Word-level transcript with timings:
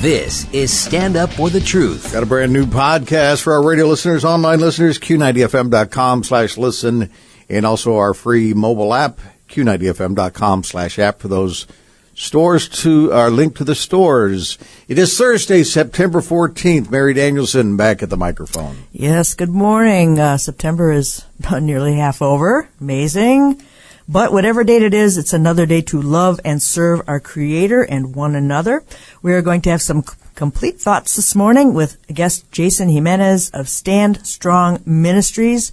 This 0.00 0.46
is 0.52 0.78
Stand 0.78 1.16
Up 1.16 1.32
for 1.32 1.48
the 1.48 1.58
Truth. 1.60 2.12
Got 2.12 2.22
a 2.22 2.26
brand 2.26 2.52
new 2.52 2.66
podcast 2.66 3.40
for 3.42 3.54
our 3.54 3.62
radio 3.66 3.86
listeners, 3.86 4.24
online 4.24 4.60
listeners, 4.60 4.98
Q90FM.com 4.98 6.22
slash 6.22 6.56
listen, 6.58 7.10
and 7.48 7.64
also 7.64 7.96
our 7.96 8.12
free 8.12 8.52
mobile 8.52 8.92
app, 8.92 9.20
Q90FM.com 9.48 10.64
slash 10.64 10.98
app 10.98 11.20
for 11.20 11.28
those 11.28 11.66
stores 12.14 12.68
to 12.68 13.10
our 13.12 13.30
link 13.30 13.56
to 13.56 13.64
the 13.64 13.74
stores. 13.74 14.58
It 14.86 14.98
is 14.98 15.16
Thursday, 15.16 15.62
September 15.62 16.20
14th. 16.20 16.90
Mary 16.90 17.14
Danielsen 17.14 17.76
back 17.78 18.02
at 18.02 18.10
the 18.10 18.16
microphone. 18.18 18.76
Yes, 18.92 19.32
good 19.34 19.48
morning. 19.50 20.18
Uh, 20.20 20.36
September 20.36 20.92
is 20.92 21.24
nearly 21.60 21.96
half 21.96 22.20
over. 22.20 22.68
Amazing. 22.80 23.62
But 24.08 24.32
whatever 24.32 24.62
date 24.62 24.82
it 24.82 24.94
is, 24.94 25.18
it's 25.18 25.32
another 25.32 25.66
day 25.66 25.82
to 25.82 26.00
love 26.00 26.38
and 26.44 26.62
serve 26.62 27.02
our 27.08 27.18
Creator 27.18 27.82
and 27.82 28.14
one 28.14 28.36
another. 28.36 28.84
We 29.20 29.32
are 29.32 29.42
going 29.42 29.62
to 29.62 29.70
have 29.70 29.82
some 29.82 30.04
complete 30.36 30.80
thoughts 30.80 31.16
this 31.16 31.34
morning 31.34 31.74
with 31.74 31.98
guest 32.06 32.48
Jason 32.52 32.88
Jimenez 32.88 33.50
of 33.50 33.68
Stand 33.68 34.24
Strong 34.24 34.82
Ministries. 34.86 35.72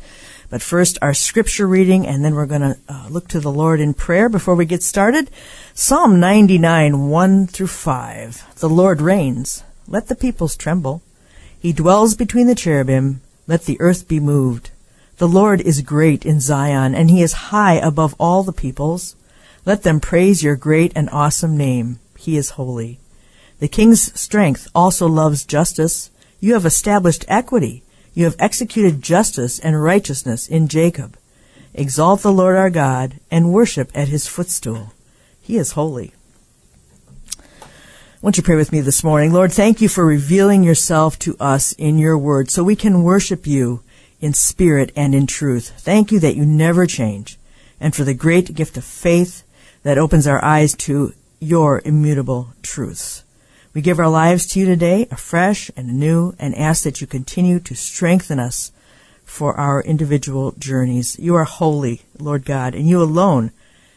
But 0.50 0.64
first, 0.64 0.98
our 1.00 1.14
scripture 1.14 1.68
reading, 1.68 2.08
and 2.08 2.26
then 2.26 2.34
we're 2.34 2.48
going 2.48 2.62
to 2.62 2.78
uh, 2.90 3.08
look 3.08 3.28
to 3.30 3.40
the 3.40 3.52
Lord 3.52 3.80
in 3.80 3.94
prayer 3.94 4.30
before 4.30 4.56
we 4.56 4.66
get 4.66 4.82
started. 4.82 5.30
Psalm 5.76 6.20
99, 6.20 7.10
1 7.10 7.48
through 7.48 7.68
5. 7.68 8.56
The 8.56 8.70
Lord 8.70 9.00
reigns. 9.00 9.64
Let 9.88 10.08
the 10.08 10.16
peoples 10.16 10.56
tremble. 10.56 11.04
He 11.60 11.72
dwells 11.72 12.16
between 12.16 12.48
the 12.48 12.56
cherubim. 12.56 13.22
Let 13.46 13.66
the 13.66 13.80
earth 13.80 14.08
be 14.08 14.20
moved. 14.20 14.72
The 15.18 15.28
Lord 15.28 15.62
is 15.62 15.82
great 15.82 16.26
in 16.26 16.40
Zion, 16.40 16.96
and 16.96 17.10
he 17.10 17.22
is 17.22 17.52
high 17.54 17.76
above 17.76 18.16
all 18.20 18.42
the 18.42 18.52
peoples. 18.52 19.16
Let 19.64 19.84
them 19.84 20.00
praise 20.00 20.44
your 20.44 20.56
great 20.56 20.92
and 20.96 21.10
awesome 21.12 21.56
name. 21.56 22.00
He 22.18 22.36
is 22.36 22.52
holy. 22.52 23.00
The 23.60 23.68
king's 23.68 24.20
strength 24.20 24.68
also 24.74 25.08
loves 25.08 25.46
justice. 25.46 26.10
You 26.40 26.54
have 26.54 26.66
established 26.66 27.26
equity. 27.28 27.84
You 28.16 28.26
have 28.26 28.36
executed 28.40 29.04
justice 29.04 29.60
and 29.60 29.82
righteousness 29.82 30.48
in 30.48 30.68
Jacob. 30.68 31.16
Exalt 31.76 32.22
the 32.22 32.34
Lord 32.34 32.56
our 32.56 32.72
God 32.72 33.20
and 33.30 33.54
worship 33.54 33.92
at 33.94 34.08
his 34.08 34.28
footstool. 34.28 34.94
He 35.42 35.58
is 35.58 35.74
holy. 35.74 36.14
Won't 38.22 38.38
you 38.38 38.44
pray 38.44 38.56
with 38.56 38.72
me 38.72 38.82
this 38.82 39.04
morning? 39.04 39.32
Lord, 39.32 39.54
thank 39.54 39.80
you 39.80 39.90
for 39.90 40.06
revealing 40.06 40.64
yourself 40.64 41.20
to 41.20 41.36
us 41.40 41.74
in 41.74 42.00
your 42.00 42.18
word 42.18 42.50
so 42.50 42.64
we 42.64 42.76
can 42.76 43.04
worship 43.04 43.46
you 43.46 43.83
in 44.24 44.34
spirit 44.34 44.90
and 44.96 45.14
in 45.14 45.28
truth. 45.28 45.74
Thank 45.78 46.10
you 46.10 46.20
that 46.22 46.38
you 46.38 46.46
never 46.46 46.88
change 46.88 47.38
and 47.78 47.94
for 47.94 48.06
the 48.06 48.14
great 48.14 48.56
gift 48.56 48.78
of 48.78 48.84
faith 48.86 49.44
that 49.84 49.98
opens 49.98 50.26
our 50.26 50.42
eyes 50.42 50.74
to 50.76 51.14
your 51.42 51.82
immutable 51.84 52.54
truths. 52.62 53.24
We 53.74 53.82
give 53.82 54.00
our 54.00 54.10
lives 54.10 54.46
to 54.48 54.62
you 54.62 54.66
today 54.66 55.08
afresh 55.12 55.70
and 55.76 55.90
anew 55.90 56.36
and 56.40 56.56
ask 56.56 56.86
that 56.86 57.02
you 57.02 57.08
continue 57.08 57.60
to 57.60 57.76
strengthen 57.76 58.40
us 58.40 58.72
for 59.26 59.56
our 59.60 59.82
individual 59.82 60.54
journeys. 60.58 61.20
You 61.20 61.36
are 61.36 61.44
holy, 61.44 62.04
Lord 62.18 62.46
God, 62.46 62.76
and 62.76 62.88
you 62.88 63.04
alone 63.04 63.52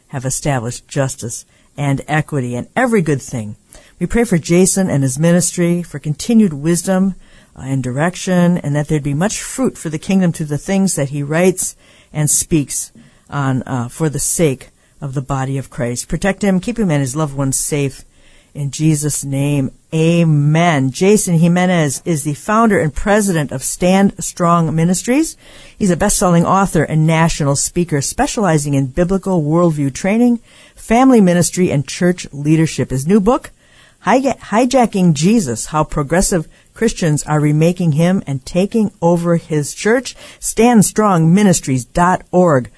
have 0.09 0.25
established 0.25 0.89
justice 0.89 1.45
and 1.77 2.01
equity 2.09 2.57
and 2.57 2.67
every 2.75 3.01
good 3.01 3.23
thing. 3.23 3.55
We 4.01 4.07
pray 4.07 4.25
for 4.25 4.39
Jason 4.39 4.91
and 4.91 5.05
his 5.05 5.21
ministry, 5.21 5.85
for 5.85 6.01
continued 6.01 6.53
wisdom 6.53 7.15
and 7.59 7.83
direction, 7.83 8.59
and 8.59 8.75
that 8.77 8.89
there'd 8.89 9.03
be 9.03 9.15
much 9.15 9.43
fruit 9.43 9.79
for 9.79 9.89
the 9.89 9.99
kingdom 9.99 10.33
through 10.33 10.47
the 10.47 10.59
things 10.59 10.95
that 10.95 11.11
he 11.11 11.23
writes 11.23 11.77
and 12.13 12.31
speaks 12.31 12.93
on 13.29 13.63
uh, 13.63 13.89
for 13.89 14.09
the 14.09 14.19
sake 14.19 14.69
of 15.01 15.15
the 15.15 15.23
body 15.23 15.59
of 15.59 15.71
Christ. 15.71 16.09
Protect 16.09 16.43
him, 16.43 16.61
keep 16.61 16.79
him 16.79 16.91
and 16.91 17.01
his 17.01 17.17
loved 17.17 17.35
ones 17.35 17.59
safe. 17.59 18.05
In 18.55 18.71
Jesus' 18.71 19.23
name, 19.23 19.71
amen. 19.93 20.91
Jason 20.91 21.39
Jimenez 21.39 22.01
is 22.07 22.25
the 22.25 22.33
founder 22.33 22.81
and 22.81 22.95
president 22.95 23.53
of 23.53 23.63
Stand 23.63 24.15
Strong 24.25 24.75
Ministries. 24.75 25.37
He's 25.79 25.91
a 25.91 25.97
best-selling 25.97 26.47
author 26.47 26.83
and 26.83 27.07
national 27.07 27.57
speaker 27.57 28.01
specializing 28.01 28.73
in 28.73 28.87
biblical 28.87 29.43
worldview 29.43 29.93
training, 29.93 30.39
family 30.75 31.21
ministry, 31.21 31.71
and 31.71 31.87
church 31.87 32.27
leadership. 32.33 32.89
His 32.89 33.07
new 33.07 33.21
book, 33.21 33.51
Hijacking 34.07 35.13
Jesus, 35.13 35.67
How 35.67 35.85
Progressive 35.85 36.49
Christians 36.77 37.23
Are 37.23 37.41
Remaking 37.41 37.93
Him 37.93 38.23
and 38.27 38.45
Taking 38.45 38.91
Over 39.01 39.37
His 39.37 39.73
Church, 39.73 40.15
StandStrongMinistries.org. 40.41 42.71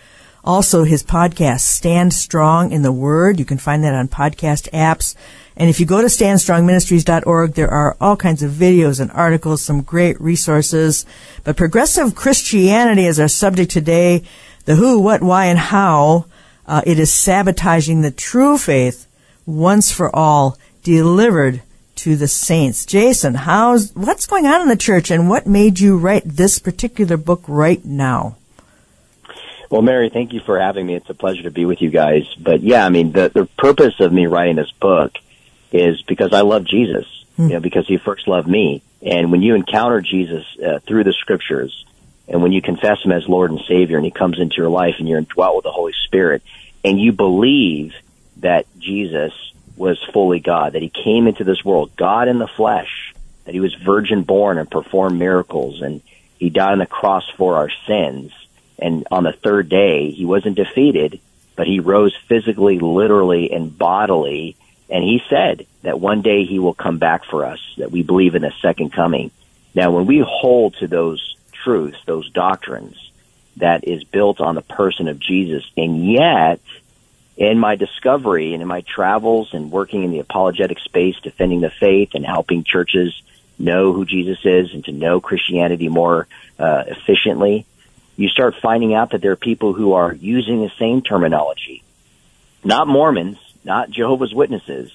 Also, 0.45 0.85
his 0.85 1.03
podcast, 1.03 1.61
Stand 1.61 2.13
Strong 2.15 2.71
in 2.71 2.83
the 2.83 2.93
Word. 2.93 3.41
You 3.41 3.45
can 3.45 3.59
find 3.59 3.83
that 3.83 3.97
on 3.97 4.07
podcast 4.07 4.71
apps. 4.71 5.17
And 5.57 5.69
if 5.69 5.81
you 5.81 5.87
go 5.87 6.01
to 6.01 6.07
standstrongministries.org, 6.07 7.55
there 7.55 7.71
are 7.71 7.97
all 8.01 8.17
kinds 8.17 8.45
of 8.45 8.53
videos 8.53 9.01
and 9.01 9.11
articles, 9.11 9.63
some 9.63 9.83
great 9.83 10.21
resources. 10.21 11.05
But 11.43 11.57
progressive 11.57 12.15
Christianity 12.15 13.05
is 13.05 13.19
our 13.19 13.27
subject 13.27 13.73
today. 13.73 14.23
The 14.65 14.77
who, 14.77 15.01
what, 15.01 15.23
why, 15.23 15.47
and 15.47 15.59
how. 15.59 16.27
Uh, 16.67 16.83
it 16.87 17.01
is 17.01 17.13
sabotaging 17.13 18.03
the 18.03 18.13
true 18.13 18.59
faith 18.59 19.09
once 19.45 19.91
for 19.91 20.15
all, 20.15 20.57
delivered 20.85 21.63
to 21.99 22.17
the 22.17 22.29
saints. 22.29 22.87
Jason, 22.87 23.35
how's 23.35 23.95
what's 23.95 24.27
going 24.27 24.47
on 24.47 24.63
in 24.63 24.69
the 24.69 24.77
church, 24.77 25.11
and 25.11 25.29
what 25.29 25.47
made 25.47 25.81
you 25.81 25.99
write 25.99 26.25
this 26.25 26.59
particular 26.59 27.17
book 27.17 27.43
right 27.49 27.85
now? 27.85 28.37
Well, 29.71 29.83
Mary, 29.83 30.09
thank 30.09 30.33
you 30.33 30.41
for 30.41 30.59
having 30.59 30.87
me. 30.87 30.95
It's 30.95 31.11
a 31.11 31.15
pleasure 31.15 31.43
to 31.43 31.51
be 31.51 31.67
with 31.67 31.83
you 31.83 31.91
guys. 31.91 32.25
But 32.39 32.63
yeah, 32.63 32.87
I 32.87 32.89
mean, 32.89 33.13
the 33.13 33.29
the 33.29 33.47
purpose 33.59 34.01
of 34.01 34.13
me 34.13 34.27
writing 34.27 34.57
this 34.57 34.71
book 34.73 35.13
is 35.73 36.03
because 36.03 36.33
I 36.33 36.41
love 36.43 36.65
Jesus. 36.65 37.07
Hmm. 37.37 37.49
You 37.49 37.55
know, 37.55 37.61
because 37.61 37.87
He 37.87 37.99
first 37.99 38.27
loved 38.27 38.49
me. 38.49 38.83
And 39.03 39.31
when 39.31 39.43
you 39.43 39.55
encounter 39.55 40.01
Jesus 40.01 40.45
uh, 40.65 40.79
through 40.81 41.05
the 41.05 41.13
Scriptures, 41.13 41.85
and 42.27 42.43
when 42.43 42.53
you 42.53 42.63
confess 42.63 43.03
Him 43.05 43.13
as 43.13 43.29
Lord 43.29 43.51
and 43.51 43.61
Savior, 43.67 43.97
and 43.97 44.05
He 44.05 44.11
comes 44.11 44.39
into 44.39 44.57
your 44.57 44.71
life, 44.71 44.97
and 44.99 45.09
you're 45.09 45.19
indwelt 45.19 45.57
with 45.57 45.65
the 45.65 45.73
Holy 45.73 45.95
Spirit, 46.05 46.43
and 46.85 47.01
you 47.01 47.13
believe 47.13 47.95
that 48.39 48.67
Jesus 48.79 49.33
was 49.79 50.03
fully 50.13 50.41
God, 50.41 50.73
that 50.73 50.83
He 50.83 50.89
came 50.91 51.27
into 51.27 51.45
this 51.45 51.65
world, 51.65 51.97
God 51.97 52.29
in 52.29 52.39
the 52.39 52.49
flesh, 52.49 53.15
that 53.45 53.55
He 53.55 53.61
was 53.61 53.75
virgin 53.75 54.23
born 54.23 54.59
and 54.59 54.71
performed 54.71 55.19
miracles, 55.19 55.81
and 55.81 56.03
He 56.39 56.51
died 56.51 56.73
on 56.73 56.79
the 56.79 56.87
cross 56.87 57.29
for 57.31 57.57
our 57.57 57.71
sins. 57.87 58.33
And 58.79 59.07
on 59.11 59.25
the 59.25 59.33
third 59.33 59.69
day, 59.69 60.11
He 60.11 60.25
wasn't 60.25 60.57
defeated, 60.57 61.21
but 61.57 61.67
He 61.67 61.81
rose 61.81 62.15
physically, 62.29 62.79
literally, 62.79 63.53
and 63.53 63.77
bodily. 63.77 64.57
And 64.91 65.03
He 65.03 65.23
said 65.29 65.67
that 65.83 66.01
one 66.01 66.23
day 66.23 66.45
He 66.45 66.59
will 66.59 66.75
come 66.75 66.99
back 66.99 67.25
for 67.25 67.45
us, 67.45 67.61
that 67.79 67.91
we 67.91 68.03
believe 68.03 68.35
in 68.35 68.43
the 68.43 68.53
second 68.61 68.93
coming. 68.93 69.31
Now, 69.75 69.93
when 69.93 70.07
we 70.07 70.19
hold 70.27 70.75
to 70.77 70.87
those 70.87 71.37
truths, 71.53 71.99
those 72.07 72.31
doctrines, 72.31 72.97
that 73.59 73.87
is 73.87 74.05
built 74.05 74.41
on 74.41 74.55
the 74.55 74.63
person 74.63 75.09
of 75.09 75.19
Jesus, 75.19 75.65
and 75.77 76.05
yet 76.11 76.61
in 77.39 77.57
my 77.57 77.77
discovery 77.77 78.53
and 78.53 78.61
in 78.61 78.69
my 78.69 78.81
travels 78.81 79.55
and 79.55 79.71
working 79.71 80.03
in 80.03 80.11
the 80.11 80.19
apologetic 80.19 80.81
space, 80.81 81.15
defending 81.23 81.61
the 81.61 81.71
faith 81.71 82.11
and 82.15 82.27
helping 82.27 82.65
churches 82.65 83.23
know 83.59 83.93
who 83.93 84.05
Jesus 84.05 84.39
is 84.45 84.75
and 84.75 84.85
to 84.85 84.93
know 84.93 85.21
Christianity 85.21 85.89
more 85.89 86.27
uh, 86.59 86.83
efficiently, 86.89 87.65
you 88.17 88.29
start 88.29 88.57
finding 88.61 88.93
out 88.93 89.13
that 89.13 89.23
there 89.23 89.31
are 89.31 89.37
people 89.37 89.73
who 89.73 89.93
are 89.93 90.13
using 90.13 90.61
the 90.61 90.73
same 90.81 91.01
terminology. 91.01 91.85
Not 92.65 92.89
Mormons, 92.89 93.39
not 93.65 93.89
Jehovah's 93.89 94.35
Witnesses, 94.35 94.91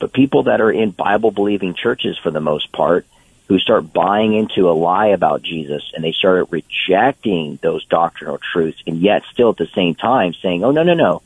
but 0.00 0.12
people 0.12 0.44
that 0.44 0.60
are 0.60 0.72
in 0.72 0.90
Bible 0.90 1.30
believing 1.30 1.74
churches 1.74 2.18
for 2.18 2.32
the 2.32 2.40
most 2.40 2.72
part 2.72 3.06
who 3.46 3.60
start 3.60 3.92
buying 3.92 4.34
into 4.34 4.68
a 4.68 4.72
lie 4.72 5.08
about 5.08 5.42
Jesus 5.42 5.92
and 5.94 6.02
they 6.02 6.10
start 6.10 6.48
rejecting 6.50 7.60
those 7.62 7.84
doctrinal 7.86 8.38
truths 8.38 8.82
and 8.88 9.00
yet 9.00 9.22
still 9.32 9.50
at 9.50 9.56
the 9.56 9.68
same 9.72 9.94
time 9.94 10.34
saying, 10.34 10.64
oh, 10.64 10.72
no, 10.72 10.82
no, 10.82 10.94
no. 10.94 11.22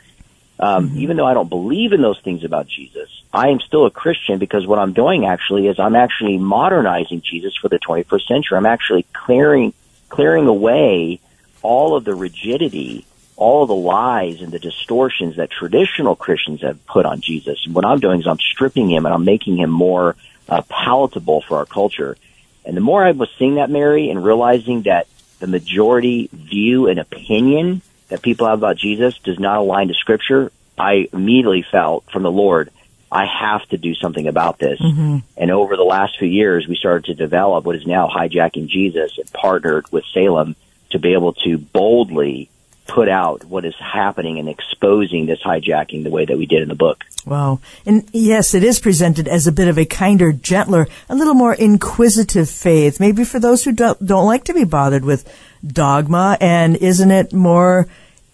Um, 0.61 0.93
Even 0.97 1.17
though 1.17 1.27
I 1.27 1.33
don't 1.33 1.49
believe 1.49 1.95
in 1.95 2.03
those 2.03 2.21
things 2.21 2.45
about 2.45 2.67
Jesus, 2.69 3.09
I 3.33 3.49
am 3.49 3.61
still 3.61 3.87
a 3.87 3.91
Christian 3.91 4.39
because 4.39 4.67
what 4.67 4.79
I'm 4.79 4.93
doing 4.93 5.25
actually 5.25 5.67
is 5.69 5.79
I'm 5.79 5.97
actually 5.97 6.37
modernizing 6.37 7.23
Jesus 7.23 7.57
for 7.57 7.71
the 7.71 7.79
21st 7.79 8.27
century. 8.27 8.59
I'm 8.59 8.67
actually 8.67 9.07
clearing, 9.15 9.73
clearing 10.11 10.49
away 10.49 11.21
all 11.63 11.97
of 11.97 12.05
the 12.05 12.15
rigidity, 12.15 13.07
all 13.37 13.63
of 13.63 13.69
the 13.69 13.75
lies 13.75 14.43
and 14.43 14.53
the 14.53 14.59
distortions 14.59 15.37
that 15.37 15.51
traditional 15.51 16.15
Christians 16.15 16.61
have 16.61 16.85
put 16.87 17.07
on 17.07 17.23
Jesus. 17.23 17.65
And 17.65 17.75
what 17.75 17.87
I'm 17.87 17.99
doing 17.99 18.21
is 18.21 18.27
I'm 18.27 18.39
stripping 18.39 18.91
him 18.91 19.07
and 19.07 19.15
I'm 19.15 19.25
making 19.25 19.57
him 19.57 19.71
more 19.71 20.15
uh, 20.47 20.61
palatable 20.69 21.41
for 21.41 21.57
our 21.57 21.67
culture. 21.67 22.19
And 22.67 22.77
the 22.77 22.83
more 22.83 23.03
I 23.03 23.13
was 23.13 23.31
seeing 23.39 23.55
that, 23.55 23.71
Mary, 23.71 24.11
and 24.11 24.23
realizing 24.23 24.83
that 24.83 25.07
the 25.39 25.47
majority 25.47 26.29
view 26.35 26.87
and 26.87 26.99
opinion 26.99 27.81
that 28.11 28.23
people 28.23 28.47
have 28.47 28.59
about 28.59 28.77
Jesus 28.77 29.19
does 29.19 29.39
not 29.39 29.59
align 29.59 29.89
to 29.89 29.95
Scripture, 29.95 30.53
I 30.79 31.09
immediately 31.13 31.63
felt 31.63 32.11
from 32.11 32.23
the 32.23 32.31
Lord, 32.31 32.71
I 33.11 33.27
have 33.27 33.67
to 33.71 33.79
do 33.79 33.95
something 33.95 34.27
about 34.27 34.59
this. 34.59 34.81
Mm-hmm. 34.81 35.19
And 35.37 35.51
over 35.51 35.77
the 35.77 35.83
last 35.83 36.19
few 36.19 36.29
years, 36.29 36.69
we 36.69 36.77
started 36.77 37.07
to 37.07 37.15
develop 37.15 37.65
what 37.65 37.77
is 37.77 37.87
now 37.87 38.09
hijacking 38.09 38.69
Jesus 38.69 39.19
and 39.19 39.31
partnered 39.33 39.91
with 39.91 40.05
Salem 40.13 40.55
to 40.91 40.99
be 40.99 41.13
able 41.13 41.33
to 41.35 41.59
boldly 41.59 42.51
put 42.87 43.09
out 43.09 43.45
what 43.45 43.65
is 43.65 43.75
happening 43.79 44.39
and 44.39 44.49
exposing 44.49 45.27
this 45.27 45.41
hijacking 45.41 46.03
the 46.03 46.11
way 46.11 46.25
that 46.25 46.37
we 46.37 46.47
did 46.47 46.63
in 46.63 46.69
the 46.69 46.75
book. 46.75 47.05
Wow. 47.27 47.61
And 47.85 48.09
yes, 48.13 48.55
it 48.55 48.65
is 48.65 48.81
presented 48.81 49.29
as 49.29 49.47
a 49.47 49.53
bit 49.53 49.69
of 49.69 49.79
a 49.79 49.85
kinder, 49.85 50.33
gentler, 50.33 50.89
a 51.09 51.15
little 51.15 51.35
more 51.35 51.55
inquisitive 51.55 52.49
faith, 52.49 53.01
maybe 53.01 53.25
for 53.25 53.39
those 53.39 53.65
who 53.65 53.73
don't, 53.73 54.05
don't 54.05 54.27
like 54.27 54.45
to 54.45 54.55
be 54.55 54.65
bothered 54.65 55.05
with 55.05 55.31
dogma. 55.67 56.39
And 56.41 56.77
isn't 56.77 57.11
it 57.11 57.33
more 57.33 57.89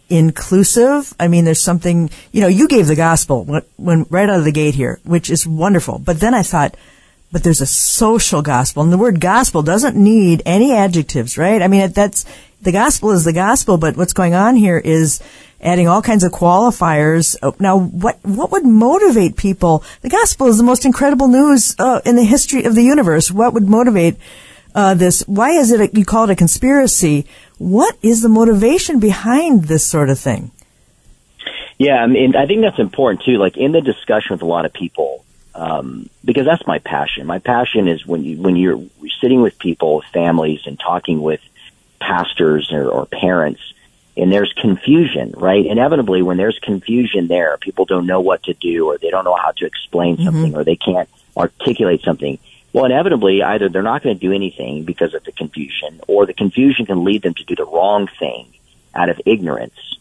inclusive? 0.09 1.15
I 1.19 1.29
mean, 1.29 1.45
there's 1.45 1.61
something, 1.61 2.11
you 2.33 2.41
know, 2.41 2.47
you 2.49 2.69
gave 2.69 2.87
the 2.87 2.97
gospel 2.97 3.45
when, 3.45 3.63
when 3.77 4.07
right 4.09 4.29
out 4.29 4.39
of 4.39 4.45
the 4.45 4.53
gate 4.53 4.75
here, 4.75 5.01
which 5.05 5.31
is 5.31 5.47
wonderful. 5.47 5.99
But 5.99 6.21
then 6.21 6.35
I 6.35 6.43
thought, 6.43 6.77
but 7.33 7.43
there's 7.43 7.61
a 7.61 7.67
social 7.67 8.41
gospel, 8.41 8.85
and 8.85 8.93
the 8.93 8.99
word 8.99 9.21
gospel 9.21 9.63
doesn't 9.63 9.97
need 9.97 10.43
any 10.47 10.73
adjectives, 10.73 11.37
right? 11.37 11.61
I 11.61 11.67
mean, 11.67 11.91
that's 11.91 12.25
the 12.67 12.73
gospel 12.73 13.13
is 13.13 13.25
the 13.25 13.33
gospel, 13.33 13.79
but 13.79 13.97
what's 13.97 14.13
going 14.13 14.35
on 14.35 14.57
here 14.57 14.77
is 14.77 15.23
adding 15.61 15.87
all 15.87 16.03
kinds 16.03 16.25
of 16.25 16.33
qualifiers. 16.33 17.37
Oh, 17.41 17.55
Now, 17.61 17.79
what 17.79 18.19
what 18.25 18.51
would 18.51 18.67
motivate 18.67 19.37
people? 19.37 19.85
The 20.03 20.11
gospel 20.11 20.49
is 20.49 20.59
the 20.59 20.65
most 20.65 20.85
incredible 20.85 21.29
news 21.29 21.77
uh, 21.79 22.01
in 22.05 22.17
the 22.17 22.25
history 22.25 22.65
of 22.65 22.75
the 22.75 22.83
universe. 22.83 23.31
What 23.31 23.55
would 23.55 23.69
motivate 23.69 24.17
uh, 24.75 24.95
this? 24.95 25.23
Why 25.29 25.51
is 25.51 25.71
it 25.71 25.81
a, 25.81 25.97
you 25.97 26.05
call 26.05 26.25
it 26.25 26.31
a 26.31 26.35
conspiracy? 26.35 27.27
What 27.59 27.97
is 28.03 28.21
the 28.21 28.29
motivation 28.29 28.99
behind 28.99 29.67
this 29.67 29.87
sort 29.87 30.11
of 30.11 30.19
thing? 30.19 30.51
Yeah, 31.79 32.03
I 32.03 32.09
mean, 32.09 32.35
I 32.35 32.47
think 32.47 32.63
that's 32.63 32.81
important 32.81 33.23
too. 33.23 33.37
Like 33.37 33.57
in 33.57 33.71
the 33.71 33.81
discussion 33.81 34.35
with 34.35 34.43
a 34.43 34.47
lot 34.47 34.67
of 34.67 34.73
people, 34.73 35.25
um, 35.55 36.11
because 36.25 36.47
that's 36.47 36.67
my 36.67 36.81
passion. 36.81 37.29
My 37.29 37.39
passion 37.39 37.87
is 37.87 38.05
when 38.05 38.25
you 38.25 38.43
when 38.43 38.57
you're 38.57 38.83
sitting 39.21 39.41
with 39.41 39.57
people, 39.57 40.03
families, 40.13 40.63
and 40.67 40.81
talking 40.81 41.23
with 41.23 41.41
pastors 41.99 42.71
or, 42.73 42.89
or 42.89 43.07
parents, 43.07 43.61
and 44.17 44.33
there's 44.33 44.53
confusion, 44.55 45.35
right? 45.37 45.65
Inevitably, 45.65 46.23
when 46.23 46.37
there's 46.37 46.59
confusion 46.59 47.29
there, 47.29 47.59
people 47.59 47.85
don't 47.85 48.07
know 48.07 48.21
what 48.21 48.45
to 48.45 48.55
do, 48.55 48.87
or 48.87 48.99
they 48.99 49.11
don't 49.11 49.25
know 49.25 49.37
how 49.37 49.53
to 49.53 49.67
explain 49.67 50.17
mm-hmm. 50.17 50.25
something, 50.25 50.55
or 50.55 50.65
they 50.65 50.77
can't 50.77 51.09
articulate 51.37 52.03
something. 52.03 52.39
Well, 52.73 52.87
inevitably, 52.87 53.43
either 53.43 53.69
they're 53.69 53.83
not 53.83 54.03
going 54.03 54.17
to 54.17 54.21
do 54.21 54.33
anything 54.33 54.85
because 54.85 55.15
of 55.15 55.25
the 55.25 55.33
confusion, 55.33 56.01
or 56.09 56.27
the 56.27 56.35
confusion 56.35 56.87
can 56.87 57.05
lead 57.05 57.23
them 57.23 57.35
to 57.35 57.45
do 57.45 57.55
the 57.55 57.65
wrong 57.65 58.09
thing 58.19 58.53
out 58.95 59.11
of 59.11 59.21
ignorance. 59.27 59.99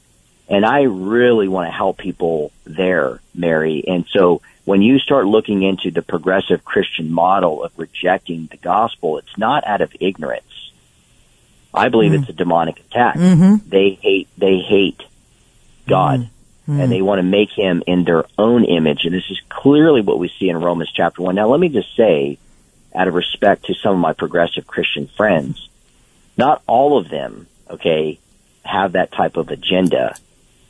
And 0.47 0.65
I 0.65 0.83
really 0.83 1.47
want 1.47 1.67
to 1.67 1.71
help 1.71 1.97
people 1.97 2.51
there, 2.65 3.19
Mary. 3.33 3.83
And 3.87 4.05
so 4.07 4.41
when 4.63 4.81
you 4.81 4.99
start 4.99 5.25
looking 5.25 5.63
into 5.63 5.91
the 5.91 6.01
progressive 6.01 6.63
Christian 6.63 7.11
model 7.11 7.63
of 7.63 7.71
rejecting 7.77 8.47
the 8.47 8.57
gospel, 8.57 9.17
it's 9.17 9.37
not 9.37 9.65
out 9.65 9.81
of 9.81 9.95
ignorance. 9.99 10.43
I 11.75 11.89
believe 11.89 12.11
hmm. 12.11 12.21
it's 12.21 12.29
a 12.29 12.33
demonic 12.33 12.79
attack. 12.79 13.15
Mm-hmm. 13.15 13.69
They 13.69 13.97
hate, 14.01 14.27
they 14.37 14.57
hate 14.59 15.01
God. 15.87 16.21
Hmm. 16.21 16.29
Hmm. 16.65 16.79
And 16.79 16.91
they 16.91 17.01
want 17.01 17.19
to 17.19 17.23
make 17.23 17.51
him 17.51 17.83
in 17.85 18.05
their 18.05 18.25
own 18.39 18.65
image. 18.65 19.01
And 19.05 19.13
this 19.13 19.29
is 19.29 19.39
clearly 19.49 20.01
what 20.01 20.17
we 20.17 20.31
see 20.39 20.49
in 20.49 20.57
Romans 20.57 20.91
chapter 20.91 21.21
one. 21.21 21.35
Now 21.35 21.47
let 21.47 21.59
me 21.59 21.69
just 21.69 21.95
say, 21.95 22.39
out 22.95 23.07
of 23.07 23.13
respect 23.13 23.65
to 23.65 23.75
some 23.75 23.93
of 23.93 23.99
my 23.99 24.13
progressive 24.13 24.65
Christian 24.65 25.07
friends, 25.07 25.69
not 26.37 26.63
all 26.65 26.97
of 26.97 27.09
them, 27.09 27.47
okay, 27.69 28.19
have 28.63 28.93
that 28.93 29.11
type 29.11 29.37
of 29.37 29.49
agenda. 29.49 30.15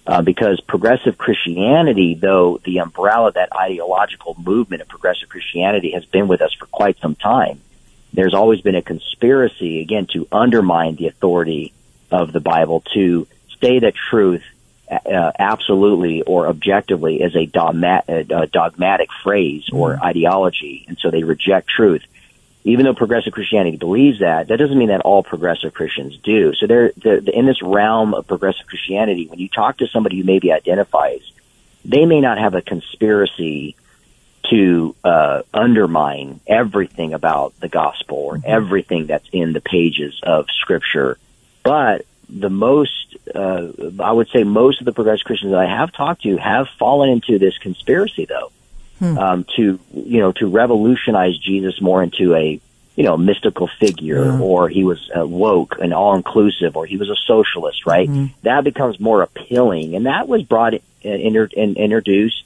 Uh, 0.07 0.21
because 0.21 0.61
progressive 0.61 1.17
Christianity, 1.17 2.13
though 2.13 2.59
the 2.63 2.79
umbrella, 2.79 3.31
that 3.31 3.55
ideological 3.55 4.35
movement 4.37 4.83
of 4.83 4.87
progressive 4.87 5.29
Christianity 5.29 5.91
has 5.91 6.05
been 6.05 6.27
with 6.27 6.41
us 6.41 6.53
for 6.53 6.67
quite 6.67 6.99
some 6.99 7.15
time, 7.15 7.61
there's 8.15 8.33
always 8.33 8.61
been 8.61 8.75
a 8.75 8.81
conspiracy, 8.81 9.81
again, 9.81 10.07
to 10.13 10.27
undermine 10.31 10.95
the 10.95 11.07
authority 11.07 11.73
of 12.11 12.31
the 12.31 12.39
Bible, 12.39 12.83
to 12.93 13.27
say 13.61 13.79
that 13.79 13.93
truth 13.95 14.43
uh, 14.89 15.31
absolutely 15.37 16.21
or 16.21 16.47
objectively 16.47 17.21
is 17.21 17.35
a, 17.35 17.45
dogma- 17.45 18.03
a 18.07 18.47
dogmatic 18.47 19.09
phrase 19.23 19.69
or 19.71 19.97
ideology, 20.03 20.85
and 20.87 20.97
so 20.97 21.09
they 21.11 21.23
reject 21.23 21.67
truth 21.67 22.03
even 22.65 22.85
though 22.85 22.95
progressive 22.95 23.31
Christianity 23.31 23.77
believes 23.77 24.19
that, 24.19 24.47
that 24.47 24.57
doesn't 24.57 24.77
mean 24.77 24.87
that 24.87 25.01
all 25.01 25.21
progressive 25.21 25.73
Christians 25.73 26.17
do. 26.17 26.53
So 26.55 26.65
they're, 26.65 26.91
they're 26.97 27.17
in 27.19 27.45
this 27.45 27.61
realm 27.61 28.15
of 28.15 28.25
progressive 28.25 28.65
Christianity. 28.65 29.27
When 29.27 29.37
you 29.37 29.47
talk 29.47 29.77
to 29.77 29.87
somebody 29.87 30.17
who 30.17 30.23
maybe 30.23 30.51
identifies, 30.51 31.21
they 31.85 32.07
may 32.07 32.21
not 32.21 32.39
have 32.39 32.55
a 32.55 32.63
conspiracy 32.63 33.75
to 34.49 34.95
uh, 35.03 35.41
undermine 35.53 36.39
everything 36.47 37.13
about 37.13 37.59
the 37.59 37.69
gospel 37.69 38.17
or 38.17 38.39
everything 38.43 39.07
that's 39.07 39.27
in 39.31 39.53
the 39.53 39.61
pages 39.61 40.19
of 40.23 40.47
Scripture, 40.51 41.17
but 41.63 42.05
the 42.27 42.49
most, 42.49 43.17
uh, 43.33 43.67
I 43.99 44.11
would 44.11 44.29
say, 44.29 44.43
most 44.43 44.81
of 44.81 44.85
the 44.85 44.93
progressive 44.93 45.25
Christians 45.25 45.51
that 45.51 45.59
I 45.59 45.67
have 45.67 45.91
talked 45.93 46.23
to 46.23 46.37
have 46.37 46.67
fallen 46.79 47.09
into 47.09 47.37
this 47.37 47.57
conspiracy, 47.59 48.25
though 48.25 48.51
um, 49.01 49.45
to 49.55 49.79
you 49.93 50.19
know 50.19 50.31
to 50.33 50.47
revolutionize 50.47 51.37
Jesus 51.37 51.81
more 51.81 52.01
into 52.01 52.33
a 52.35 52.59
you 52.95 53.03
know 53.03 53.17
mystical 53.17 53.67
figure, 53.79 54.39
or 54.39 54.69
he 54.69 54.83
was 54.83 55.09
uh, 55.15 55.25
woke 55.25 55.77
and 55.81 55.93
all 55.93 56.15
inclusive, 56.15 56.75
or 56.77 56.85
he 56.85 56.97
was 56.97 57.09
a 57.09 57.15
socialist, 57.27 57.85
right? 57.85 58.07
That 58.43 58.63
becomes 58.63 58.99
more 58.99 59.21
appealing, 59.21 59.95
and 59.95 60.05
that 60.05 60.27
was 60.27 60.43
brought 60.43 60.73
in, 60.73 60.81
inter, 61.01 61.49
in, 61.51 61.75
introduced 61.75 62.43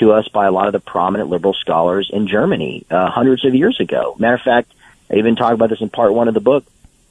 to 0.00 0.12
us 0.12 0.28
by 0.28 0.46
a 0.46 0.52
lot 0.52 0.66
of 0.66 0.72
the 0.72 0.80
prominent 0.80 1.30
liberal 1.30 1.54
scholars 1.54 2.10
in 2.12 2.26
Germany 2.26 2.84
uh, 2.90 3.10
hundreds 3.10 3.44
of 3.44 3.54
years 3.54 3.78
ago. 3.80 4.16
Matter 4.18 4.34
of 4.34 4.40
fact, 4.42 4.72
I 5.10 5.16
even 5.16 5.36
talk 5.36 5.52
about 5.52 5.70
this 5.70 5.80
in 5.80 5.90
part 5.90 6.12
one 6.12 6.28
of 6.28 6.34
the 6.34 6.40
book. 6.40 6.64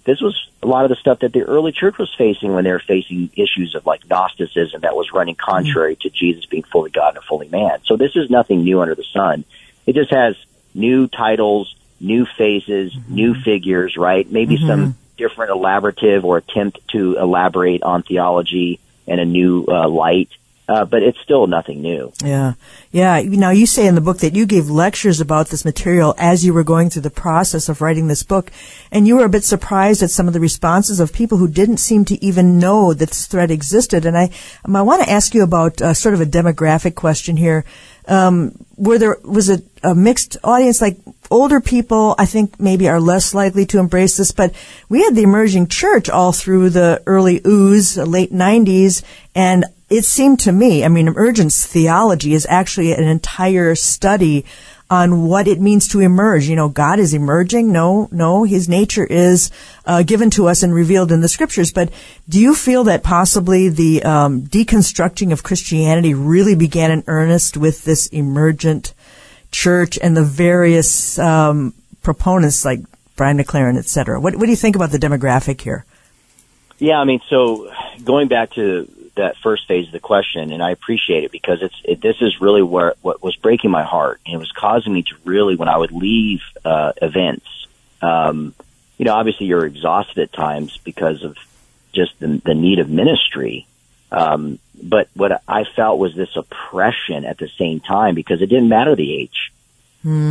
This 0.06 0.22
was 0.22 0.50
a 0.64 0.68
lot 0.68 0.86
of 0.86 0.90
the 0.90 0.96
stuff 0.96 1.20
that 1.20 1.34
the 1.34 1.44
early 1.44 1.72
church 1.72 1.98
was 1.98 2.14
facing 2.18 2.54
when 2.54 2.64
they 2.64 2.72
were 2.72 2.80
facing 2.80 3.30
issues 3.36 3.76
of 3.76 3.86
like 3.86 4.10
Gnosticism 4.10 4.82
that 4.82 4.96
was 4.96 5.12
running 5.14 5.36
contrary 5.36 5.96
to 6.02 6.10
Jesus 6.10 6.46
being 6.46 6.64
fully 6.64 6.90
God 6.90 7.16
and 7.16 7.24
fully 7.24 7.48
man. 7.48 7.80
So 7.84 7.96
this 7.96 8.16
is 8.16 8.30
nothing 8.30 8.64
new 8.64 8.82
under 8.82 8.96
the 8.96 9.04
sun. 9.04 9.46
It 9.86 9.94
just 9.94 10.12
has 10.12 10.36
new 10.74 11.08
titles, 11.08 11.76
new 12.00 12.26
faces, 12.26 12.96
new 13.08 13.36
figures, 13.36 13.98
right? 13.98 14.30
Maybe 14.30 14.58
some 14.58 14.96
different 15.18 15.52
elaborative 15.52 16.24
or 16.24 16.38
attempt 16.38 16.80
to 16.90 17.18
elaborate 17.18 17.84
on 17.84 18.04
theology 18.04 18.80
in 19.06 19.20
a 19.20 19.26
new 19.26 19.66
uh, 19.68 19.88
light. 19.88 20.30
Uh, 20.70 20.86
but 20.86 21.02
it's 21.02 21.20
still 21.22 21.48
nothing 21.48 21.82
new. 21.82 22.14
Yeah. 22.24 22.54
Yeah. 22.92 23.20
Now 23.24 23.50
you 23.50 23.66
say 23.66 23.88
in 23.88 23.96
the 23.96 24.02
book 24.02 24.20
that 24.20 24.36
you 24.36 24.46
gave 24.46 24.70
lectures 24.70 25.20
about 25.20 25.48
this 25.48 25.66
material 25.66 26.14
as 26.20 26.46
you 26.46 26.54
were 26.54 26.64
going 26.64 26.92
through 26.92 27.02
the 27.02 27.10
process 27.10 27.70
of 27.70 27.82
writing 27.82 28.08
this 28.08 28.22
book. 28.22 28.52
And 28.92 29.08
you 29.08 29.16
were 29.16 29.26
a 29.26 29.30
bit 29.30 29.44
surprised 29.44 30.04
at 30.04 30.12
some 30.12 30.28
of 30.28 30.34
the 30.34 30.40
responses 30.40 31.00
of 31.00 31.12
people 31.12 31.40
who 31.40 31.48
didn't 31.48 31.78
seem 31.78 32.06
to 32.06 32.24
even 32.24 32.60
know 32.60 32.94
that 32.94 33.10
this 33.10 33.26
threat 33.26 33.50
existed. 33.50 34.06
And 34.06 34.16
I, 34.16 34.30
um, 34.64 34.76
I 34.76 34.84
want 34.84 35.02
to 35.02 35.10
ask 35.10 35.34
you 35.34 35.42
about 35.42 35.82
uh, 35.82 35.96
sort 35.96 36.14
of 36.14 36.22
a 36.22 36.26
demographic 36.26 36.94
question 36.94 37.36
here. 37.36 37.66
Um, 38.08 38.54
were 38.78 39.00
there, 39.00 39.18
was 39.24 39.50
it 39.50 39.64
a 39.84 39.96
mixed 39.96 40.38
audience? 40.44 40.82
Like 40.82 40.98
older 41.32 41.62
people, 41.62 42.14
I 42.20 42.28
think 42.28 42.60
maybe 42.60 42.88
are 42.88 43.02
less 43.02 43.34
likely 43.34 43.66
to 43.68 43.80
embrace 43.80 44.18
this, 44.18 44.32
but 44.32 44.54
we 44.88 45.04
had 45.04 45.16
the 45.16 45.24
emerging 45.24 45.68
church 45.68 46.12
all 46.12 46.32
through 46.32 46.70
the 46.70 47.02
early 47.08 47.42
ooze, 47.46 47.98
late 47.98 48.32
90s, 48.32 49.04
and 49.34 49.66
it 49.90 50.06
seemed 50.06 50.40
to 50.42 50.52
me, 50.52 50.86
I 50.86 50.88
mean, 50.88 51.08
emergence 51.08 51.66
theology 51.66 52.34
is 52.34 52.46
actually 52.50 52.94
an 52.94 53.04
entire 53.04 53.76
study 53.76 54.46
on 54.90 55.24
what 55.28 55.48
it 55.48 55.62
means 55.62 55.88
to 55.90 56.00
emerge. 56.00 56.48
You 56.48 56.56
know, 56.56 56.70
God 56.70 57.00
is 57.00 57.14
emerging. 57.14 57.72
No, 57.72 58.08
no, 58.12 58.44
His 58.44 58.68
nature 58.68 59.06
is 59.06 59.52
uh, 59.86 60.04
given 60.04 60.30
to 60.32 60.48
us 60.48 60.64
and 60.64 60.74
revealed 60.74 61.12
in 61.12 61.22
the 61.22 61.28
Scriptures. 61.28 61.72
But 61.72 61.92
do 62.28 62.40
you 62.40 62.56
feel 62.56 62.86
that 62.86 63.04
possibly 63.04 63.70
the 63.70 64.04
um, 64.04 64.42
deconstructing 64.44 65.32
of 65.32 65.44
Christianity 65.44 66.14
really 66.14 66.56
began 66.56 66.92
in 66.92 67.04
earnest 67.08 67.58
with 67.58 67.84
this 67.84 68.08
emergent 68.08 68.94
church 69.52 70.00
and 70.02 70.18
the 70.18 70.24
various 70.24 71.20
um, 71.20 71.74
proponents 72.02 72.66
like 72.66 72.80
Brian 73.16 73.38
McLaren, 73.38 73.78
et 73.78 73.86
cetera? 73.86 74.20
What, 74.20 74.36
what 74.36 74.46
do 74.46 74.50
you 74.50 74.56
think 74.56 74.76
about 74.76 74.92
the 74.92 75.00
demographic 75.00 75.62
here? 75.62 75.86
Yeah, 76.80 77.00
I 77.00 77.04
mean, 77.04 77.22
so 77.30 77.72
going 78.04 78.28
back 78.28 78.52
to 78.54 78.90
that 79.16 79.38
first 79.38 79.68
phase 79.68 79.88
of 79.88 79.92
the 79.92 80.00
question, 80.00 80.52
and 80.52 80.62
I 80.62 80.72
appreciate 80.72 81.24
it 81.24 81.32
because 81.32 81.62
it's 81.62 81.82
it, 81.84 82.02
this 82.02 82.18
is 82.22 82.42
really 82.42 82.62
where 82.62 82.96
what 83.02 83.22
was 83.22 83.36
breaking 83.36 83.72
my 83.72 83.84
heart, 83.84 84.20
and 84.26 84.36
it 84.36 84.38
was 84.38 84.52
causing 84.52 84.94
me 84.94 85.04
to 85.04 85.16
really, 85.24 85.56
when 85.56 85.70
I 85.70 85.78
would 85.78 85.92
leave 85.92 86.42
uh, 86.64 86.94
events, 87.02 87.68
um, 88.02 88.54
you 88.98 89.06
know, 89.06 89.14
obviously 89.14 89.48
you're 89.48 89.66
exhausted 89.66 90.20
at 90.20 90.34
times 90.34 90.78
because 90.84 91.24
of 91.24 91.38
just 91.94 92.20
the, 92.20 92.42
the 92.46 92.54
need 92.54 92.80
of 92.80 92.90
ministry. 92.90 93.66
Um, 94.12 94.60
but 94.82 95.10
what 95.14 95.44
I 95.48 95.64
felt 95.76 96.00
was 96.00 96.16
this 96.16 96.36
oppression 96.36 97.26
at 97.26 97.38
the 97.38 97.50
same 97.58 97.80
time 97.80 98.16
because 98.16 98.42
it 98.42 98.48
didn't 98.48 98.70
matter 98.70 98.96
the 98.96 99.16
age. 99.16 99.52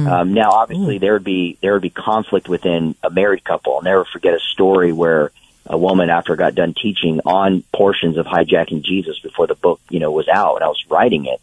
Um, 0.09 0.35
now, 0.35 0.51
obviously, 0.51 0.99
there 0.99 1.13
would 1.13 1.25
be 1.25 1.59
there 1.61 1.75
would 1.75 1.83
be 1.83 1.91
conflict 1.91 2.49
within 2.49 2.95
a 3.03 3.11
married 3.11 3.45
couple. 3.45 3.77
I'll 3.77 3.83
never 3.83 4.05
forget 4.05 4.35
a 4.35 4.41
story 4.41 4.93
where 4.93 5.31
a 5.69 5.77
woman 5.77 6.09
after 6.09 6.33
I 6.33 6.37
got 6.37 6.55
done 6.55 6.75
teaching 6.75 7.21
on 7.27 7.63
portions 7.75 8.17
of 8.17 8.27
hijacking 8.27 8.83
Jesus 8.83 9.19
before 9.21 9.47
the 9.47 9.55
book, 9.55 9.81
you 9.91 10.01
know, 10.01 10.11
was 10.11 10.29
out 10.29 10.57
and 10.57 10.65
I 10.65 10.69
was 10.69 10.85
writing 10.89 11.27
it. 11.27 11.41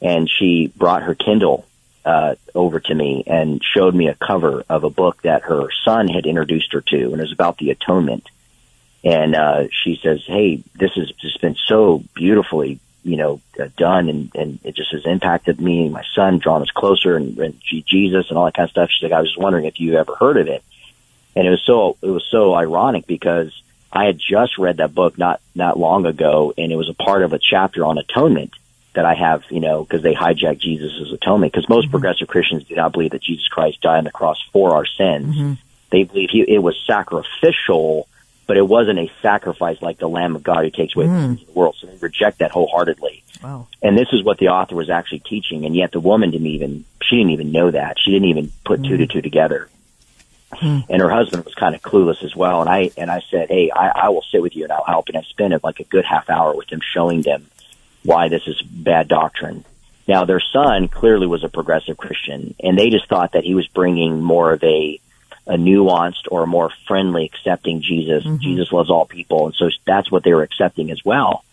And 0.00 0.28
she 0.28 0.72
brought 0.74 1.02
her 1.02 1.14
Kindle 1.14 1.66
uh, 2.04 2.34
over 2.54 2.80
to 2.80 2.94
me 2.94 3.24
and 3.26 3.62
showed 3.62 3.94
me 3.94 4.08
a 4.08 4.14
cover 4.14 4.64
of 4.68 4.84
a 4.84 4.90
book 4.90 5.22
that 5.22 5.42
her 5.42 5.68
son 5.84 6.08
had 6.08 6.26
introduced 6.26 6.72
her 6.72 6.80
to, 6.80 7.04
and 7.04 7.14
it 7.14 7.20
was 7.20 7.32
about 7.32 7.58
the 7.58 7.70
atonement. 7.70 8.26
And 9.04 9.34
uh, 9.34 9.64
she 9.70 10.00
says, 10.02 10.24
"Hey, 10.26 10.62
this 10.74 10.92
has 10.94 11.10
just 11.20 11.40
been 11.40 11.56
so 11.66 12.02
beautifully, 12.14 12.80
you 13.04 13.16
know, 13.16 13.40
uh, 13.60 13.68
done, 13.76 14.08
and 14.08 14.34
and 14.34 14.58
it 14.64 14.74
just 14.74 14.92
has 14.92 15.06
impacted 15.06 15.60
me 15.60 15.84
and 15.84 15.92
my 15.92 16.04
son, 16.14 16.38
drawn 16.38 16.62
us 16.62 16.70
closer, 16.70 17.16
and, 17.16 17.38
and 17.38 17.60
Jesus, 17.86 18.26
and 18.28 18.38
all 18.38 18.46
that 18.46 18.54
kind 18.54 18.66
of 18.66 18.70
stuff." 18.70 18.90
She's 18.90 19.04
like, 19.04 19.12
"I 19.12 19.20
was 19.20 19.30
just 19.30 19.40
wondering 19.40 19.66
if 19.66 19.78
you 19.78 19.96
ever 19.96 20.14
heard 20.14 20.38
of 20.38 20.48
it." 20.48 20.64
And 21.34 21.46
it 21.46 21.50
was 21.50 21.62
so 21.62 21.96
it 22.02 22.10
was 22.10 22.24
so 22.30 22.54
ironic 22.54 23.06
because 23.06 23.52
I 23.92 24.04
had 24.04 24.18
just 24.18 24.58
read 24.58 24.78
that 24.78 24.94
book 24.94 25.18
not 25.18 25.40
not 25.54 25.78
long 25.78 26.06
ago, 26.06 26.52
and 26.56 26.72
it 26.72 26.76
was 26.76 26.88
a 26.88 26.94
part 26.94 27.22
of 27.22 27.32
a 27.32 27.38
chapter 27.38 27.84
on 27.84 27.98
atonement 27.98 28.52
that 28.94 29.04
I 29.06 29.14
have, 29.14 29.44
you 29.50 29.60
know, 29.60 29.84
because 29.84 30.02
they 30.02 30.14
hijack 30.14 30.58
Jesus' 30.58 31.12
atonement. 31.12 31.52
Because 31.52 31.68
most 31.68 31.84
mm-hmm. 31.84 31.92
progressive 31.92 32.28
Christians 32.28 32.64
do 32.64 32.74
not 32.74 32.92
believe 32.92 33.12
that 33.12 33.22
Jesus 33.22 33.48
Christ 33.48 33.80
died 33.80 33.98
on 33.98 34.04
the 34.04 34.10
cross 34.10 34.42
for 34.52 34.74
our 34.74 34.86
sins. 34.86 35.34
Mm-hmm. 35.34 35.52
They 35.90 36.04
believe 36.04 36.30
he, 36.30 36.40
it 36.42 36.62
was 36.62 36.78
sacrificial, 36.86 38.08
but 38.46 38.56
it 38.56 38.66
wasn't 38.66 38.98
a 38.98 39.10
sacrifice 39.20 39.80
like 39.82 39.98
the 39.98 40.08
Lamb 40.08 40.36
of 40.36 40.42
God 40.42 40.64
who 40.64 40.70
takes 40.70 40.96
away 40.96 41.06
mm. 41.06 41.14
the 41.14 41.20
sins 41.20 41.40
of 41.42 41.46
the 41.48 41.52
world. 41.52 41.76
So 41.78 41.86
they 41.86 41.96
reject 41.96 42.38
that 42.38 42.50
wholeheartedly. 42.50 43.22
Wow. 43.42 43.68
And 43.82 43.96
this 43.96 44.08
is 44.12 44.22
what 44.22 44.38
the 44.38 44.48
author 44.48 44.76
was 44.76 44.88
actually 44.88 45.20
teaching, 45.20 45.66
and 45.66 45.74
yet 45.76 45.92
the 45.92 46.00
woman 46.00 46.30
didn't 46.30 46.46
even 46.46 46.84
she 47.02 47.16
didn't 47.16 47.32
even 47.32 47.52
know 47.52 47.70
that. 47.70 47.98
She 47.98 48.10
didn't 48.10 48.28
even 48.28 48.52
put 48.64 48.80
mm. 48.80 48.88
two 48.88 48.96
to 48.98 49.06
two 49.06 49.20
together. 49.20 49.68
Mm. 50.54 50.84
And 50.88 51.00
her 51.00 51.10
husband 51.10 51.44
was 51.44 51.54
kind 51.54 51.74
of 51.74 51.82
clueless 51.82 52.22
as 52.22 52.36
well. 52.36 52.60
And 52.60 52.68
I 52.68 52.90
and 52.96 53.10
I 53.10 53.22
said, 53.30 53.48
"Hey, 53.48 53.70
I, 53.70 53.88
I 53.88 54.08
will 54.10 54.24
sit 54.30 54.42
with 54.42 54.54
you 54.54 54.64
and 54.64 54.72
I'll 54.72 54.84
help." 54.84 55.08
And 55.08 55.16
I 55.16 55.22
spent 55.22 55.62
like 55.64 55.80
a 55.80 55.84
good 55.84 56.04
half 56.04 56.28
hour 56.30 56.54
with 56.54 56.68
them 56.68 56.80
showing 56.82 57.22
them 57.22 57.46
why 58.04 58.28
this 58.28 58.46
is 58.46 58.60
bad 58.62 59.08
doctrine. 59.08 59.64
Now, 60.08 60.24
their 60.24 60.40
son 60.40 60.88
clearly 60.88 61.26
was 61.26 61.44
a 61.44 61.48
progressive 61.48 61.96
Christian, 61.96 62.54
and 62.60 62.76
they 62.76 62.90
just 62.90 63.08
thought 63.08 63.32
that 63.32 63.44
he 63.44 63.54
was 63.54 63.66
bringing 63.68 64.20
more 64.20 64.52
of 64.52 64.62
a 64.64 65.00
a 65.46 65.54
nuanced 65.54 66.28
or 66.30 66.44
a 66.44 66.46
more 66.46 66.70
friendly, 66.86 67.24
accepting 67.24 67.82
Jesus. 67.82 68.24
Mm-hmm. 68.24 68.42
Jesus 68.42 68.70
loves 68.72 68.90
all 68.90 69.06
people, 69.06 69.46
and 69.46 69.54
so 69.54 69.70
that's 69.84 70.10
what 70.10 70.22
they 70.22 70.32
were 70.34 70.42
accepting 70.42 70.90
as 70.90 71.04
well. 71.04 71.44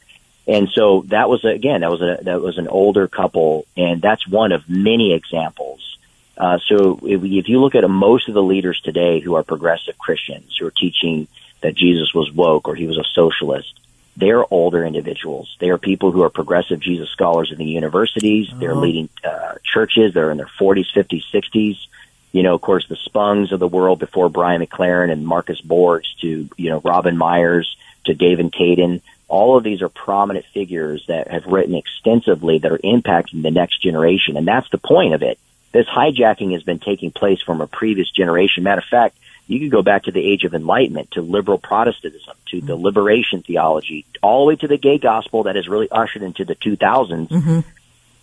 And 0.47 0.69
so 0.69 1.03
that 1.07 1.29
was 1.29 1.45
again 1.45 1.81
that 1.81 1.91
was 1.91 2.01
a 2.01 2.19
that 2.23 2.41
was 2.41 2.57
an 2.57 2.67
older 2.67 3.07
couple, 3.07 3.65
and 3.77 4.01
that's 4.01 4.27
one 4.27 4.51
of 4.51 4.67
many 4.69 5.13
examples. 5.13 5.97
Uh, 6.39 6.57
so 6.67 6.99
if, 7.03 7.21
if 7.23 7.49
you 7.49 7.59
look 7.59 7.75
at 7.75 7.87
most 7.89 8.29
of 8.29 8.33
the 8.33 8.41
leaders 8.41 8.79
today 8.79 9.19
who 9.19 9.35
are 9.35 9.43
progressive 9.43 9.97
Christians 9.97 10.55
who 10.57 10.65
are 10.67 10.71
teaching 10.71 11.27
that 11.61 11.75
Jesus 11.75 12.13
was 12.13 12.31
woke 12.31 12.69
or 12.69 12.75
he 12.75 12.87
was 12.87 12.97
a 12.97 13.03
socialist, 13.13 13.77
they're 14.15 14.45
older 14.51 14.85
individuals. 14.85 15.55
They 15.59 15.69
are 15.69 15.77
people 15.77 16.11
who 16.11 16.23
are 16.23 16.29
progressive 16.29 16.79
Jesus 16.79 17.09
scholars 17.09 17.51
in 17.51 17.57
the 17.57 17.65
universities. 17.65 18.49
Oh. 18.53 18.59
They're 18.59 18.75
leading 18.75 19.09
uh, 19.23 19.55
churches. 19.63 20.13
They're 20.13 20.31
in 20.31 20.37
their 20.37 20.49
40s, 20.59 20.87
50s, 20.95 21.23
60s. 21.33 21.87
You 22.31 22.43
know, 22.43 22.53
of 22.53 22.61
course, 22.61 22.87
the 22.87 22.95
Spongs 22.95 23.51
of 23.51 23.59
the 23.59 23.67
world 23.67 23.99
before 23.99 24.29
Brian 24.29 24.61
McLaren 24.61 25.11
and 25.11 25.25
Marcus 25.25 25.59
Borg 25.59 26.03
to, 26.21 26.49
you 26.55 26.69
know, 26.69 26.79
Robin 26.79 27.17
Meyers 27.17 27.75
to 28.05 28.13
David 28.13 28.51
Caden. 28.51 29.01
All 29.27 29.57
of 29.57 29.63
these 29.63 29.81
are 29.81 29.89
prominent 29.89 30.45
figures 30.45 31.05
that 31.07 31.29
have 31.29 31.45
written 31.45 31.75
extensively 31.75 32.59
that 32.59 32.71
are 32.71 32.77
impacting 32.77 33.41
the 33.41 33.51
next 33.51 33.81
generation. 33.81 34.37
And 34.37 34.47
that's 34.47 34.69
the 34.69 34.77
point 34.77 35.13
of 35.13 35.21
it. 35.21 35.39
This 35.71 35.87
hijacking 35.87 36.53
has 36.53 36.63
been 36.63 36.79
taking 36.79 37.11
place 37.11 37.41
from 37.41 37.61
a 37.61 37.67
previous 37.67 38.09
generation. 38.09 38.63
Matter 38.63 38.79
of 38.79 38.85
fact, 38.85 39.17
you 39.47 39.59
could 39.59 39.71
go 39.71 39.81
back 39.81 40.03
to 40.03 40.11
the 40.11 40.23
age 40.23 40.43
of 40.43 40.53
enlightenment, 40.53 41.11
to 41.11 41.21
liberal 41.21 41.57
Protestantism, 41.57 42.35
to 42.49 42.61
the 42.61 42.75
liberation 42.75 43.41
theology, 43.41 44.05
all 44.21 44.45
the 44.45 44.49
way 44.49 44.55
to 44.57 44.67
the 44.67 44.77
gay 44.77 44.97
gospel 44.97 45.43
that 45.43 45.55
has 45.55 45.67
really 45.67 45.89
ushered 45.89 46.21
into 46.21 46.45
the 46.45 46.55
2000s. 46.55 47.29
Mm-hmm. 47.29 47.59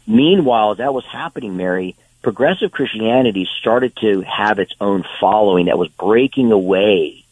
Meanwhile, 0.06 0.76
that 0.76 0.94
was 0.94 1.04
happening, 1.04 1.56
Mary, 1.56 1.96
progressive 2.22 2.70
Christianity 2.70 3.48
started 3.58 3.96
to 3.96 4.20
have 4.20 4.58
its 4.58 4.72
own 4.80 5.04
following 5.20 5.66
that 5.66 5.78
was 5.78 5.88
breaking 5.88 6.52
away 6.52 7.24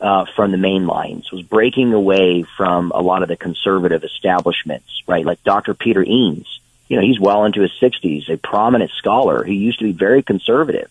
uh, 0.00 0.26
from 0.34 0.50
the 0.50 0.58
main 0.58 0.86
lines, 0.86 1.30
was 1.30 1.42
breaking 1.42 1.92
away 1.92 2.44
from 2.56 2.92
a 2.94 3.00
lot 3.00 3.22
of 3.22 3.28
the 3.28 3.36
conservative 3.36 4.04
establishments, 4.04 5.02
right? 5.06 5.24
Like 5.24 5.42
Dr. 5.44 5.74
Peter 5.74 6.02
Enns. 6.02 6.60
You 6.88 6.96
know, 6.96 7.02
he's 7.02 7.18
well 7.18 7.44
into 7.44 7.62
his 7.62 7.72
60s, 7.80 8.28
a 8.28 8.36
prominent 8.36 8.90
scholar. 8.98 9.42
He 9.42 9.54
used 9.54 9.78
to 9.78 9.84
be 9.84 9.92
very 9.92 10.22
conservative 10.22 10.90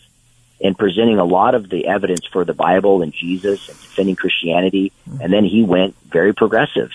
in 0.60 0.76
presenting 0.76 1.20
a 1.20 1.26
lot 1.26 1.56
of 1.56 1.70
the 1.70 1.88
evidence 1.88 2.26
for 2.26 2.46
the 2.46 2.54
Bible 2.54 3.02
and 3.02 3.14
Jesus 3.14 3.68
and 3.70 3.80
defending 3.80 4.16
Christianity. 4.16 4.92
And 5.22 5.32
then 5.32 5.44
he 5.44 5.64
went 5.64 5.96
very 6.04 6.34
progressive. 6.34 6.92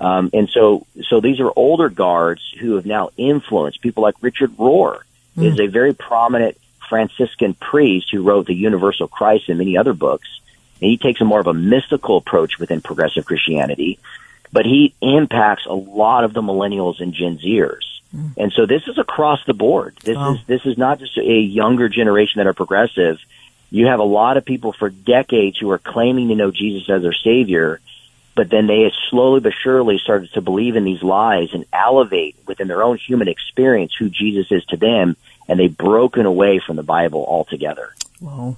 Um, 0.00 0.30
and 0.32 0.48
so, 0.50 0.86
so 1.08 1.20
these 1.20 1.40
are 1.40 1.50
older 1.54 1.88
guards 1.88 2.42
who 2.60 2.76
have 2.76 2.86
now 2.86 3.10
influenced 3.16 3.80
people 3.80 4.02
like 4.02 4.14
Richard 4.20 4.56
Rohr 4.56 5.00
mm. 5.36 5.44
is 5.44 5.58
a 5.58 5.66
very 5.66 5.94
prominent 5.94 6.56
Franciscan 6.88 7.54
priest 7.54 8.08
who 8.12 8.22
wrote 8.22 8.46
the 8.46 8.54
Universal 8.54 9.08
Christ 9.08 9.48
and 9.48 9.58
many 9.58 9.76
other 9.76 9.92
books. 9.92 10.28
And 10.80 10.90
he 10.90 10.96
takes 10.96 11.20
a 11.20 11.24
more 11.24 11.40
of 11.40 11.46
a 11.46 11.54
mystical 11.54 12.18
approach 12.18 12.58
within 12.58 12.82
progressive 12.82 13.24
Christianity, 13.24 13.98
but 14.52 14.64
he 14.64 14.94
impacts 15.00 15.66
a 15.66 15.72
lot 15.72 16.24
of 16.24 16.34
the 16.34 16.42
millennials 16.42 17.00
and 17.00 17.12
Gen 17.12 17.38
Zers. 17.38 17.93
Mm. 18.14 18.32
And 18.36 18.52
so 18.52 18.66
this 18.66 18.86
is 18.86 18.98
across 18.98 19.44
the 19.46 19.54
board. 19.54 19.96
This 20.02 20.16
is 20.16 20.46
this 20.46 20.66
is 20.66 20.78
not 20.78 20.98
just 21.00 21.16
a 21.18 21.40
younger 21.40 21.88
generation 21.88 22.38
that 22.38 22.46
are 22.46 22.54
progressive. 22.54 23.18
You 23.70 23.86
have 23.86 23.98
a 23.98 24.04
lot 24.04 24.36
of 24.36 24.44
people 24.44 24.72
for 24.72 24.88
decades 24.88 25.58
who 25.58 25.70
are 25.70 25.78
claiming 25.78 26.28
to 26.28 26.36
know 26.36 26.50
Jesus 26.52 26.88
as 26.88 27.02
their 27.02 27.12
savior, 27.12 27.80
but 28.36 28.48
then 28.48 28.66
they 28.68 28.90
slowly 29.10 29.40
but 29.40 29.52
surely 29.52 29.98
started 29.98 30.32
to 30.34 30.40
believe 30.40 30.76
in 30.76 30.84
these 30.84 31.02
lies 31.02 31.52
and 31.52 31.64
elevate 31.72 32.36
within 32.46 32.68
their 32.68 32.82
own 32.82 32.98
human 32.98 33.26
experience 33.26 33.92
who 33.98 34.08
Jesus 34.08 34.52
is 34.52 34.64
to 34.66 34.76
them, 34.76 35.16
and 35.48 35.58
they've 35.58 35.76
broken 35.76 36.24
away 36.24 36.60
from 36.64 36.76
the 36.76 36.82
Bible 36.84 37.24
altogether. 37.26 37.94
Wow. 38.20 38.56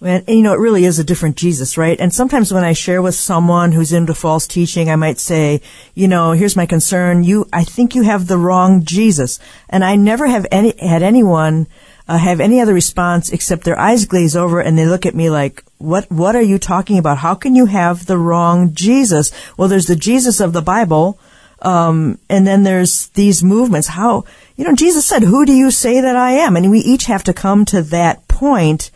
And, 0.00 0.24
you 0.28 0.42
know, 0.42 0.52
it 0.52 0.60
really 0.60 0.84
is 0.84 0.98
a 0.98 1.04
different 1.04 1.36
Jesus, 1.36 1.78
right? 1.78 1.98
And 1.98 2.12
sometimes 2.12 2.52
when 2.52 2.64
I 2.64 2.74
share 2.74 3.00
with 3.00 3.14
someone 3.14 3.72
who's 3.72 3.92
into 3.92 4.14
false 4.14 4.46
teaching, 4.46 4.90
I 4.90 4.96
might 4.96 5.18
say, 5.18 5.62
you 5.94 6.06
know, 6.06 6.32
here's 6.32 6.56
my 6.56 6.66
concern. 6.66 7.24
You, 7.24 7.48
I 7.52 7.64
think 7.64 7.94
you 7.94 8.02
have 8.02 8.26
the 8.26 8.36
wrong 8.36 8.84
Jesus. 8.84 9.38
And 9.70 9.82
I 9.82 9.96
never 9.96 10.26
have 10.26 10.46
any, 10.50 10.74
had 10.78 11.02
anyone 11.02 11.66
uh, 12.08 12.18
have 12.18 12.40
any 12.40 12.60
other 12.60 12.74
response 12.74 13.30
except 13.30 13.64
their 13.64 13.78
eyes 13.78 14.04
glaze 14.04 14.36
over 14.36 14.60
and 14.60 14.78
they 14.78 14.86
look 14.86 15.06
at 15.06 15.14
me 15.14 15.30
like, 15.30 15.64
what, 15.78 16.10
what 16.10 16.36
are 16.36 16.42
you 16.42 16.58
talking 16.58 16.98
about? 16.98 17.18
How 17.18 17.34
can 17.34 17.54
you 17.54 17.66
have 17.66 18.06
the 18.06 18.18
wrong 18.18 18.74
Jesus? 18.74 19.32
Well, 19.56 19.68
there's 19.68 19.86
the 19.86 19.96
Jesus 19.96 20.40
of 20.40 20.52
the 20.52 20.62
Bible. 20.62 21.18
Um, 21.62 22.18
and 22.28 22.46
then 22.46 22.64
there's 22.64 23.08
these 23.08 23.42
movements. 23.42 23.88
How, 23.88 24.24
you 24.56 24.64
know, 24.64 24.74
Jesus 24.74 25.06
said, 25.06 25.22
who 25.22 25.46
do 25.46 25.54
you 25.54 25.70
say 25.70 26.02
that 26.02 26.14
I 26.14 26.32
am? 26.32 26.54
And 26.54 26.70
we 26.70 26.80
each 26.80 27.06
have 27.06 27.24
to 27.24 27.32
come 27.32 27.64
to 27.66 27.80
that 27.82 28.28
point. 28.28 28.90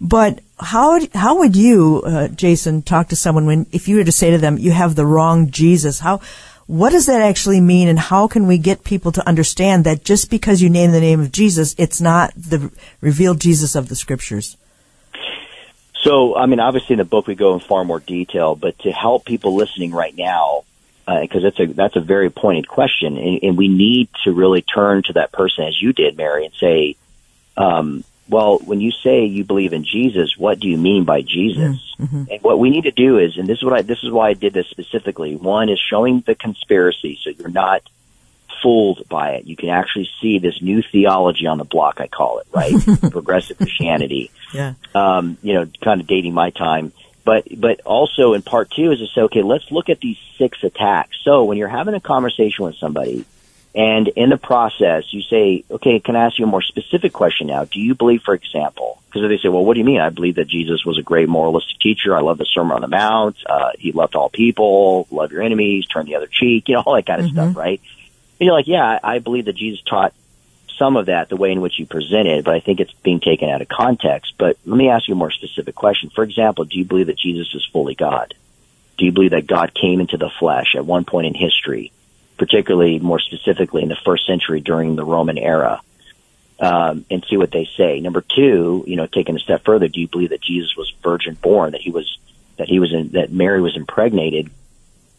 But 0.00 0.40
how 0.58 0.98
how 1.14 1.38
would 1.38 1.56
you, 1.56 2.02
uh, 2.04 2.28
Jason, 2.28 2.82
talk 2.82 3.08
to 3.08 3.16
someone 3.16 3.46
when 3.46 3.66
if 3.72 3.88
you 3.88 3.96
were 3.96 4.04
to 4.04 4.12
say 4.12 4.30
to 4.30 4.38
them, 4.38 4.58
"You 4.58 4.72
have 4.72 4.94
the 4.94 5.06
wrong 5.06 5.50
Jesus"? 5.50 6.00
How 6.00 6.20
what 6.66 6.90
does 6.90 7.06
that 7.06 7.20
actually 7.20 7.60
mean, 7.60 7.88
and 7.88 7.98
how 7.98 8.26
can 8.26 8.46
we 8.46 8.58
get 8.58 8.82
people 8.82 9.12
to 9.12 9.28
understand 9.28 9.84
that 9.84 10.02
just 10.02 10.30
because 10.30 10.60
you 10.60 10.68
name 10.68 10.90
the 10.90 11.00
name 11.00 11.20
of 11.20 11.30
Jesus, 11.30 11.74
it's 11.78 12.00
not 12.00 12.32
the 12.34 12.70
revealed 13.00 13.40
Jesus 13.40 13.76
of 13.76 13.88
the 13.88 13.94
Scriptures? 13.94 14.56
So, 16.02 16.36
I 16.36 16.46
mean, 16.46 16.60
obviously 16.60 16.94
in 16.94 16.98
the 16.98 17.04
book 17.04 17.26
we 17.26 17.34
go 17.34 17.54
in 17.54 17.60
far 17.60 17.84
more 17.84 18.00
detail, 18.00 18.54
but 18.54 18.78
to 18.80 18.90
help 18.90 19.24
people 19.24 19.54
listening 19.54 19.92
right 19.92 20.16
now, 20.16 20.64
because 21.06 21.44
uh, 21.44 21.50
that's 21.50 21.60
a 21.60 21.66
that's 21.66 21.96
a 21.96 22.00
very 22.00 22.30
pointed 22.30 22.66
question, 22.66 23.16
and, 23.16 23.40
and, 23.42 23.56
we 23.56 23.68
need 23.68 24.08
to 24.24 24.32
really 24.32 24.62
turn 24.62 25.04
to 25.04 25.12
that 25.14 25.30
person 25.30 25.64
as 25.64 25.80
you 25.80 25.92
did, 25.92 26.16
Mary, 26.16 26.46
and 26.46 26.54
say, 26.54 26.96
um, 27.56 28.02
well, 28.28 28.58
when 28.58 28.80
you 28.80 28.90
say 28.90 29.24
you 29.24 29.44
believe 29.44 29.72
in 29.72 29.84
Jesus, 29.84 30.36
what 30.36 30.58
do 30.58 30.68
you 30.68 30.76
mean 30.76 31.04
by 31.04 31.22
Jesus? 31.22 31.94
Mm-hmm. 31.98 32.04
mm-hmm. 32.04 32.32
And 32.32 32.42
what 32.42 32.58
we 32.58 32.70
need 32.70 32.84
to 32.84 32.90
do 32.90 33.18
is, 33.18 33.36
and 33.36 33.48
this 33.48 33.58
is 33.58 33.64
what 33.64 33.74
I, 33.74 33.82
this 33.82 34.02
is 34.02 34.10
why 34.10 34.30
I 34.30 34.34
did 34.34 34.52
this 34.52 34.66
specifically. 34.68 35.36
One 35.36 35.68
is 35.68 35.80
showing 35.80 36.20
the 36.20 36.34
conspiracy, 36.34 37.18
so 37.22 37.30
you're 37.30 37.48
not 37.48 37.82
fooled 38.62 39.08
by 39.08 39.32
it. 39.32 39.46
You 39.46 39.56
can 39.56 39.68
actually 39.68 40.08
see 40.20 40.38
this 40.38 40.60
new 40.60 40.82
theology 40.82 41.46
on 41.46 41.58
the 41.58 41.64
block. 41.64 42.00
I 42.00 42.08
call 42.08 42.40
it 42.40 42.46
right, 42.52 42.74
progressive 43.10 43.58
Christianity. 43.58 44.30
Yeah. 44.52 44.74
Um, 44.94 45.38
you 45.42 45.54
know, 45.54 45.66
kind 45.82 46.00
of 46.00 46.06
dating 46.06 46.34
my 46.34 46.50
time. 46.50 46.92
But 47.24 47.44
but 47.56 47.80
also 47.80 48.34
in 48.34 48.42
part 48.42 48.70
two 48.70 48.92
is 48.92 49.00
to 49.00 49.06
say, 49.08 49.22
okay, 49.22 49.42
let's 49.42 49.70
look 49.70 49.88
at 49.88 50.00
these 50.00 50.18
six 50.38 50.62
attacks. 50.62 51.16
So 51.24 51.44
when 51.44 51.58
you're 51.58 51.68
having 51.68 51.94
a 51.94 52.00
conversation 52.00 52.64
with 52.64 52.76
somebody 52.76 53.24
and 53.76 54.08
in 54.08 54.30
the 54.30 54.38
process, 54.38 55.04
you 55.12 55.20
say, 55.20 55.62
okay, 55.70 56.00
can 56.00 56.16
I 56.16 56.24
ask 56.24 56.38
you 56.38 56.46
a 56.46 56.48
more 56.48 56.62
specific 56.62 57.12
question 57.12 57.48
now? 57.48 57.64
Do 57.64 57.78
you 57.78 57.94
believe, 57.94 58.22
for 58.22 58.32
example, 58.32 59.02
because 59.06 59.28
they 59.28 59.36
say, 59.36 59.50
well, 59.50 59.66
what 59.66 59.74
do 59.74 59.80
you 59.80 59.84
mean? 59.84 60.00
I 60.00 60.08
believe 60.08 60.36
that 60.36 60.48
Jesus 60.48 60.82
was 60.86 60.98
a 60.98 61.02
great 61.02 61.28
moralistic 61.28 61.78
teacher. 61.78 62.16
I 62.16 62.22
love 62.22 62.38
the 62.38 62.46
Sermon 62.46 62.72
on 62.72 62.80
the 62.80 62.88
Mount. 62.88 63.36
Uh, 63.44 63.72
he 63.78 63.92
loved 63.92 64.14
all 64.14 64.30
people, 64.30 65.06
love 65.10 65.30
your 65.30 65.42
enemies, 65.42 65.86
turn 65.86 66.06
the 66.06 66.16
other 66.16 66.26
cheek, 66.26 66.68
you 66.68 66.74
know, 66.74 66.82
all 66.86 66.94
that 66.94 67.04
kind 67.04 67.20
of 67.20 67.26
mm-hmm. 67.26 67.36
stuff, 67.36 67.56
right? 67.56 67.82
And 68.40 68.46
you're 68.46 68.54
like, 68.54 68.66
yeah, 68.66 68.98
I 69.04 69.18
believe 69.18 69.44
that 69.44 69.56
Jesus 69.56 69.82
taught 69.82 70.14
some 70.78 70.96
of 70.96 71.06
that 71.06 71.28
the 71.28 71.36
way 71.36 71.52
in 71.52 71.60
which 71.60 71.78
you 71.78 71.84
present 71.84 72.28
it, 72.28 72.46
but 72.46 72.54
I 72.54 72.60
think 72.60 72.80
it's 72.80 72.92
being 73.02 73.20
taken 73.20 73.50
out 73.50 73.60
of 73.60 73.68
context. 73.68 74.34
But 74.38 74.56
let 74.64 74.76
me 74.78 74.88
ask 74.88 75.06
you 75.06 75.14
a 75.14 75.18
more 75.18 75.30
specific 75.30 75.74
question. 75.74 76.08
For 76.14 76.24
example, 76.24 76.64
do 76.64 76.78
you 76.78 76.86
believe 76.86 77.08
that 77.08 77.18
Jesus 77.18 77.54
is 77.54 77.68
fully 77.72 77.94
God? 77.94 78.32
Do 78.96 79.04
you 79.04 79.12
believe 79.12 79.32
that 79.32 79.46
God 79.46 79.74
came 79.74 80.00
into 80.00 80.16
the 80.16 80.30
flesh 80.38 80.74
at 80.74 80.86
one 80.86 81.04
point 81.04 81.26
in 81.26 81.34
history, 81.34 81.92
particularly 82.38 82.98
more 82.98 83.18
specifically 83.18 83.82
in 83.82 83.88
the 83.88 83.96
first 84.04 84.26
century 84.26 84.60
during 84.60 84.96
the 84.96 85.04
Roman 85.04 85.38
era? 85.38 85.80
Um, 86.58 87.04
and 87.10 87.22
see 87.28 87.36
what 87.36 87.50
they 87.50 87.68
say. 87.76 88.00
Number 88.00 88.22
two, 88.22 88.82
you 88.86 88.96
know, 88.96 89.06
taking 89.06 89.36
a 89.36 89.38
step 89.38 89.62
further, 89.64 89.88
do 89.88 90.00
you 90.00 90.08
believe 90.08 90.30
that 90.30 90.40
Jesus 90.40 90.74
was 90.74 90.90
virgin 91.02 91.34
born, 91.34 91.72
that 91.72 91.82
he 91.82 91.90
was, 91.90 92.18
that 92.56 92.66
he 92.66 92.80
was 92.80 92.94
in, 92.94 93.10
that 93.10 93.30
Mary 93.30 93.60
was 93.60 93.76
impregnated 93.76 94.50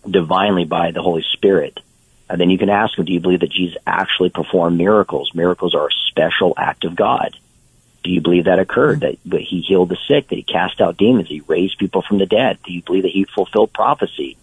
divinely 0.10 0.66
by 0.66 0.90
the 0.90 1.04
Holy 1.04 1.24
Spirit? 1.34 1.80
And 2.28 2.42
then 2.42 2.50
you 2.50 2.58
can 2.58 2.70
ask 2.70 2.98
him, 2.98 3.06
do 3.06 3.14
you 3.14 3.20
believe 3.20 3.42
that 3.42 3.52
Jesus 3.52 3.78
actually 3.86 4.32
performed 4.32 4.78
miracles? 4.78 5.32
Miracles 5.34 5.76
are 5.76 5.88
a 5.88 5.92
special 6.10 6.56
act 6.58 6.86
of 6.86 6.96
God. 6.96 7.38
Do 8.04 8.12
you 8.12 8.22
believe 8.22 8.46
that 8.46 8.60
occurred? 8.60 9.02
That, 9.02 9.18
that 9.26 9.42
he 9.42 9.62
healed 9.62 9.90
the 9.90 9.98
sick, 10.08 10.30
that 10.30 10.36
he 10.36 10.44
cast 10.44 10.82
out 10.82 10.98
demons, 10.98 11.30
he 11.30 11.42
raised 11.42 11.78
people 11.78 12.02
from 12.02 12.18
the 12.18 12.26
dead? 12.26 12.58
Do 12.64 12.74
you 12.74 12.82
believe 12.82 13.04
that 13.04 13.12
he 13.12 13.26
fulfilled 13.26 13.74
prophecy? 13.74 14.38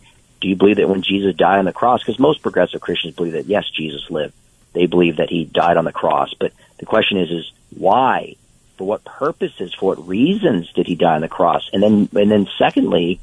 Do 0.44 0.50
you 0.50 0.56
believe 0.56 0.76
that 0.76 0.90
when 0.90 1.00
Jesus 1.00 1.34
died 1.34 1.58
on 1.58 1.64
the 1.64 1.72
cross, 1.72 2.02
because 2.02 2.18
most 2.18 2.42
progressive 2.42 2.82
Christians 2.82 3.16
believe 3.16 3.32
that 3.32 3.46
yes, 3.46 3.64
Jesus 3.70 4.10
lived. 4.10 4.34
They 4.74 4.84
believe 4.84 5.16
that 5.16 5.30
he 5.30 5.46
died 5.46 5.78
on 5.78 5.86
the 5.86 5.90
cross. 5.90 6.34
But 6.38 6.52
the 6.76 6.84
question 6.84 7.16
is, 7.16 7.30
is 7.30 7.50
why? 7.74 8.36
For 8.76 8.86
what 8.86 9.06
purposes? 9.06 9.72
For 9.72 9.94
what 9.94 10.06
reasons 10.06 10.70
did 10.74 10.86
he 10.86 10.96
die 10.96 11.14
on 11.14 11.22
the 11.22 11.28
cross? 11.28 11.70
And 11.72 11.82
then, 11.82 12.10
and 12.14 12.30
then 12.30 12.46
secondly, 12.58 13.20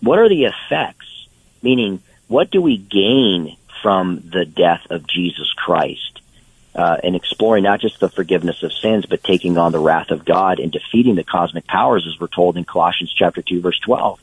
what 0.00 0.18
are 0.18 0.28
the 0.28 0.46
effects? 0.46 1.28
Meaning, 1.62 2.02
what 2.26 2.50
do 2.50 2.60
we 2.60 2.76
gain 2.76 3.56
from 3.80 4.24
the 4.32 4.44
death 4.44 4.88
of 4.90 5.06
Jesus 5.06 5.52
Christ? 5.52 6.22
uh, 6.74 6.96
and 7.04 7.14
exploring 7.14 7.62
not 7.62 7.80
just 7.80 8.00
the 8.00 8.08
forgiveness 8.08 8.64
of 8.64 8.72
sins, 8.72 9.06
but 9.06 9.22
taking 9.22 9.56
on 9.58 9.70
the 9.70 9.78
wrath 9.78 10.10
of 10.10 10.24
God 10.24 10.58
and 10.58 10.72
defeating 10.72 11.14
the 11.14 11.22
cosmic 11.22 11.68
powers, 11.68 12.04
as 12.04 12.18
we're 12.18 12.26
told 12.26 12.56
in 12.56 12.64
Colossians 12.64 13.14
chapter 13.16 13.42
two, 13.42 13.60
verse 13.60 13.78
twelve. 13.78 14.20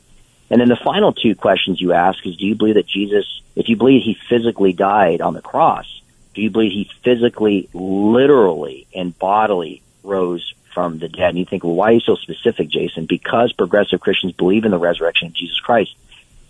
And 0.52 0.60
then 0.60 0.68
the 0.68 0.76
final 0.76 1.14
two 1.14 1.34
questions 1.34 1.80
you 1.80 1.94
ask 1.94 2.24
is: 2.26 2.36
Do 2.36 2.46
you 2.46 2.54
believe 2.54 2.74
that 2.74 2.86
Jesus, 2.86 3.40
if 3.56 3.70
you 3.70 3.76
believe 3.76 4.02
he 4.02 4.18
physically 4.28 4.74
died 4.74 5.22
on 5.22 5.32
the 5.32 5.40
cross, 5.40 6.02
do 6.34 6.42
you 6.42 6.50
believe 6.50 6.72
he 6.72 6.90
physically, 7.02 7.70
literally, 7.72 8.86
and 8.94 9.18
bodily 9.18 9.80
rose 10.02 10.54
from 10.74 10.98
the 10.98 11.08
dead? 11.08 11.30
And 11.30 11.38
you 11.38 11.46
think, 11.46 11.64
well, 11.64 11.74
why 11.74 11.86
are 11.88 11.92
you 11.92 12.00
so 12.00 12.16
specific, 12.16 12.68
Jason? 12.68 13.06
Because 13.06 13.54
progressive 13.54 14.00
Christians 14.00 14.32
believe 14.32 14.66
in 14.66 14.70
the 14.70 14.78
resurrection 14.78 15.28
of 15.28 15.32
Jesus 15.32 15.58
Christ. 15.58 15.94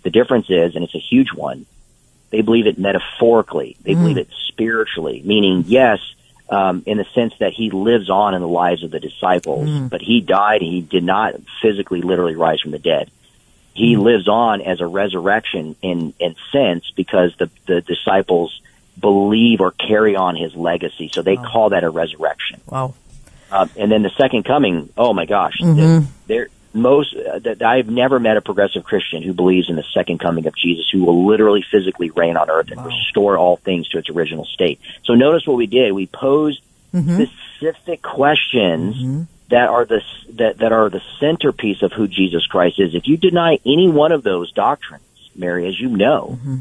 The 0.02 0.11
difference 0.11 0.47
is, 0.50 0.75
and 0.75 0.82
it's 0.82 0.97
a 0.97 0.99
huge 0.99 1.32
one, 1.32 1.64
they 2.30 2.40
believe 2.40 2.66
it 2.66 2.78
metaphorically. 2.78 3.76
They 3.82 3.92
mm. 3.92 4.00
believe 4.00 4.18
it 4.18 4.28
spiritually, 4.49 5.23
meaning 5.25 5.62
yes, 5.68 6.00
um, 6.50 6.82
in 6.87 6.99
the 6.99 7.06
sense 7.14 7.35
that 7.38 7.52
he 7.52 7.71
lives 7.71 8.11
on 8.11 8.35
in 8.35 8.40
the 8.40 8.49
lives 8.49 8.82
of 8.82 8.90
the 8.90 8.99
disciples, 8.99 9.68
mm. 9.68 9.88
but 9.88 10.00
he 10.00 10.21
died. 10.21 10.61
He 10.61 10.80
did 10.80 11.04
not 11.04 11.35
physically, 11.61 12.02
literally 12.02 12.35
rise 12.35 12.61
from 12.61 12.73
the 12.73 12.80
dead. 12.80 13.12
He 13.74 13.96
lives 13.96 14.28
on 14.28 14.60
as 14.60 14.80
a 14.80 14.86
resurrection 14.86 15.76
in 15.82 16.14
in 16.18 16.36
sense 16.50 16.90
because 16.94 17.34
the 17.36 17.50
the 17.66 17.80
disciples 17.80 18.60
believe 18.98 19.60
or 19.60 19.70
carry 19.70 20.16
on 20.16 20.36
his 20.36 20.54
legacy. 20.54 21.10
So 21.12 21.22
they 21.22 21.36
wow. 21.36 21.50
call 21.50 21.70
that 21.70 21.84
a 21.84 21.90
resurrection. 21.90 22.60
Wow. 22.66 22.94
Um, 23.50 23.70
and 23.76 23.90
then 23.90 24.02
the 24.02 24.10
second 24.10 24.44
coming. 24.44 24.90
Oh 24.96 25.12
my 25.12 25.26
gosh, 25.26 25.58
mm-hmm. 25.60 26.06
there 26.26 26.48
most 26.74 27.14
uh, 27.14 27.38
that 27.40 27.62
I've 27.62 27.88
never 27.88 28.18
met 28.18 28.36
a 28.36 28.40
progressive 28.40 28.84
Christian 28.84 29.22
who 29.22 29.34
believes 29.34 29.68
in 29.68 29.76
the 29.76 29.84
second 29.94 30.18
coming 30.18 30.46
of 30.46 30.56
Jesus, 30.56 30.88
who 30.90 31.04
will 31.04 31.26
literally 31.26 31.62
physically 31.70 32.10
reign 32.10 32.36
on 32.36 32.50
earth 32.50 32.70
and 32.70 32.78
wow. 32.78 32.86
restore 32.86 33.36
all 33.36 33.56
things 33.56 33.88
to 33.88 33.98
its 33.98 34.08
original 34.08 34.44
state. 34.44 34.80
So 35.04 35.14
notice 35.14 35.46
what 35.46 35.56
we 35.56 35.66
did: 35.66 35.92
we 35.92 36.06
posed 36.06 36.62
mm-hmm. 36.94 37.24
specific 37.24 38.02
questions 38.02 38.96
mm-hmm. 38.96 39.22
That 39.52 39.68
are 39.68 39.85
the 39.85 40.00
that 40.30 40.59
that 40.59 40.73
are 40.73 40.88
the 40.88 41.02
centerpiece 41.21 41.82
of 41.82 41.92
who 41.92 42.09
Jesus 42.09 42.47
Christ 42.47 42.80
is. 42.80 42.94
If 42.94 43.06
you 43.06 43.18
deny 43.18 43.59
any 43.66 43.88
one 43.88 44.11
of 44.11 44.23
those 44.23 44.50
doctrines, 44.52 45.04
Mary, 45.37 45.68
as 45.68 45.78
you 45.78 45.88
know. 45.88 46.38
Mm-hmm. 46.40 46.56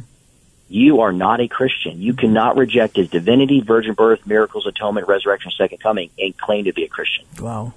You 0.68 1.02
are 1.02 1.12
not 1.12 1.42
a 1.42 1.50
Christian. 1.50 2.02
You 2.02 2.14
cannot 2.14 2.56
reject 2.56 2.96
his 2.96 3.10
divinity, 3.10 3.60
virgin 3.60 3.94
birth, 3.94 4.26
miracles, 4.26 4.66
atonement, 4.66 5.06
resurrection, 5.06 5.52
second 5.52 5.80
coming, 5.80 6.12
and 6.18 6.38
claim 6.38 6.64
to 6.64 6.72
be 6.72 6.86
a 6.86 6.88
Christian. 6.88 7.26
Wow. 7.42 7.74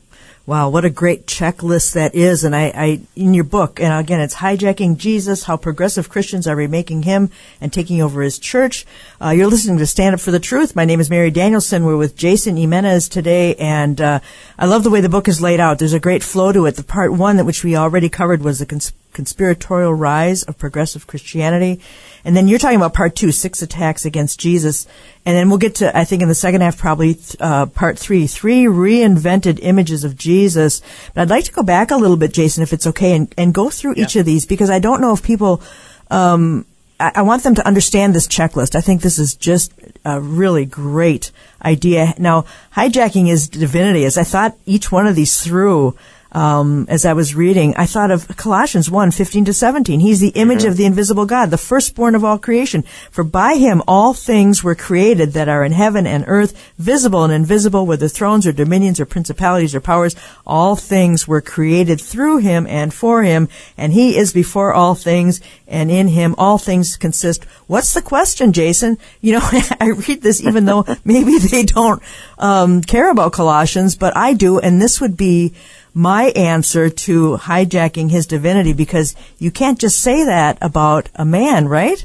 Wow, 0.46 0.68
what 0.68 0.84
a 0.84 0.90
great 0.90 1.26
checklist 1.26 1.94
that 1.94 2.14
is. 2.14 2.44
And 2.44 2.54
I, 2.54 2.64
I, 2.74 3.00
in 3.16 3.32
your 3.32 3.44
book, 3.44 3.80
and 3.80 3.94
again, 3.94 4.20
it's 4.20 4.34
hijacking 4.34 4.98
Jesus, 4.98 5.44
how 5.44 5.56
progressive 5.56 6.10
Christians 6.10 6.46
are 6.46 6.54
remaking 6.54 7.04
him 7.04 7.30
and 7.62 7.72
taking 7.72 8.02
over 8.02 8.20
his 8.20 8.38
church. 8.38 8.84
Uh, 9.22 9.30
you're 9.30 9.46
listening 9.46 9.78
to 9.78 9.86
Stand 9.86 10.12
Up 10.12 10.20
for 10.20 10.32
the 10.32 10.38
Truth. 10.38 10.76
My 10.76 10.84
name 10.84 11.00
is 11.00 11.08
Mary 11.08 11.30
Danielsen. 11.30 11.86
We're 11.86 11.96
with 11.96 12.14
Jason 12.14 12.58
Jimenez 12.58 13.08
today. 13.08 13.54
And, 13.54 13.98
uh, 13.98 14.20
I 14.58 14.66
love 14.66 14.84
the 14.84 14.90
way 14.90 15.00
the 15.00 15.08
book 15.08 15.28
is 15.28 15.40
laid 15.40 15.60
out. 15.60 15.78
There's 15.78 15.94
a 15.94 15.98
great 15.98 16.22
flow 16.22 16.52
to 16.52 16.66
it. 16.66 16.76
The 16.76 16.84
part 16.84 17.14
one 17.14 17.38
that 17.38 17.46
which 17.46 17.64
we 17.64 17.74
already 17.74 18.10
covered 18.10 18.42
was 18.42 18.58
the 18.58 18.66
cons- 18.66 18.92
conspiratorial 19.14 19.94
rise 19.94 20.42
of 20.42 20.58
progressive 20.58 21.06
Christianity. 21.06 21.80
And 22.24 22.36
then 22.36 22.48
you're 22.48 22.58
talking 22.58 22.76
about 22.76 22.92
part 22.92 23.16
two, 23.16 23.32
six 23.32 23.62
attacks 23.62 24.04
against 24.04 24.38
Jesus. 24.38 24.86
And 25.24 25.34
then 25.34 25.48
we'll 25.48 25.58
get 25.58 25.76
to, 25.76 25.96
I 25.96 26.04
think 26.04 26.20
in 26.20 26.28
the 26.28 26.34
second 26.34 26.60
half, 26.60 26.76
probably, 26.76 27.16
uh, 27.40 27.66
part 27.66 27.98
three, 27.98 28.26
three 28.26 28.64
reinvented 28.64 29.58
images 29.62 30.04
of 30.04 30.18
Jesus. 30.18 30.82
But 31.14 31.22
I'd 31.22 31.30
like 31.30 31.44
to 31.44 31.52
go 31.52 31.62
back 31.62 31.90
a 31.90 31.96
little 31.96 32.18
bit, 32.18 32.34
Jason, 32.34 32.62
if 32.62 32.72
it's 32.72 32.86
okay, 32.88 33.16
and, 33.16 33.32
and 33.38 33.54
go 33.54 33.70
through 33.70 33.94
yeah. 33.96 34.04
each 34.04 34.16
of 34.16 34.26
these 34.26 34.44
because 34.44 34.68
I 34.68 34.78
don't 34.78 35.00
know 35.00 35.14
if 35.14 35.22
people, 35.22 35.62
um, 36.10 36.66
I, 37.00 37.12
I 37.16 37.22
want 37.22 37.42
them 37.42 37.54
to 37.56 37.66
understand 37.66 38.14
this 38.14 38.28
checklist. 38.28 38.74
I 38.74 38.80
think 38.80 39.00
this 39.00 39.18
is 39.18 39.34
just 39.34 39.72
a 40.04 40.20
really 40.20 40.64
great 40.64 41.30
idea. 41.62 42.14
Now, 42.18 42.44
hijacking 42.74 43.28
is 43.28 43.48
divinity. 43.48 44.04
As 44.04 44.18
I 44.18 44.24
thought 44.24 44.56
each 44.66 44.92
one 44.92 45.06
of 45.06 45.16
these 45.16 45.42
through, 45.42 45.96
um, 46.34 46.86
as 46.88 47.04
I 47.04 47.12
was 47.12 47.34
reading, 47.34 47.74
I 47.76 47.86
thought 47.86 48.10
of 48.10 48.26
Colossians 48.36 48.90
1, 48.90 49.12
15 49.12 49.44
to 49.46 49.54
17. 49.54 50.00
He's 50.00 50.20
the 50.20 50.28
image 50.30 50.60
mm-hmm. 50.60 50.68
of 50.68 50.76
the 50.76 50.84
invisible 50.84 51.26
God, 51.26 51.50
the 51.50 51.58
firstborn 51.58 52.16
of 52.16 52.24
all 52.24 52.38
creation. 52.38 52.82
For 53.10 53.22
by 53.22 53.54
him 53.54 53.82
all 53.86 54.14
things 54.14 54.64
were 54.64 54.74
created 54.74 55.32
that 55.32 55.48
are 55.48 55.64
in 55.64 55.70
heaven 55.70 56.06
and 56.08 56.24
earth, 56.26 56.72
visible 56.76 57.22
and 57.22 57.32
invisible, 57.32 57.86
whether 57.86 58.08
thrones 58.08 58.46
or 58.46 58.52
dominions 58.52 58.98
or 58.98 59.06
principalities 59.06 59.74
or 59.74 59.80
powers. 59.80 60.16
All 60.44 60.74
things 60.74 61.28
were 61.28 61.40
created 61.40 62.00
through 62.00 62.38
him 62.38 62.66
and 62.66 62.92
for 62.92 63.22
him, 63.22 63.48
and 63.78 63.92
he 63.92 64.18
is 64.18 64.32
before 64.32 64.74
all 64.74 64.96
things, 64.96 65.40
and 65.68 65.88
in 65.88 66.08
him 66.08 66.34
all 66.36 66.58
things 66.58 66.96
consist. 66.96 67.44
What's 67.68 67.94
the 67.94 68.02
question, 68.02 68.52
Jason? 68.52 68.98
You 69.20 69.34
know, 69.34 69.48
I 69.80 69.90
read 70.08 70.20
this 70.20 70.42
even 70.42 70.64
though 70.64 70.84
maybe 71.04 71.38
they 71.38 71.62
don't 71.62 72.02
um, 72.38 72.80
care 72.80 73.10
about 73.10 73.32
Colossians, 73.32 73.94
but 73.94 74.16
I 74.16 74.34
do, 74.34 74.58
and 74.58 74.82
this 74.82 75.00
would 75.00 75.16
be 75.16 75.54
my 75.94 76.24
answer 76.30 76.90
to 76.90 77.36
hijacking 77.36 78.10
his 78.10 78.26
divinity 78.26 78.72
because 78.72 79.14
you 79.38 79.52
can't 79.52 79.78
just 79.78 80.00
say 80.00 80.24
that 80.24 80.58
about 80.60 81.08
a 81.14 81.24
man, 81.24 81.68
right? 81.68 82.04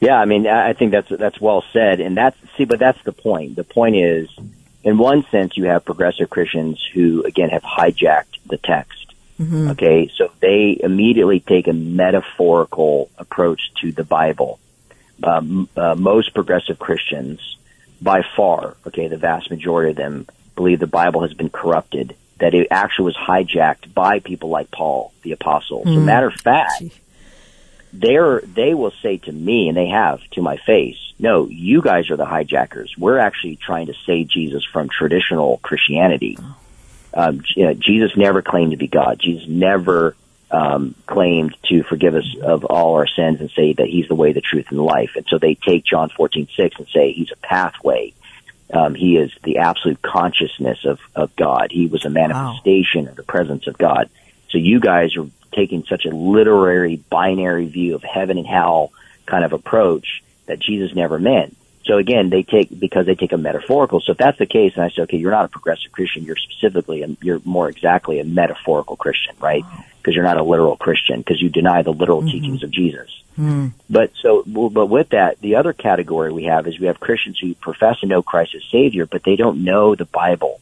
Yeah, 0.00 0.18
I 0.18 0.24
mean, 0.24 0.46
I 0.46 0.72
think 0.72 0.92
that's 0.92 1.10
that's 1.10 1.38
well 1.38 1.62
said, 1.74 2.00
and 2.00 2.16
that's 2.16 2.36
see, 2.56 2.64
but 2.64 2.78
that's 2.78 3.02
the 3.02 3.12
point. 3.12 3.54
The 3.54 3.64
point 3.64 3.96
is, 3.96 4.30
in 4.82 4.96
one 4.96 5.26
sense, 5.26 5.58
you 5.58 5.64
have 5.64 5.84
progressive 5.84 6.30
Christians 6.30 6.82
who, 6.94 7.22
again, 7.24 7.50
have 7.50 7.62
hijacked 7.62 8.38
the 8.46 8.56
text. 8.56 9.14
Mm-hmm. 9.38 9.70
Okay, 9.70 10.10
so 10.16 10.32
they 10.40 10.78
immediately 10.82 11.40
take 11.40 11.68
a 11.68 11.74
metaphorical 11.74 13.10
approach 13.18 13.60
to 13.82 13.92
the 13.92 14.04
Bible. 14.04 14.58
Um, 15.22 15.68
uh, 15.76 15.94
most 15.96 16.32
progressive 16.32 16.78
Christians, 16.78 17.58
by 18.00 18.22
far, 18.22 18.76
okay, 18.86 19.08
the 19.08 19.18
vast 19.18 19.50
majority 19.50 19.90
of 19.90 19.96
them 19.96 20.26
believe 20.56 20.80
the 20.80 20.86
Bible 20.86 21.22
has 21.22 21.34
been 21.34 21.50
corrupted 21.50 22.16
that 22.40 22.54
it 22.54 22.68
actually 22.70 23.06
was 23.06 23.16
hijacked 23.16 23.94
by 23.94 24.18
people 24.18 24.48
like 24.48 24.70
Paul, 24.70 25.12
the 25.22 25.32
apostle. 25.32 25.84
Mm. 25.84 25.94
So 25.94 26.00
matter 26.00 26.26
of 26.26 26.34
fact, 26.34 26.82
they're, 27.92 28.40
they 28.40 28.74
will 28.74 28.92
say 29.02 29.18
to 29.18 29.32
me, 29.32 29.68
and 29.68 29.76
they 29.76 29.88
have 29.88 30.20
to 30.30 30.42
my 30.42 30.56
face, 30.56 30.96
no, 31.18 31.48
you 31.48 31.82
guys 31.82 32.10
are 32.10 32.16
the 32.16 32.24
hijackers. 32.24 32.94
We're 32.96 33.18
actually 33.18 33.56
trying 33.56 33.86
to 33.86 33.94
save 34.06 34.28
Jesus 34.28 34.64
from 34.64 34.88
traditional 34.88 35.58
Christianity. 35.58 36.38
Um, 37.12 37.42
Jesus 37.42 38.16
never 38.16 38.40
claimed 38.40 38.70
to 38.70 38.76
be 38.76 38.86
God. 38.86 39.18
Jesus 39.18 39.48
never 39.48 40.14
um, 40.50 40.94
claimed 41.06 41.56
to 41.64 41.82
forgive 41.82 42.14
us 42.14 42.36
of 42.40 42.64
all 42.64 42.94
our 42.94 43.06
sins 43.06 43.40
and 43.40 43.50
say 43.50 43.72
that 43.74 43.86
He's 43.86 44.08
the 44.08 44.14
way, 44.14 44.32
the 44.32 44.40
truth, 44.40 44.66
and 44.70 44.78
the 44.78 44.82
life. 44.82 45.10
And 45.16 45.26
so 45.28 45.38
they 45.38 45.54
take 45.54 45.84
John 45.84 46.08
fourteen 46.08 46.48
six 46.56 46.76
and 46.78 46.88
say 46.88 47.12
He's 47.12 47.32
a 47.32 47.36
pathway 47.36 48.14
um, 48.72 48.94
he 48.94 49.16
is 49.16 49.32
the 49.42 49.58
absolute 49.58 50.00
consciousness 50.02 50.84
of, 50.84 51.00
of 51.14 51.34
God. 51.36 51.68
He 51.70 51.86
was 51.86 52.04
a 52.04 52.10
manifestation 52.10 53.04
wow. 53.04 53.10
of 53.10 53.16
the 53.16 53.22
presence 53.22 53.66
of 53.66 53.76
God. 53.76 54.08
So 54.50 54.58
you 54.58 54.80
guys 54.80 55.16
are 55.16 55.26
taking 55.52 55.84
such 55.84 56.04
a 56.04 56.10
literary 56.10 56.96
binary 56.96 57.66
view 57.66 57.94
of 57.94 58.02
heaven 58.02 58.38
and 58.38 58.46
hell 58.46 58.92
kind 59.26 59.44
of 59.44 59.52
approach 59.52 60.22
that 60.46 60.60
Jesus 60.60 60.94
never 60.94 61.18
meant. 61.18 61.56
So 61.84 61.96
again, 61.96 62.30
they 62.30 62.42
take 62.42 62.68
because 62.78 63.06
they 63.06 63.14
take 63.14 63.32
a 63.32 63.38
metaphorical. 63.38 64.00
So 64.00 64.12
if 64.12 64.18
that's 64.18 64.38
the 64.38 64.46
case, 64.46 64.74
and 64.76 64.84
I 64.84 64.90
say, 64.90 65.02
okay, 65.02 65.16
you're 65.16 65.30
not 65.30 65.46
a 65.46 65.48
progressive 65.48 65.92
Christian. 65.92 66.24
You're 66.24 66.36
specifically, 66.36 67.02
a, 67.02 67.08
you're 67.22 67.40
more 67.44 67.68
exactly 67.68 68.20
a 68.20 68.24
metaphorical 68.24 68.96
Christian, 68.96 69.34
right? 69.40 69.64
Because 69.96 70.14
you're 70.14 70.24
not 70.24 70.36
a 70.36 70.42
literal 70.42 70.76
Christian 70.76 71.20
because 71.20 71.40
you 71.40 71.48
deny 71.48 71.82
the 71.82 71.92
literal 71.92 72.20
mm-hmm. 72.20 72.30
teachings 72.30 72.62
of 72.62 72.70
Jesus. 72.70 73.10
Mm. 73.38 73.72
But 73.88 74.12
so, 74.20 74.42
but 74.46 74.86
with 74.86 75.10
that, 75.10 75.40
the 75.40 75.56
other 75.56 75.72
category 75.72 76.32
we 76.32 76.44
have 76.44 76.66
is 76.66 76.78
we 76.78 76.86
have 76.86 77.00
Christians 77.00 77.38
who 77.38 77.54
profess 77.54 78.00
to 78.00 78.06
know 78.06 78.22
Christ 78.22 78.54
as 78.54 78.62
Savior, 78.70 79.06
but 79.06 79.24
they 79.24 79.36
don't 79.36 79.64
know 79.64 79.94
the 79.94 80.04
Bible. 80.04 80.60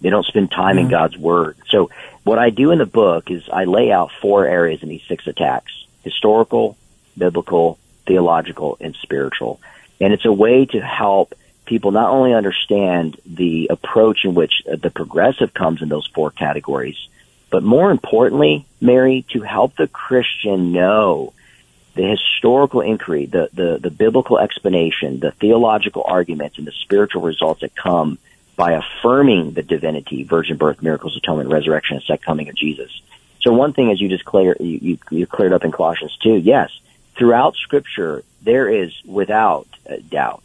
They 0.00 0.08
don't 0.08 0.24
spend 0.24 0.50
time 0.50 0.78
in 0.78 0.88
God's 0.88 1.18
Word. 1.18 1.58
So 1.68 1.90
what 2.24 2.38
I 2.38 2.48
do 2.48 2.70
in 2.70 2.78
the 2.78 2.86
book 2.86 3.30
is 3.30 3.48
I 3.52 3.64
lay 3.64 3.92
out 3.92 4.10
four 4.22 4.46
areas 4.46 4.82
in 4.82 4.88
these 4.88 5.02
six 5.06 5.26
attacks. 5.26 5.72
Historical, 6.02 6.78
biblical, 7.18 7.78
theological, 8.06 8.78
and 8.80 8.96
spiritual. 9.02 9.60
And 10.00 10.12
it's 10.12 10.24
a 10.24 10.32
way 10.32 10.66
to 10.66 10.80
help 10.80 11.34
people 11.66 11.90
not 11.90 12.10
only 12.10 12.34
understand 12.34 13.20
the 13.26 13.68
approach 13.70 14.24
in 14.24 14.34
which 14.34 14.62
the 14.66 14.90
progressive 14.90 15.54
comes 15.54 15.82
in 15.82 15.88
those 15.88 16.06
four 16.06 16.30
categories, 16.30 17.08
but 17.50 17.62
more 17.62 17.90
importantly, 17.90 18.66
Mary, 18.80 19.24
to 19.30 19.42
help 19.42 19.76
the 19.76 19.88
Christian 19.88 20.72
know 20.72 21.32
the 21.94 22.02
historical 22.02 22.80
inquiry, 22.80 23.26
the, 23.26 23.50
the, 23.52 23.78
the 23.78 23.90
biblical 23.90 24.38
explanation, 24.38 25.18
the 25.20 25.32
theological 25.32 26.04
arguments, 26.06 26.58
and 26.58 26.66
the 26.66 26.72
spiritual 26.72 27.22
results 27.22 27.60
that 27.60 27.74
come 27.74 28.18
by 28.56 28.72
affirming 28.72 29.52
the 29.52 29.62
divinity, 29.62 30.22
virgin 30.22 30.56
birth, 30.56 30.82
miracles, 30.82 31.16
atonement, 31.16 31.50
resurrection, 31.50 31.96
and 31.96 32.04
second 32.04 32.24
coming 32.24 32.48
of 32.48 32.54
Jesus. 32.54 32.90
So 33.40 33.52
one 33.52 33.72
thing, 33.72 33.90
as 33.90 34.00
you 34.00 34.08
just 34.08 34.24
clear, 34.24 34.56
you, 34.60 34.78
you, 34.82 34.98
you 35.10 35.26
cleared 35.26 35.52
up 35.52 35.64
in 35.64 35.72
Colossians 35.72 36.16
2, 36.22 36.36
yes, 36.36 36.70
throughout 37.20 37.54
Scripture, 37.56 38.24
there 38.40 38.66
is 38.70 38.94
without 39.04 39.68
doubt. 40.08 40.42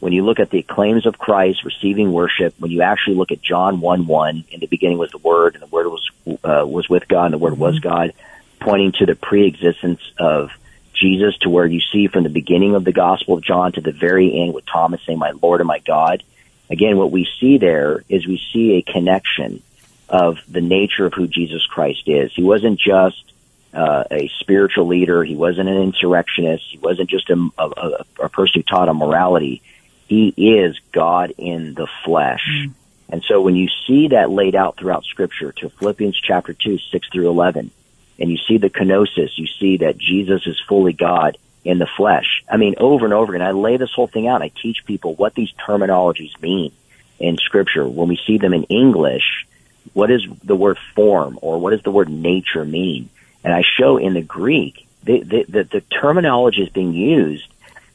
When 0.00 0.14
you 0.14 0.24
look 0.24 0.40
at 0.40 0.48
the 0.48 0.62
claims 0.62 1.04
of 1.04 1.18
Christ 1.18 1.64
receiving 1.64 2.12
worship, 2.12 2.54
when 2.58 2.70
you 2.70 2.80
actually 2.80 3.16
look 3.16 3.30
at 3.30 3.42
John 3.42 3.80
1 3.80 4.06
1, 4.06 4.44
in 4.50 4.60
the 4.60 4.66
beginning 4.66 4.96
was 4.96 5.10
the 5.10 5.18
Word, 5.18 5.54
and 5.54 5.62
the 5.62 5.66
Word 5.66 5.86
was, 5.86 6.10
uh, 6.42 6.66
was 6.66 6.88
with 6.88 7.06
God, 7.06 7.26
and 7.26 7.34
the 7.34 7.38
Word 7.38 7.52
mm-hmm. 7.52 7.62
was 7.62 7.78
God, 7.78 8.14
pointing 8.58 8.92
to 8.92 9.06
the 9.06 9.14
pre-existence 9.14 10.00
of 10.18 10.50
Jesus 10.94 11.36
to 11.42 11.50
where 11.50 11.66
you 11.66 11.80
see 11.92 12.06
from 12.06 12.22
the 12.22 12.30
beginning 12.30 12.74
of 12.74 12.84
the 12.84 12.92
Gospel 12.92 13.34
of 13.36 13.44
John 13.44 13.72
to 13.72 13.82
the 13.82 13.92
very 13.92 14.42
end 14.42 14.54
with 14.54 14.64
Thomas 14.64 15.02
saying, 15.06 15.18
My 15.18 15.32
Lord 15.42 15.60
and 15.60 15.68
my 15.68 15.80
God. 15.80 16.22
Again, 16.70 16.96
what 16.96 17.10
we 17.10 17.28
see 17.38 17.58
there 17.58 18.02
is 18.08 18.26
we 18.26 18.40
see 18.50 18.76
a 18.78 18.92
connection 18.92 19.62
of 20.08 20.38
the 20.48 20.62
nature 20.62 21.04
of 21.04 21.12
who 21.12 21.28
Jesus 21.28 21.66
Christ 21.66 22.04
is. 22.06 22.32
He 22.34 22.42
wasn't 22.42 22.80
just 22.80 23.32
uh, 23.74 24.04
a 24.10 24.28
spiritual 24.40 24.86
leader. 24.86 25.24
He 25.24 25.36
wasn't 25.36 25.68
an 25.68 25.78
insurrectionist. 25.78 26.64
He 26.70 26.78
wasn't 26.78 27.10
just 27.10 27.30
a, 27.30 27.50
a, 27.58 28.04
a 28.20 28.28
person 28.28 28.60
who 28.60 28.62
taught 28.62 28.88
a 28.88 28.94
morality. 28.94 29.62
He 30.08 30.28
is 30.36 30.78
God 30.92 31.32
in 31.38 31.74
the 31.74 31.88
flesh. 32.04 32.46
Mm. 32.50 32.72
And 33.08 33.22
so 33.24 33.40
when 33.42 33.56
you 33.56 33.68
see 33.86 34.08
that 34.08 34.30
laid 34.30 34.54
out 34.54 34.78
throughout 34.78 35.04
Scripture 35.04 35.52
to 35.52 35.68
Philippians 35.68 36.18
chapter 36.20 36.54
2, 36.54 36.78
6 36.78 37.08
through 37.10 37.28
11, 37.28 37.70
and 38.18 38.30
you 38.30 38.38
see 38.38 38.58
the 38.58 38.70
kenosis, 38.70 39.36
you 39.36 39.46
see 39.46 39.78
that 39.78 39.98
Jesus 39.98 40.46
is 40.46 40.60
fully 40.68 40.92
God 40.92 41.36
in 41.64 41.78
the 41.78 41.86
flesh. 41.86 42.42
I 42.48 42.56
mean, 42.56 42.74
over 42.78 43.04
and 43.04 43.14
over 43.14 43.34
again, 43.34 43.46
I 43.46 43.52
lay 43.52 43.76
this 43.76 43.92
whole 43.92 44.06
thing 44.06 44.28
out. 44.28 44.42
I 44.42 44.48
teach 44.48 44.84
people 44.84 45.14
what 45.14 45.34
these 45.34 45.52
terminologies 45.52 46.40
mean 46.40 46.72
in 47.18 47.36
Scripture. 47.36 47.86
When 47.86 48.08
we 48.08 48.18
see 48.26 48.38
them 48.38 48.54
in 48.54 48.64
English, 48.64 49.46
what 49.92 50.08
does 50.08 50.26
the 50.42 50.56
word 50.56 50.78
form 50.94 51.38
or 51.42 51.58
what 51.58 51.70
does 51.70 51.82
the 51.82 51.90
word 51.90 52.08
nature 52.08 52.64
mean? 52.64 53.10
And 53.44 53.52
I 53.52 53.62
show 53.62 53.96
in 53.96 54.14
the 54.14 54.22
Greek 54.22 54.86
that 55.04 55.28
the, 55.28 55.44
the, 55.48 55.64
the 55.64 55.80
terminology 55.80 56.62
is 56.62 56.68
being 56.68 56.92
used 56.92 57.46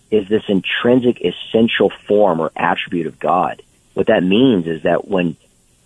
is 0.09 0.27
this 0.27 0.43
intrinsic 0.47 1.21
essential 1.21 1.89
form 1.89 2.39
or 2.39 2.51
attribute 2.55 3.07
of 3.07 3.19
God. 3.19 3.61
What 3.93 4.07
that 4.07 4.23
means 4.23 4.67
is 4.67 4.83
that 4.83 5.07
when 5.07 5.35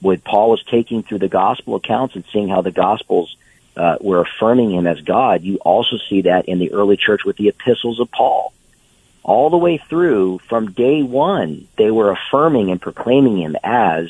when 0.02 0.20
Paul 0.20 0.50
was 0.50 0.64
taking 0.64 1.04
through 1.04 1.20
the 1.20 1.28
gospel 1.28 1.76
accounts 1.76 2.16
and 2.16 2.26
seeing 2.34 2.50
how 2.50 2.62
the 2.62 2.72
gospels 2.72 3.36
uh, 3.78 3.98
were 4.02 4.22
affirming 4.22 4.72
him 4.72 4.88
as 4.88 5.00
God, 5.02 5.44
you 5.44 5.58
also 5.58 5.98
see 6.10 6.24
that 6.24 6.46
in 6.46 6.58
the 6.58 6.74
early 6.74 6.98
church 6.98 7.24
with 7.24 7.38
the 7.38 7.50
epistles 7.50 8.00
of 8.00 8.10
Paul. 8.12 8.52
All 9.24 9.52
the 9.52 9.58
way 9.58 9.78
through, 9.78 10.40
from 10.50 10.72
day 10.72 11.04
one, 11.04 11.68
they 11.78 11.92
were 11.92 12.12
affirming 12.12 12.72
and 12.72 12.82
proclaiming 12.82 13.38
him 13.38 13.56
as 13.64 14.10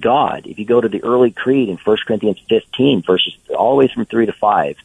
God. 0.00 0.46
If 0.46 0.58
you 0.58 0.64
go 0.64 0.80
to 0.80 0.88
the 0.88 1.02
early 1.04 1.30
creed 1.30 1.68
in 1.68 1.76
1 1.76 1.96
Corinthians 2.06 2.38
15, 2.48 3.02
verses 3.02 3.36
all 3.56 3.72
the 3.72 3.78
way 3.78 3.88
from 3.88 4.04
3 4.04 4.26
to 4.26 4.32
5, 4.32 4.76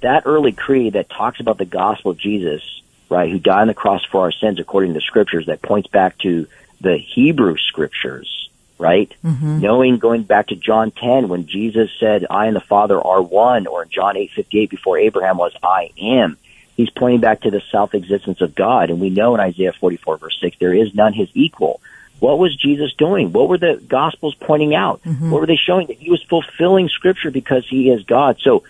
that 0.00 0.22
early 0.26 0.52
creed 0.52 0.94
that 0.94 1.08
talks 1.08 1.40
about 1.40 1.58
the 1.58 1.64
gospel 1.64 2.10
of 2.12 2.18
Jesus, 2.18 2.62
right, 3.08 3.30
who 3.30 3.38
died 3.38 3.62
on 3.62 3.66
the 3.68 3.74
cross 3.74 4.04
for 4.04 4.22
our 4.22 4.32
sins 4.32 4.58
according 4.58 4.90
to 4.90 4.94
the 4.94 5.00
scriptures, 5.00 5.46
that 5.46 5.62
points 5.62 5.88
back 5.88 6.18
to 6.18 6.46
the 6.80 6.96
Hebrew 6.96 7.56
scriptures, 7.56 8.50
right? 8.78 9.12
Mm-hmm. 9.24 9.60
Knowing, 9.60 9.98
going 9.98 10.24
back 10.24 10.48
to 10.48 10.56
John 10.56 10.90
10, 10.90 11.28
when 11.28 11.46
Jesus 11.46 11.90
said, 12.00 12.26
I 12.28 12.46
and 12.46 12.56
the 12.56 12.60
Father 12.60 13.00
are 13.00 13.22
one, 13.22 13.66
or 13.66 13.84
in 13.84 13.90
John 13.90 14.16
8:58, 14.16 14.70
before 14.70 14.98
Abraham 14.98 15.36
was, 15.36 15.52
I 15.62 15.90
am. 16.00 16.36
He's 16.76 16.90
pointing 16.90 17.20
back 17.20 17.42
to 17.42 17.50
the 17.50 17.60
self-existence 17.70 18.40
of 18.40 18.54
God, 18.54 18.90
and 18.90 19.00
we 19.00 19.10
know 19.10 19.34
in 19.34 19.40
Isaiah 19.40 19.72
44 19.72 20.16
verse 20.16 20.38
6, 20.40 20.56
there 20.58 20.74
is 20.74 20.94
none 20.94 21.12
his 21.12 21.28
equal. 21.34 21.80
What 22.20 22.38
was 22.38 22.54
Jesus 22.54 22.94
doing? 22.94 23.32
What 23.32 23.48
were 23.48 23.58
the 23.58 23.82
Gospels 23.86 24.34
pointing 24.34 24.74
out? 24.74 25.02
Mm-hmm. 25.02 25.30
What 25.30 25.40
were 25.40 25.46
they 25.46 25.56
showing? 25.56 25.88
That 25.88 25.98
he 25.98 26.10
was 26.10 26.22
fulfilling 26.22 26.88
Scripture 26.88 27.30
because 27.30 27.66
he 27.68 27.90
is 27.90 28.04
God. 28.04 28.38
So 28.40 28.62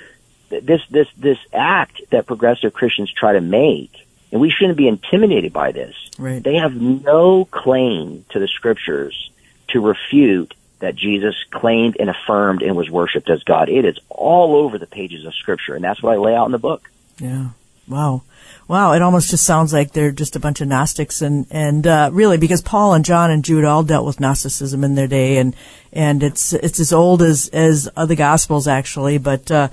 this 0.61 0.83
this 0.91 1.09
this 1.17 1.39
act 1.53 2.01
that 2.11 2.27
progressive 2.27 2.73
Christians 2.73 3.13
try 3.13 3.33
to 3.33 3.41
make, 3.41 4.07
and 4.31 4.41
we 4.41 4.51
shouldn't 4.51 4.79
be 4.79 4.89
intimidated 4.89 5.53
by 5.53 5.73
this. 5.73 5.97
Right. 6.19 6.43
They 6.43 6.57
have 6.57 6.75
no 6.75 7.45
claim 7.45 8.25
to 8.31 8.39
the 8.39 8.49
scriptures 8.49 9.31
to 9.69 9.81
refute 9.81 10.55
that 10.81 10.95
Jesus 10.97 11.37
claimed 11.51 11.97
and 11.99 12.11
affirmed 12.11 12.63
and 12.63 12.77
was 12.77 12.91
worshipped 12.91 13.31
as 13.31 13.45
God. 13.45 13.69
It 13.69 13.85
is 13.85 13.99
all 14.09 14.57
over 14.57 14.79
the 14.79 14.87
pages 14.87 15.25
of 15.25 15.35
scripture, 15.35 15.75
and 15.75 15.85
that's 15.85 16.03
what 16.03 16.13
I 16.13 16.17
lay 16.17 16.35
out 16.35 16.47
in 16.47 16.53
the 16.53 16.59
book. 16.59 16.91
Yeah. 17.19 17.51
Wow. 17.89 18.23
Wow, 18.69 18.93
it 18.93 19.03
almost 19.03 19.31
just 19.31 19.45
sounds 19.45 19.73
like 19.73 19.93
they're 19.93 20.13
just 20.13 20.37
a 20.37 20.41
bunch 20.41 20.61
of 20.61 20.69
Gnostics, 20.69 21.21
and 21.21 21.47
and 21.51 21.87
uh, 21.87 22.11
really 22.13 22.39
because 22.39 22.63
Paul 22.63 22.95
and 22.95 23.05
John 23.05 23.31
and 23.31 23.45
Jude 23.45 23.65
all 23.65 23.83
dealt 23.83 24.07
with 24.07 24.21
Gnosticism 24.21 24.85
in 24.85 24.95
their 24.95 25.09
day, 25.09 25.39
and 25.39 25.55
and 25.93 26.23
it's 26.23 26.53
it's 26.53 26.81
as 26.81 26.93
old 26.93 27.23
as 27.23 27.49
as 27.49 27.89
the 28.07 28.17
Gospels 28.17 28.69
actually, 28.69 29.19
but 29.19 29.51
uh, 29.51 29.69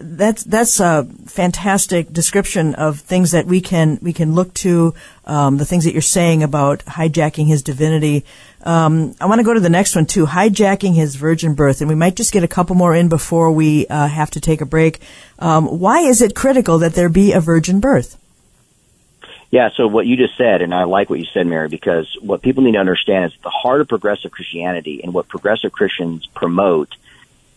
that's 0.00 0.42
that's 0.44 0.80
a 0.80 1.06
fantastic 1.26 2.12
description 2.12 2.74
of 2.74 3.00
things 3.00 3.32
that 3.32 3.46
we 3.46 3.60
can 3.60 3.98
we 4.00 4.12
can 4.12 4.34
look 4.34 4.52
to. 4.54 4.94
Um, 5.26 5.58
the 5.58 5.66
things 5.66 5.84
that 5.84 5.92
you're 5.92 6.02
saying 6.02 6.42
about 6.42 6.80
hijacking 6.86 7.46
his 7.46 7.62
divinity. 7.62 8.24
Um, 8.62 9.14
I 9.20 9.26
want 9.26 9.38
to 9.38 9.44
go 9.44 9.54
to 9.54 9.60
the 9.60 9.70
next 9.70 9.94
one 9.94 10.06
too, 10.06 10.26
hijacking 10.26 10.94
his 10.94 11.14
virgin 11.14 11.54
birth, 11.54 11.80
and 11.80 11.88
we 11.88 11.94
might 11.94 12.16
just 12.16 12.32
get 12.32 12.42
a 12.42 12.48
couple 12.48 12.74
more 12.74 12.94
in 12.94 13.08
before 13.08 13.52
we 13.52 13.86
uh, 13.86 14.08
have 14.08 14.30
to 14.32 14.40
take 14.40 14.60
a 14.60 14.66
break. 14.66 15.00
Um, 15.38 15.66
why 15.66 16.00
is 16.00 16.20
it 16.22 16.34
critical 16.34 16.78
that 16.78 16.94
there 16.94 17.08
be 17.08 17.32
a 17.32 17.40
virgin 17.40 17.80
birth? 17.80 18.19
Yeah, 19.50 19.70
so 19.76 19.88
what 19.88 20.06
you 20.06 20.16
just 20.16 20.36
said, 20.36 20.62
and 20.62 20.72
I 20.72 20.84
like 20.84 21.10
what 21.10 21.18
you 21.18 21.26
said, 21.26 21.46
Mary, 21.46 21.68
because 21.68 22.16
what 22.20 22.40
people 22.40 22.62
need 22.62 22.72
to 22.72 22.78
understand 22.78 23.32
is 23.32 23.38
the 23.42 23.50
heart 23.50 23.80
of 23.80 23.88
progressive 23.88 24.30
Christianity 24.30 25.02
and 25.02 25.12
what 25.12 25.26
progressive 25.26 25.72
Christians 25.72 26.26
promote 26.26 26.94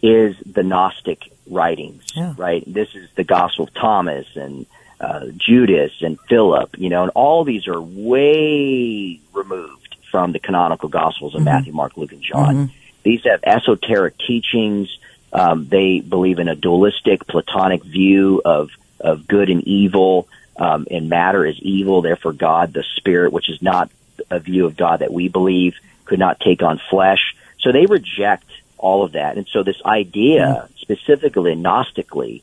is 0.01 0.35
the 0.39 0.63
Gnostic 0.63 1.31
writings, 1.47 2.03
yeah. 2.15 2.33
right? 2.35 2.63
This 2.65 2.95
is 2.95 3.09
the 3.15 3.23
Gospel 3.23 3.65
of 3.65 3.73
Thomas 3.75 4.25
and 4.35 4.65
uh, 4.99 5.27
Judas 5.37 5.91
and 6.01 6.19
Philip, 6.21 6.77
you 6.79 6.89
know, 6.89 7.03
and 7.03 7.11
all 7.13 7.43
these 7.43 7.67
are 7.67 7.79
way 7.79 9.19
removed 9.31 9.95
from 10.09 10.31
the 10.31 10.39
canonical 10.39 10.89
Gospels 10.89 11.35
of 11.35 11.39
mm-hmm. 11.39 11.45
Matthew, 11.45 11.73
Mark, 11.73 11.95
Luke, 11.95 12.11
and 12.11 12.21
John. 12.21 12.55
Mm-hmm. 12.55 12.73
These 13.03 13.23
have 13.25 13.41
esoteric 13.43 14.17
teachings. 14.17 14.97
Um, 15.31 15.67
they 15.67 15.99
believe 15.99 16.39
in 16.39 16.47
a 16.47 16.55
dualistic, 16.55 17.27
Platonic 17.27 17.83
view 17.83 18.41
of 18.43 18.69
of 18.99 19.27
good 19.27 19.49
and 19.49 19.63
evil, 19.67 20.29
um, 20.57 20.87
and 20.91 21.09
matter 21.09 21.45
is 21.45 21.59
evil. 21.59 22.01
Therefore, 22.01 22.33
God, 22.33 22.73
the 22.73 22.83
Spirit, 22.97 23.33
which 23.33 23.49
is 23.49 23.61
not 23.61 23.89
a 24.29 24.39
view 24.39 24.65
of 24.65 24.77
God 24.77 24.99
that 24.99 25.11
we 25.11 25.27
believe, 25.27 25.75
could 26.05 26.19
not 26.19 26.39
take 26.39 26.61
on 26.61 26.79
flesh. 26.89 27.35
So 27.59 27.71
they 27.71 27.85
reject 27.85 28.45
all 28.77 29.03
of 29.03 29.13
that. 29.13 29.37
And 29.37 29.47
so 29.47 29.63
this 29.63 29.81
idea, 29.85 30.67
mm-hmm. 30.67 30.75
specifically 30.75 31.55
Gnostically, 31.55 32.41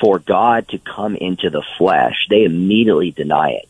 for 0.00 0.18
God 0.18 0.68
to 0.68 0.78
come 0.78 1.16
into 1.16 1.50
the 1.50 1.62
flesh, 1.78 2.26
they 2.28 2.44
immediately 2.44 3.10
deny 3.10 3.50
it. 3.50 3.68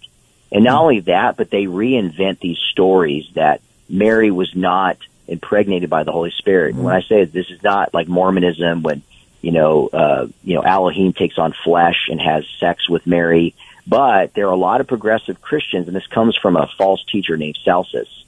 And 0.51 0.64
not 0.64 0.73
mm-hmm. 0.73 0.83
only 0.83 1.01
that, 1.01 1.37
but 1.37 1.51
they 1.51 1.64
reinvent 1.64 2.40
these 2.40 2.59
stories 2.59 3.27
that 3.35 3.61
Mary 3.88 4.31
was 4.31 4.55
not 4.55 4.99
impregnated 5.27 5.90
by 5.90 6.05
the 6.05 6.12
Holy 6.12 6.31
Spirit. 6.31 6.75
Mm-hmm. 6.75 6.85
When 6.85 6.95
I 6.95 7.03
say 7.03 7.25
this 7.25 7.51
is 7.51 7.62
not 7.62 7.95
like 7.95 8.09
Mormonism 8.09 8.83
when, 8.83 9.03
you 9.40 9.53
know, 9.53 9.88
uh, 9.88 10.27
you 10.45 10.55
know, 10.55 10.62
Elohim 10.62 11.12
takes 11.12 11.38
on 11.38 11.55
flesh 11.64 12.09
and 12.11 12.21
has 12.21 12.47
sex 12.59 12.88
with 12.88 13.07
Mary, 13.07 13.55
but 13.87 14.35
there 14.35 14.47
are 14.49 14.53
a 14.53 14.57
lot 14.57 14.81
of 14.81 14.87
progressive 14.87 15.40
Christians, 15.40 15.87
and 15.87 15.97
this 15.97 16.07
comes 16.07 16.37
from 16.37 16.57
a 16.57 16.66
false 16.79 17.05
teacher 17.05 17.37
named 17.37 17.59
Celsus. 17.64 18.25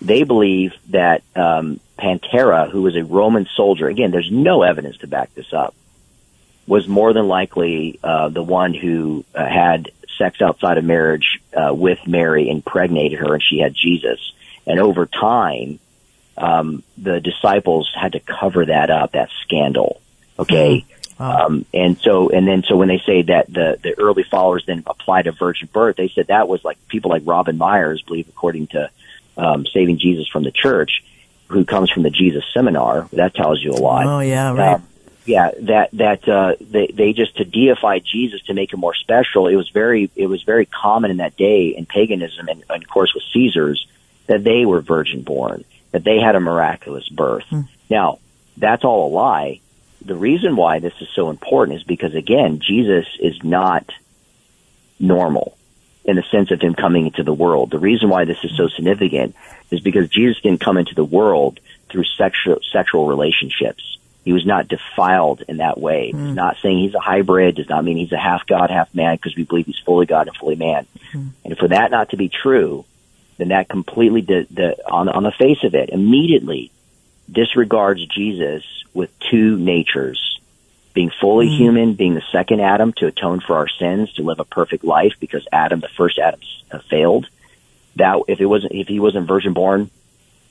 They 0.00 0.22
believe 0.24 0.74
that 0.90 1.22
um, 1.34 1.80
Pantera, 1.98 2.70
who 2.70 2.82
was 2.82 2.96
a 2.96 3.04
Roman 3.04 3.46
soldier, 3.56 3.88
again, 3.88 4.10
there's 4.10 4.30
no 4.30 4.62
evidence 4.62 4.98
to 4.98 5.06
back 5.06 5.34
this 5.34 5.52
up, 5.52 5.74
was 6.66 6.88
more 6.88 7.12
than 7.12 7.28
likely 7.28 7.98
uh, 8.02 8.28
the 8.28 8.42
one 8.42 8.74
who 8.74 9.24
uh, 9.34 9.44
had 9.44 9.90
sex 10.16 10.40
outside 10.40 10.78
of 10.78 10.84
marriage 10.84 11.40
uh, 11.54 11.74
with 11.74 12.06
Mary, 12.06 12.48
impregnated 12.48 13.18
her, 13.18 13.34
and 13.34 13.42
she 13.42 13.58
had 13.58 13.74
Jesus. 13.74 14.32
And 14.66 14.80
over 14.80 15.06
time, 15.06 15.78
um, 16.36 16.82
the 16.96 17.20
disciples 17.20 17.92
had 17.94 18.12
to 18.12 18.20
cover 18.20 18.66
that 18.66 18.90
up, 18.90 19.12
that 19.12 19.30
scandal. 19.42 20.00
Okay. 20.38 20.84
Wow. 21.18 21.46
Um, 21.46 21.64
and 21.72 21.98
so, 21.98 22.30
and 22.30 22.46
then, 22.46 22.64
so 22.64 22.76
when 22.76 22.88
they 22.88 22.98
say 22.98 23.22
that 23.22 23.52
the, 23.52 23.78
the 23.82 23.98
early 23.98 24.24
followers 24.24 24.64
then 24.66 24.82
applied 24.86 25.26
a 25.26 25.32
virgin 25.32 25.68
birth, 25.72 25.96
they 25.96 26.08
said 26.08 26.26
that 26.26 26.48
was 26.48 26.64
like 26.64 26.76
people 26.88 27.10
like 27.10 27.22
Robin 27.24 27.56
Meyers 27.56 28.02
believe, 28.02 28.28
according 28.28 28.68
to 28.68 28.90
um, 29.36 29.66
Saving 29.66 29.98
Jesus 29.98 30.28
from 30.28 30.42
the 30.42 30.50
Church, 30.50 31.04
who 31.48 31.64
comes 31.64 31.90
from 31.90 32.02
the 32.02 32.10
Jesus 32.10 32.44
Seminar. 32.52 33.08
That 33.12 33.34
tells 33.34 33.62
you 33.62 33.72
a 33.72 33.80
lot. 33.80 34.06
Oh 34.06 34.20
yeah, 34.20 34.52
right. 34.52 34.74
Uh, 34.74 34.80
yeah, 35.26 35.50
that 35.60 35.90
that 35.92 36.28
uh, 36.28 36.54
they 36.60 36.86
they 36.88 37.12
just 37.12 37.36
to 37.36 37.44
deify 37.44 37.98
Jesus 37.98 38.42
to 38.42 38.54
make 38.54 38.72
him 38.72 38.80
more 38.80 38.94
special. 38.94 39.46
It 39.46 39.56
was 39.56 39.70
very 39.70 40.10
it 40.16 40.26
was 40.26 40.42
very 40.42 40.66
common 40.66 41.10
in 41.10 41.16
that 41.18 41.36
day 41.36 41.68
in 41.68 41.86
paganism 41.86 42.48
and, 42.48 42.62
and 42.68 42.82
of 42.82 42.88
course 42.88 43.14
with 43.14 43.24
Caesars 43.32 43.86
that 44.26 44.44
they 44.44 44.66
were 44.66 44.80
virgin 44.80 45.22
born, 45.22 45.64
that 45.92 46.04
they 46.04 46.18
had 46.18 46.34
a 46.34 46.40
miraculous 46.40 47.08
birth. 47.08 47.44
Hmm. 47.44 47.62
Now 47.88 48.18
that's 48.56 48.84
all 48.84 49.08
a 49.08 49.12
lie. 49.12 49.60
The 50.04 50.14
reason 50.14 50.56
why 50.56 50.80
this 50.80 50.94
is 51.00 51.08
so 51.14 51.30
important 51.30 51.78
is 51.78 51.84
because 51.84 52.14
again, 52.14 52.60
Jesus 52.60 53.06
is 53.18 53.42
not 53.42 53.90
normal 55.00 55.56
in 56.04 56.16
the 56.16 56.22
sense 56.30 56.50
of 56.50 56.60
him 56.60 56.74
coming 56.74 57.06
into 57.06 57.22
the 57.22 57.32
world. 57.32 57.70
The 57.70 57.78
reason 57.78 58.10
why 58.10 58.24
this 58.24 58.38
is 58.44 58.56
so 58.56 58.68
significant 58.68 59.34
is 59.70 59.80
because 59.80 60.08
Jesus 60.10 60.40
didn't 60.42 60.60
come 60.60 60.76
into 60.76 60.94
the 60.94 61.04
world 61.04 61.60
through 61.88 62.04
sexual 62.04 62.58
sexual 62.72 63.06
relationships. 63.06 63.98
He 64.24 64.32
was 64.32 64.46
not 64.46 64.68
defiled 64.68 65.42
in 65.48 65.58
that 65.58 65.78
way. 65.78 66.10
Hmm. 66.10 66.28
It's 66.28 66.36
not 66.36 66.56
saying 66.62 66.78
he's 66.78 66.94
a 66.94 67.00
hybrid. 67.00 67.56
Does 67.56 67.68
not 67.68 67.84
mean 67.84 67.96
he's 67.96 68.12
a 68.12 68.18
half 68.18 68.46
God, 68.46 68.70
half 68.70 68.94
man, 68.94 69.16
because 69.16 69.36
we 69.36 69.44
believe 69.44 69.66
he's 69.66 69.78
fully 69.84 70.06
God 70.06 70.28
and 70.28 70.36
fully 70.36 70.56
man. 70.56 70.86
Hmm. 71.12 71.28
And 71.44 71.58
for 71.58 71.68
that 71.68 71.90
not 71.90 72.10
to 72.10 72.16
be 72.16 72.28
true, 72.28 72.84
then 73.36 73.48
that 73.48 73.68
completely, 73.68 74.22
di- 74.22 74.46
the, 74.50 74.90
on 74.90 75.08
on 75.08 75.22
the 75.24 75.32
face 75.32 75.62
of 75.62 75.74
it, 75.74 75.90
immediately 75.90 76.70
disregards 77.30 78.04
Jesus 78.06 78.64
with 78.92 79.10
two 79.18 79.58
natures. 79.58 80.40
Being 80.92 81.10
fully 81.20 81.48
human, 81.48 81.94
being 81.94 82.14
the 82.14 82.22
second 82.30 82.60
Adam 82.60 82.92
to 82.94 83.06
atone 83.06 83.40
for 83.40 83.56
our 83.56 83.68
sins, 83.68 84.12
to 84.14 84.22
live 84.22 84.38
a 84.38 84.44
perfect 84.44 84.84
life 84.84 85.14
because 85.18 85.46
Adam, 85.50 85.80
the 85.80 85.88
first 85.88 86.18
Adam, 86.18 86.40
uh, 86.70 86.78
failed. 86.78 87.26
That 87.96 88.22
if 88.28 88.40
it 88.40 88.46
wasn't, 88.46 88.72
if 88.72 88.86
he 88.86 89.00
wasn't 89.00 89.26
virgin 89.26 89.54
born, 89.54 89.90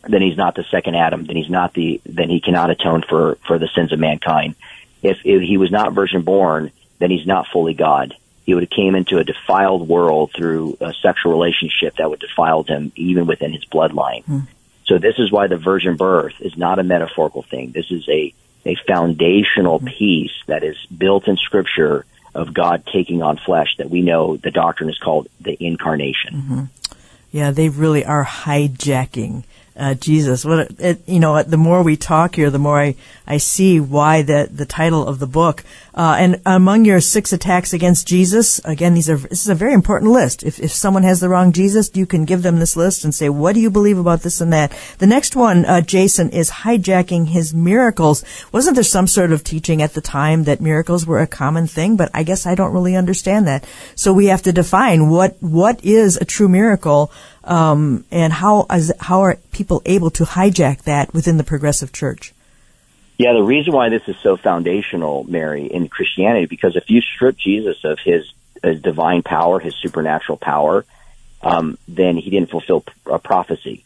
then 0.08 0.22
he's 0.22 0.38
not 0.38 0.56
the 0.56 0.66
second 0.66 0.96
Adam. 0.96 1.26
Then 1.26 1.38
he's 1.38 1.50
not 1.50 1.74
the, 1.74 2.02
then 2.06 2.30
he 2.30 2.42
cannot 2.42 2.70
atone 2.70 3.04
for, 3.08 3.36
for 3.48 3.58
the 3.58 3.70
sins 3.74 3.94
of 3.94 4.00
mankind. 4.00 4.56
If, 5.02 5.20
if 5.24 5.42
he 5.42 5.58
was 5.58 5.72
not 5.72 5.94
virgin 5.94 6.24
born, 6.24 6.72
then 7.00 7.10
he's 7.10 7.26
not 7.26 7.48
fully 7.48 7.74
God. 7.74 8.16
He 8.46 8.54
would 8.54 8.64
have 8.64 8.70
came 8.70 8.96
into 8.96 9.20
a 9.20 9.24
defiled 9.24 9.88
world 9.88 10.32
through 10.36 10.78
a 10.82 10.94
sexual 10.94 11.32
relationship 11.32 11.96
that 11.98 12.10
would 12.10 12.20
defiled 12.20 12.68
him 12.68 12.92
even 12.96 13.26
within 13.26 13.54
his 13.54 13.64
bloodline. 13.66 14.24
So 14.86 14.98
this 14.98 15.18
is 15.18 15.32
why 15.32 15.48
the 15.48 15.58
virgin 15.58 15.96
birth 15.96 16.36
is 16.40 16.58
not 16.58 16.80
a 16.80 16.84
metaphorical 16.84 17.44
thing. 17.44 17.72
This 17.72 17.90
is 17.92 18.08
a, 18.10 18.34
a 18.66 18.76
foundational 18.88 19.80
mm-hmm. 19.80 19.88
piece 19.88 20.34
that 20.48 20.64
is 20.64 20.78
built 20.86 21.28
in 21.28 21.38
scripture 21.38 22.06
of 22.36 22.54
God 22.54 22.86
taking 22.86 23.22
on 23.22 23.38
flesh 23.38 23.76
that 23.78 23.90
we 23.90 24.02
know 24.02 24.38
the 24.38 24.52
doctrine 24.52 24.90
is 24.90 24.98
called 24.98 25.28
the 25.40 25.56
incarnation. 25.60 26.34
Mm-hmm. 26.34 26.64
Yeah, 27.32 27.52
they 27.52 27.70
really 27.70 28.06
are 28.06 28.26
hijacking 28.26 29.44
uh, 29.76 29.96
Jesus. 29.96 30.46
What 30.46 30.72
it, 30.80 31.02
you 31.08 31.20
know, 31.20 31.42
the 31.42 31.58
more 31.58 31.82
we 31.82 31.98
talk 31.98 32.36
here, 32.36 32.50
the 32.50 32.60
more 32.60 32.80
I, 32.80 32.96
I 33.26 33.38
see 33.38 33.80
why 33.80 34.22
the 34.22 34.48
the 34.52 34.66
title 34.66 35.08
of 35.08 35.20
the 35.20 35.28
book. 35.28 35.64
Uh, 35.96 36.16
and 36.18 36.42
among 36.46 36.86
your 36.86 37.00
six 37.00 37.32
attacks 37.34 37.72
against 37.72 38.08
Jesus, 38.08 38.60
again, 38.66 38.96
these 38.96 39.10
are 39.10 39.18
this 39.18 39.44
is 39.44 39.50
a 39.50 39.56
very 39.56 39.74
important 39.74 40.12
list. 40.12 40.44
If 40.44 40.60
if 40.60 40.72
someone 40.72 41.04
has 41.04 41.20
the 41.20 41.30
wrong 41.30 41.52
Jesus, 41.52 41.92
you 41.94 42.06
can 42.06 42.26
give 42.26 42.42
them 42.42 42.60
this 42.60 42.76
list 42.76 43.04
and 43.04 43.14
say, 43.14 43.30
"What 43.30 43.54
do 43.54 43.62
you 43.62 43.70
believe 43.70 43.98
about 43.98 44.22
this 44.22 44.42
and 44.42 44.52
that?" 44.54 44.72
The 44.98 45.08
next 45.08 45.36
one, 45.36 45.66
uh, 45.66 45.82
Jason, 45.82 46.30
is 46.30 46.50
hijacking 46.50 47.28
his 47.28 47.54
miracles. 47.54 48.24
Wasn't 48.52 48.76
there 48.76 48.84
some 48.84 49.08
sort 49.08 49.32
of 49.32 49.44
teaching 49.44 49.82
at 49.82 49.94
the 49.94 50.02
time 50.02 50.44
that 50.46 50.62
miracles 50.62 51.06
were 51.06 51.20
a 51.20 51.28
common 51.28 51.68
thing? 51.68 51.96
But 51.96 52.10
I 52.14 52.24
guess 52.24 52.46
I 52.46 52.56
don't 52.56 52.74
really 52.74 52.96
understand 52.96 53.48
that. 53.48 53.66
So 53.96 54.14
we 54.14 54.28
have 54.28 54.42
to 54.44 54.54
define 54.54 55.10
what 55.10 55.38
what 55.42 55.84
is 55.84 56.18
a 56.18 56.26
true 56.26 56.48
miracle 56.48 57.12
um, 57.44 58.06
and 58.12 58.32
how 58.32 58.66
is, 58.72 58.92
how 59.00 59.22
are 59.22 59.38
people 59.52 59.82
able 59.86 60.10
to 60.12 60.24
hijack 60.24 60.84
that 60.84 61.14
within 61.14 61.38
the 61.38 61.44
progressive 61.44 61.92
church? 61.92 62.34
Yeah, 63.18 63.34
the 63.34 63.44
reason 63.44 63.74
why 63.74 63.90
this 63.90 64.08
is 64.08 64.16
so 64.24 64.38
foundational, 64.38 65.24
Mary, 65.24 65.66
in 65.66 65.88
Christianity, 65.88 66.46
because 66.48 66.76
if 66.76 66.90
you 66.90 67.02
strip 67.02 67.38
Jesus 67.38 67.84
of 67.84 68.00
his, 68.00 68.32
his 68.64 68.82
divine 68.82 69.22
power, 69.22 69.60
his 69.60 69.76
supernatural 69.76 70.38
power, 70.38 70.84
um, 71.42 71.78
then 71.88 72.18
he 72.18 72.30
didn't 72.30 72.50
fulfill 72.50 72.84
a 73.06 73.20
prophecy. 73.20 73.84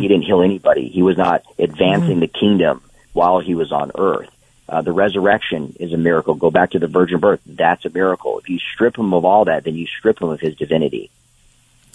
He 0.00 0.08
didn't 0.08 0.24
heal 0.24 0.42
anybody. 0.42 0.88
He 0.88 1.02
was 1.02 1.16
not 1.16 1.44
advancing 1.58 2.18
the 2.20 2.26
kingdom 2.26 2.82
while 3.12 3.38
he 3.38 3.54
was 3.54 3.70
on 3.72 3.92
earth. 3.96 4.28
Uh, 4.68 4.82
the 4.82 4.92
resurrection 4.92 5.74
is 5.80 5.92
a 5.92 5.96
miracle. 5.96 6.34
Go 6.34 6.50
back 6.50 6.72
to 6.72 6.78
the 6.78 6.88
virgin 6.88 7.20
birth. 7.20 7.40
That's 7.46 7.84
a 7.84 7.90
miracle. 7.90 8.38
If 8.38 8.48
you 8.48 8.58
strip 8.58 8.98
him 8.98 9.14
of 9.14 9.24
all 9.24 9.46
that, 9.46 9.64
then 9.64 9.76
you 9.76 9.86
strip 9.86 10.20
him 10.20 10.28
of 10.28 10.40
his 10.40 10.56
divinity. 10.56 11.10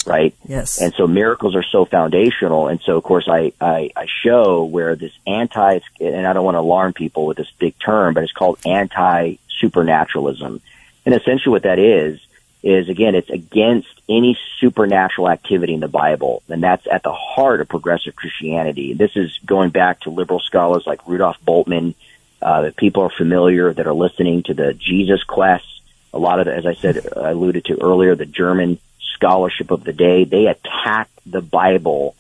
Right? 0.06 0.36
Yes. 0.48 0.82
And 0.82 0.94
so 0.94 1.08
miracles 1.08 1.56
are 1.56 1.64
so 1.64 1.86
foundational. 1.86 2.68
And 2.68 2.82
so, 2.82 2.98
of 2.98 3.04
course, 3.04 3.28
I, 3.28 3.54
I, 3.60 3.92
I 3.96 4.08
show 4.24 4.66
where 4.66 4.96
this 4.96 5.14
anti, 5.26 5.80
and 6.00 6.28
I 6.28 6.34
don't 6.34 6.46
want 6.46 6.56
to 6.56 6.60
alarm 6.60 6.94
people 6.94 7.26
with 7.26 7.38
this 7.38 7.52
big 7.60 7.76
term, 7.80 8.14
but 8.14 8.24
it's 8.24 8.34
called 8.34 8.60
anti 8.66 9.36
supernaturalism. 9.60 10.62
And 11.06 11.16
essentially 11.16 11.52
what 11.52 11.64
that 11.64 11.80
is, 11.80 12.20
is 12.64 12.88
again, 12.88 13.14
it's 13.14 13.30
against 13.30 13.90
any 14.08 14.38
supernatural 14.60 15.30
activity 15.30 15.74
in 15.74 15.82
the 15.82 15.88
Bible. 15.88 16.44
And 16.48 16.64
that's 16.64 16.88
at 16.88 17.04
the 17.04 17.12
heart 17.12 17.60
of 17.60 17.68
progressive 17.68 18.16
Christianity. 18.16 18.94
This 18.94 19.16
is 19.16 19.38
going 19.46 19.72
back 19.72 20.02
to 20.02 20.10
liberal 20.10 20.40
scholars 20.40 20.84
like 20.86 21.06
Rudolf 21.08 21.38
Bultmann, 21.46 21.94
uh, 22.42 22.62
that 22.62 22.76
people 22.76 23.04
are 23.04 23.10
familiar 23.10 23.74
that 23.74 23.88
are 23.88 23.94
listening 23.94 24.44
to 24.44 24.54
the 24.54 24.74
Jesus 24.74 25.24
Quest. 25.24 25.66
A 26.14 26.20
lot 26.20 26.40
of, 26.40 26.46
the, 26.46 26.56
as 26.56 26.66
I 26.66 26.74
said, 26.74 27.08
I 27.18 27.32
alluded 27.32 27.66
to 27.66 27.82
earlier, 27.82 28.16
the 28.16 28.26
German 28.26 28.80
scholarship 29.24 29.72
of 29.72 29.84
the 29.84 29.94
day, 29.94 30.26
they 30.26 30.48
attacked 30.48 31.18
the 31.26 31.42
Bible. 31.42 32.16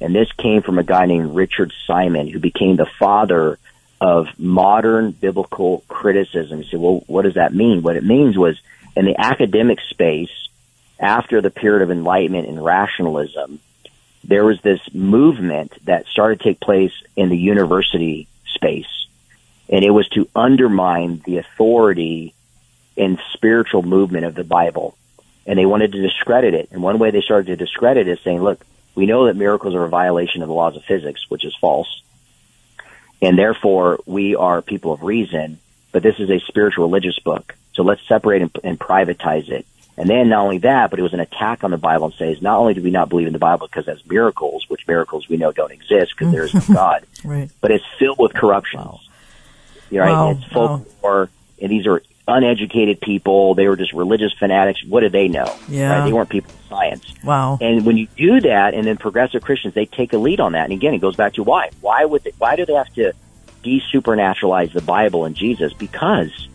And 0.00 0.14
this 0.14 0.30
came 0.32 0.62
from 0.62 0.78
a 0.78 0.84
guy 0.84 1.06
named 1.06 1.34
Richard 1.34 1.72
Simon, 1.86 2.28
who 2.28 2.38
became 2.38 2.76
the 2.76 2.86
father 2.98 3.58
of 4.00 4.28
modern 4.38 5.10
biblical 5.10 5.82
criticism. 5.88 6.58
You 6.58 6.64
say, 6.64 6.76
well, 6.76 7.02
what 7.06 7.22
does 7.22 7.34
that 7.34 7.54
mean? 7.54 7.82
What 7.82 7.96
it 7.96 8.04
means 8.04 8.38
was 8.38 8.60
in 8.96 9.04
the 9.04 9.18
academic 9.18 9.80
space, 9.90 10.30
after 11.00 11.40
the 11.40 11.50
period 11.50 11.82
of 11.82 11.90
enlightenment 11.90 12.46
and 12.46 12.64
rationalism, 12.64 13.58
there 14.22 14.44
was 14.44 14.60
this 14.60 14.80
movement 14.94 15.72
that 15.84 16.06
started 16.06 16.38
to 16.38 16.44
take 16.44 16.60
place 16.60 16.92
in 17.16 17.30
the 17.30 17.36
university 17.36 18.28
space. 18.46 19.08
And 19.68 19.84
it 19.84 19.90
was 19.90 20.08
to 20.10 20.28
undermine 20.36 21.20
the 21.26 21.38
authority 21.38 22.32
and 22.96 23.18
spiritual 23.32 23.82
movement 23.82 24.24
of 24.24 24.36
the 24.36 24.44
Bible 24.44 24.96
and 25.46 25.58
they 25.58 25.66
wanted 25.66 25.92
to 25.92 26.02
discredit 26.02 26.54
it. 26.54 26.68
And 26.72 26.82
one 26.82 26.98
way 26.98 27.10
they 27.10 27.20
started 27.20 27.46
to 27.48 27.56
discredit 27.56 28.08
it 28.08 28.12
is 28.12 28.20
saying, 28.24 28.42
look, 28.42 28.64
we 28.94 29.06
know 29.06 29.26
that 29.26 29.36
miracles 29.36 29.74
are 29.74 29.84
a 29.84 29.88
violation 29.88 30.42
of 30.42 30.48
the 30.48 30.54
laws 30.54 30.76
of 30.76 30.84
physics, 30.84 31.24
which 31.28 31.44
is 31.44 31.54
false. 31.60 32.02
And 33.22 33.38
therefore, 33.38 34.00
we 34.06 34.36
are 34.36 34.62
people 34.62 34.92
of 34.92 35.02
reason, 35.02 35.58
but 35.92 36.02
this 36.02 36.18
is 36.18 36.30
a 36.30 36.40
spiritual 36.40 36.86
religious 36.86 37.18
book. 37.18 37.54
So 37.74 37.82
let's 37.82 38.06
separate 38.06 38.42
and, 38.42 38.50
and 38.62 38.78
privatize 38.78 39.48
it. 39.48 39.66
And 39.96 40.08
then 40.10 40.28
not 40.28 40.40
only 40.42 40.58
that, 40.58 40.90
but 40.90 40.98
it 40.98 41.02
was 41.02 41.14
an 41.14 41.20
attack 41.20 41.62
on 41.62 41.70
the 41.70 41.76
Bible 41.78 42.06
and 42.06 42.14
says, 42.14 42.42
not 42.42 42.58
only 42.58 42.74
do 42.74 42.82
we 42.82 42.90
not 42.90 43.08
believe 43.08 43.28
in 43.28 43.32
the 43.32 43.38
Bible 43.38 43.68
because 43.68 43.86
it 43.86 43.92
has 43.92 44.06
miracles, 44.06 44.64
which 44.68 44.86
miracles 44.88 45.28
we 45.28 45.36
know 45.36 45.52
don't 45.52 45.70
exist 45.70 46.12
because 46.18 46.32
there 46.32 46.44
is 46.44 46.52
no 46.54 46.60
God, 46.74 47.04
Right. 47.24 47.48
but 47.60 47.70
it's 47.70 47.84
filled 47.98 48.18
with 48.18 48.34
corruptions. 48.34 49.08
You 49.90 49.98
know, 49.98 50.04
right? 50.04 50.12
Wow. 50.12 50.30
It's 50.32 50.44
folklore, 50.52 51.30
and 51.62 51.70
these 51.70 51.86
are 51.86 52.02
uneducated 52.26 53.00
people. 53.00 53.54
They 53.54 53.68
were 53.68 53.76
just 53.76 53.92
religious 53.92 54.32
fanatics. 54.32 54.82
What 54.84 55.00
do 55.00 55.08
they 55.08 55.28
know? 55.28 55.54
Yeah. 55.68 55.98
Right? 55.98 56.04
They 56.06 56.12
weren't 56.12 56.30
people 56.30 56.52
of 56.52 56.68
science. 56.68 57.14
Wow. 57.22 57.58
And 57.60 57.84
when 57.84 57.96
you 57.96 58.06
do 58.16 58.40
that, 58.40 58.74
and 58.74 58.86
then 58.86 58.96
progressive 58.96 59.42
Christians, 59.42 59.74
they 59.74 59.86
take 59.86 60.12
a 60.12 60.18
lead 60.18 60.40
on 60.40 60.52
that. 60.52 60.64
And 60.64 60.72
again, 60.72 60.94
it 60.94 60.98
goes 60.98 61.16
back 61.16 61.34
to 61.34 61.42
why? 61.42 61.70
Why 61.80 62.04
would 62.04 62.24
they, 62.24 62.32
why 62.38 62.56
do 62.56 62.64
they 62.64 62.74
have 62.74 62.92
to 62.94 63.12
de-supernaturalize 63.62 64.72
the 64.72 64.82
Bible 64.82 65.26
and 65.26 65.34
Jesus? 65.34 65.72
Because 65.74 66.48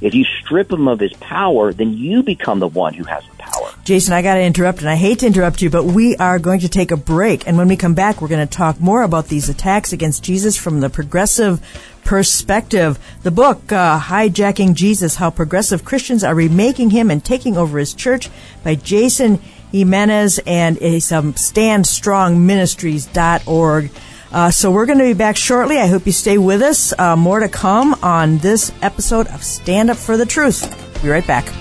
if 0.00 0.14
you 0.14 0.24
strip 0.24 0.70
him 0.70 0.88
of 0.88 1.00
his 1.00 1.14
power, 1.14 1.72
then 1.72 1.94
you 1.94 2.22
become 2.22 2.58
the 2.58 2.68
one 2.68 2.92
who 2.92 3.04
has 3.04 3.24
the 3.26 3.36
power. 3.36 3.70
Jason, 3.84 4.12
I 4.12 4.22
got 4.22 4.34
to 4.34 4.42
interrupt, 4.42 4.80
and 4.80 4.88
I 4.88 4.96
hate 4.96 5.20
to 5.20 5.26
interrupt 5.26 5.62
you, 5.62 5.70
but 5.70 5.84
we 5.84 6.16
are 6.16 6.38
going 6.38 6.60
to 6.60 6.68
take 6.68 6.90
a 6.90 6.96
break. 6.96 7.46
And 7.46 7.56
when 7.56 7.68
we 7.68 7.76
come 7.76 7.94
back, 7.94 8.20
we're 8.20 8.28
going 8.28 8.46
to 8.46 8.54
talk 8.54 8.80
more 8.80 9.02
about 9.02 9.28
these 9.28 9.48
attacks 9.48 9.92
against 9.92 10.24
Jesus 10.24 10.56
from 10.56 10.80
the 10.80 10.90
progressive 10.90 11.60
perspective. 12.04 12.98
The 13.22 13.30
book, 13.30 13.72
uh, 13.72 13.98
Hijacking 13.98 14.74
Jesus 14.74 15.16
How 15.16 15.30
Progressive 15.30 15.82
Christians 15.84 16.22
Are 16.22 16.34
Remaking 16.34 16.90
Him 16.90 17.10
and 17.10 17.24
Taking 17.24 17.56
Over 17.56 17.78
His 17.78 17.94
Church 17.94 18.28
by 18.62 18.74
Jason 18.74 19.40
Jimenez, 19.72 20.40
and 20.46 20.76
it's 20.80 21.10
um, 21.10 21.32
standstrongministries.org. 21.34 23.90
Uh, 24.32 24.50
so 24.50 24.70
we're 24.70 24.86
going 24.86 24.98
to 24.98 25.04
be 25.04 25.14
back 25.14 25.36
shortly. 25.36 25.78
I 25.78 25.86
hope 25.86 26.06
you 26.06 26.12
stay 26.12 26.38
with 26.38 26.62
us. 26.62 26.92
Uh, 26.98 27.16
more 27.16 27.40
to 27.40 27.48
come 27.48 27.94
on 28.02 28.38
this 28.38 28.72
episode 28.82 29.26
of 29.28 29.44
Stand 29.44 29.90
Up 29.90 29.96
for 29.96 30.16
the 30.16 30.26
Truth. 30.26 31.02
Be 31.02 31.08
right 31.08 31.26
back. 31.26 31.52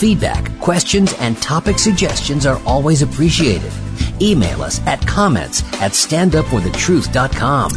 Feedback, 0.00 0.58
questions, 0.60 1.12
and 1.18 1.36
topic 1.42 1.78
suggestions 1.78 2.46
are 2.46 2.58
always 2.64 3.02
appreciated. 3.02 3.70
Email 4.22 4.62
us 4.62 4.80
at 4.86 5.06
comments 5.06 5.62
at 5.74 5.92
standupforthetruth.com. 5.92 7.72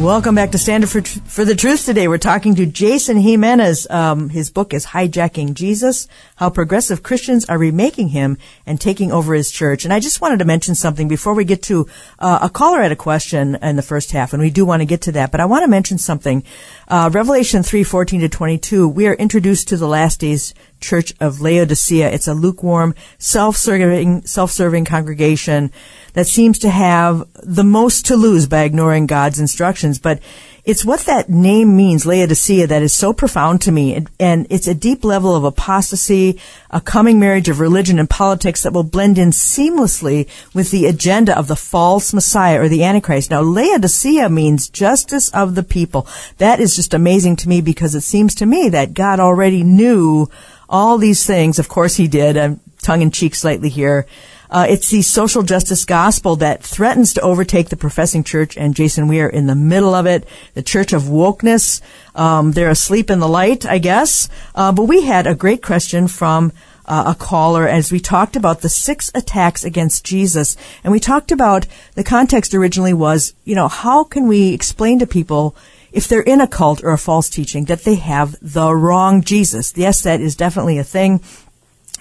Welcome 0.00 0.34
back 0.34 0.50
to 0.50 0.58
Stand 0.58 0.82
Up 0.82 0.90
for, 0.90 1.02
for 1.02 1.44
the 1.44 1.54
Truth 1.54 1.84
today. 1.84 2.08
We're 2.08 2.18
talking 2.18 2.56
to 2.56 2.66
Jason 2.66 3.16
Jimenez. 3.16 3.88
Um, 3.90 4.28
his 4.28 4.50
book 4.50 4.74
is 4.74 4.86
Hijacking 4.86 5.54
Jesus, 5.54 6.08
How 6.34 6.50
Progressive 6.50 7.04
Christians 7.04 7.44
Are 7.46 7.58
Remaking 7.58 8.08
Him 8.08 8.36
and 8.66 8.80
Taking 8.80 9.12
Over 9.12 9.34
His 9.34 9.52
Church. 9.52 9.84
And 9.84 9.92
I 9.92 10.00
just 10.00 10.20
wanted 10.20 10.40
to 10.40 10.44
mention 10.44 10.74
something 10.74 11.06
before 11.06 11.34
we 11.34 11.44
get 11.44 11.62
to 11.64 11.86
uh, 12.18 12.40
a 12.42 12.50
caller 12.50 12.82
had 12.82 12.90
a 12.90 12.96
question 12.96 13.56
in 13.62 13.76
the 13.76 13.82
first 13.82 14.10
half, 14.10 14.32
and 14.32 14.42
we 14.42 14.50
do 14.50 14.64
want 14.64 14.80
to 14.80 14.86
get 14.86 15.02
to 15.02 15.12
that. 15.12 15.30
But 15.30 15.40
I 15.40 15.44
want 15.44 15.62
to 15.62 15.70
mention 15.70 15.98
something. 15.98 16.42
Uh, 16.86 17.08
Revelation 17.12 17.62
3, 17.62 17.82
14 17.82 18.20
to 18.20 18.28
22, 18.28 18.88
we 18.88 19.06
are 19.06 19.14
introduced 19.14 19.68
to 19.68 19.76
the 19.76 19.88
last 19.88 20.20
days 20.20 20.52
church 20.80 21.14
of 21.18 21.40
Laodicea. 21.40 22.10
It's 22.10 22.28
a 22.28 22.34
lukewarm, 22.34 22.94
self-serving, 23.18 24.26
self-serving 24.26 24.84
congregation 24.84 25.72
that 26.12 26.26
seems 26.26 26.58
to 26.58 26.68
have 26.68 27.26
the 27.42 27.64
most 27.64 28.06
to 28.06 28.16
lose 28.16 28.46
by 28.46 28.64
ignoring 28.64 29.06
God's 29.06 29.40
instructions. 29.40 29.98
But 29.98 30.20
it's 30.64 30.84
what 30.84 31.00
that 31.00 31.28
name 31.28 31.76
means, 31.76 32.06
Laodicea, 32.06 32.66
that 32.68 32.82
is 32.82 32.94
so 32.94 33.12
profound 33.12 33.60
to 33.62 33.72
me. 33.72 34.06
And 34.18 34.46
it's 34.48 34.66
a 34.66 34.74
deep 34.74 35.04
level 35.04 35.36
of 35.36 35.44
apostasy, 35.44 36.40
a 36.70 36.80
coming 36.80 37.20
marriage 37.20 37.50
of 37.50 37.60
religion 37.60 37.98
and 37.98 38.08
politics 38.08 38.62
that 38.62 38.72
will 38.72 38.82
blend 38.82 39.18
in 39.18 39.30
seamlessly 39.30 40.26
with 40.54 40.70
the 40.70 40.86
agenda 40.86 41.36
of 41.36 41.48
the 41.48 41.56
false 41.56 42.14
Messiah 42.14 42.62
or 42.62 42.68
the 42.68 42.82
Antichrist. 42.82 43.30
Now, 43.30 43.42
Laodicea 43.42 44.30
means 44.30 44.70
justice 44.70 45.28
of 45.30 45.54
the 45.54 45.62
people. 45.62 46.06
That 46.38 46.60
is 46.60 46.74
just 46.74 46.94
amazing 46.94 47.36
to 47.36 47.48
me 47.48 47.60
because 47.60 47.94
it 47.94 48.00
seems 48.00 48.34
to 48.36 48.46
me 48.46 48.70
that 48.70 48.94
God 48.94 49.20
already 49.20 49.64
knew 49.64 50.30
all 50.68 50.96
these 50.96 51.26
things. 51.26 51.58
Of 51.58 51.68
course 51.68 51.96
he 51.96 52.08
did. 52.08 52.38
I'm 52.38 52.60
tongue 52.80 53.02
in 53.02 53.10
cheek 53.10 53.34
slightly 53.34 53.68
here. 53.68 54.06
Uh, 54.54 54.66
it's 54.68 54.88
the 54.90 55.02
social 55.02 55.42
justice 55.42 55.84
gospel 55.84 56.36
that 56.36 56.62
threatens 56.62 57.12
to 57.12 57.20
overtake 57.22 57.70
the 57.70 57.76
professing 57.76 58.22
church, 58.22 58.56
and 58.56 58.76
Jason, 58.76 59.08
we 59.08 59.20
are 59.20 59.28
in 59.28 59.48
the 59.48 59.54
middle 59.56 59.94
of 59.94 60.06
it. 60.06 60.28
The 60.54 60.62
church 60.62 60.92
of 60.92 61.02
wokeness. 61.02 61.80
Um, 62.14 62.52
they're 62.52 62.70
asleep 62.70 63.10
in 63.10 63.18
the 63.18 63.26
light, 63.26 63.66
I 63.66 63.78
guess. 63.78 64.28
Uh, 64.54 64.70
but 64.70 64.84
we 64.84 65.02
had 65.02 65.26
a 65.26 65.34
great 65.34 65.60
question 65.60 66.06
from 66.06 66.52
uh, 66.86 67.14
a 67.16 67.18
caller 67.18 67.66
as 67.66 67.90
we 67.90 67.98
talked 67.98 68.36
about 68.36 68.60
the 68.60 68.68
six 68.68 69.10
attacks 69.12 69.64
against 69.64 70.04
Jesus, 70.04 70.56
and 70.84 70.92
we 70.92 71.00
talked 71.00 71.32
about 71.32 71.66
the 71.96 72.04
context 72.04 72.54
originally 72.54 72.94
was, 72.94 73.34
you 73.44 73.56
know, 73.56 73.66
how 73.66 74.04
can 74.04 74.28
we 74.28 74.54
explain 74.54 75.00
to 75.00 75.06
people 75.06 75.56
if 75.90 76.06
they're 76.06 76.22
in 76.22 76.40
a 76.40 76.46
cult 76.46 76.84
or 76.84 76.92
a 76.92 76.98
false 76.98 77.28
teaching 77.28 77.64
that 77.64 77.82
they 77.82 77.96
have 77.96 78.36
the 78.40 78.72
wrong 78.72 79.20
Jesus? 79.20 79.72
Yes, 79.76 80.02
that 80.02 80.20
is 80.20 80.36
definitely 80.36 80.78
a 80.78 80.84
thing. 80.84 81.22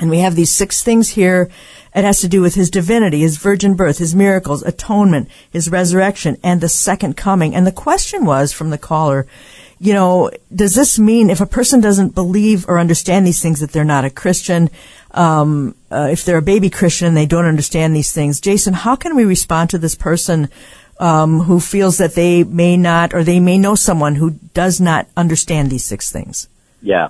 And 0.04 0.12
we 0.12 0.20
have 0.20 0.36
these 0.36 0.52
six 0.52 0.84
things 0.84 1.12
here. 1.12 1.50
It 1.96 2.04
has 2.04 2.20
to 2.20 2.28
do 2.28 2.42
with 2.42 2.56
his 2.56 2.70
divinity, 2.70 3.22
his 3.22 3.38
virgin 3.38 3.76
birth, 3.76 4.00
his 4.00 4.14
miracles, 4.14 4.62
atonement, 4.62 5.30
his 5.50 5.70
resurrection, 5.70 6.36
and 6.44 6.60
the 6.60 6.68
second 6.68 7.16
coming. 7.16 7.56
And 7.56 7.66
the 7.66 7.72
question 7.72 8.26
was 8.26 8.52
from 8.52 8.70
the 8.70 8.78
caller, 8.78 9.28
you 9.80 9.94
know, 9.94 10.30
does 10.54 10.76
this 10.76 11.00
mean 11.00 11.30
if 11.30 11.40
a 11.40 11.46
person 11.46 11.80
doesn't 11.80 12.16
believe 12.16 12.68
or 12.68 12.80
understand 12.80 13.26
these 13.26 13.42
things 13.42 13.62
that 13.62 13.72
they're 13.72 13.86
not 13.86 14.04
a 14.04 14.10
Christian? 14.10 14.70
Um, 15.12 15.74
uh, 15.90 16.10
if 16.12 16.26
they're 16.26 16.40
a 16.40 16.42
baby 16.42 16.70
Christian 16.70 17.08
and 17.08 17.16
they 17.16 17.26
don't 17.26 17.46
understand 17.46 17.96
these 17.96 18.12
things, 18.12 18.42
Jason, 18.42 18.74
how 18.74 18.98
can 18.98 19.16
we 19.16 19.24
respond 19.24 19.70
to 19.70 19.78
this 19.78 19.96
person 19.96 20.50
um, 21.00 21.40
who 21.40 21.62
feels 21.62 21.98
that 22.00 22.14
they 22.14 22.44
may 22.44 22.76
not 22.76 23.14
or 23.14 23.24
they 23.24 23.40
may 23.40 23.58
know 23.58 23.76
someone 23.76 24.16
who 24.16 24.32
does 24.54 24.82
not 24.82 25.08
understand 25.16 25.70
these 25.70 25.86
six 25.86 26.12
things? 26.12 26.50
Yeah. 26.82 27.08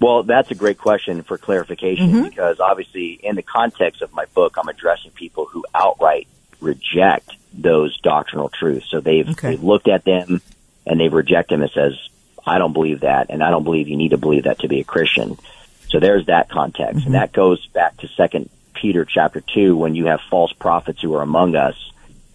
Well, 0.00 0.22
that's 0.22 0.50
a 0.50 0.54
great 0.54 0.78
question 0.78 1.22
for 1.22 1.38
clarification 1.38 2.08
Mm-hmm. 2.10 2.22
because 2.28 2.60
obviously, 2.60 3.12
in 3.22 3.34
the 3.36 3.42
context 3.42 4.00
of 4.02 4.12
my 4.12 4.26
book, 4.26 4.56
I'm 4.56 4.68
addressing 4.68 5.10
people 5.10 5.46
who 5.46 5.64
outright 5.74 6.28
reject 6.60 7.30
those 7.52 7.98
doctrinal 8.00 8.48
truths. 8.48 8.86
So 8.90 9.00
they've, 9.00 9.28
Okay. 9.30 9.50
they've 9.50 9.62
looked 9.62 9.88
at 9.88 10.04
them 10.04 10.40
and 10.86 11.00
they've 11.00 11.12
rejected 11.12 11.54
them 11.56 11.62
and 11.62 11.70
says, 11.72 11.94
I 12.46 12.58
don't 12.58 12.72
believe 12.72 13.00
that, 13.00 13.26
and 13.30 13.42
I 13.42 13.50
don't 13.50 13.64
believe 13.64 13.88
you 13.88 13.96
need 13.96 14.10
to 14.10 14.16
believe 14.18 14.44
that 14.44 14.60
to 14.60 14.68
be 14.68 14.80
a 14.80 14.84
Christian. 14.84 15.36
So 15.88 16.00
there's 16.00 16.26
that 16.26 16.48
context, 16.48 17.04
and 17.04 17.14
that 17.14 17.32
goes 17.32 17.66
back 17.68 17.96
to 17.98 18.08
Second 18.08 18.48
Peter 18.74 19.04
chapter 19.04 19.40
two 19.40 19.76
when 19.76 19.94
you 19.94 20.06
have 20.06 20.20
false 20.30 20.52
prophets 20.52 21.00
who 21.02 21.14
are 21.14 21.22
among 21.22 21.56
us. 21.56 21.74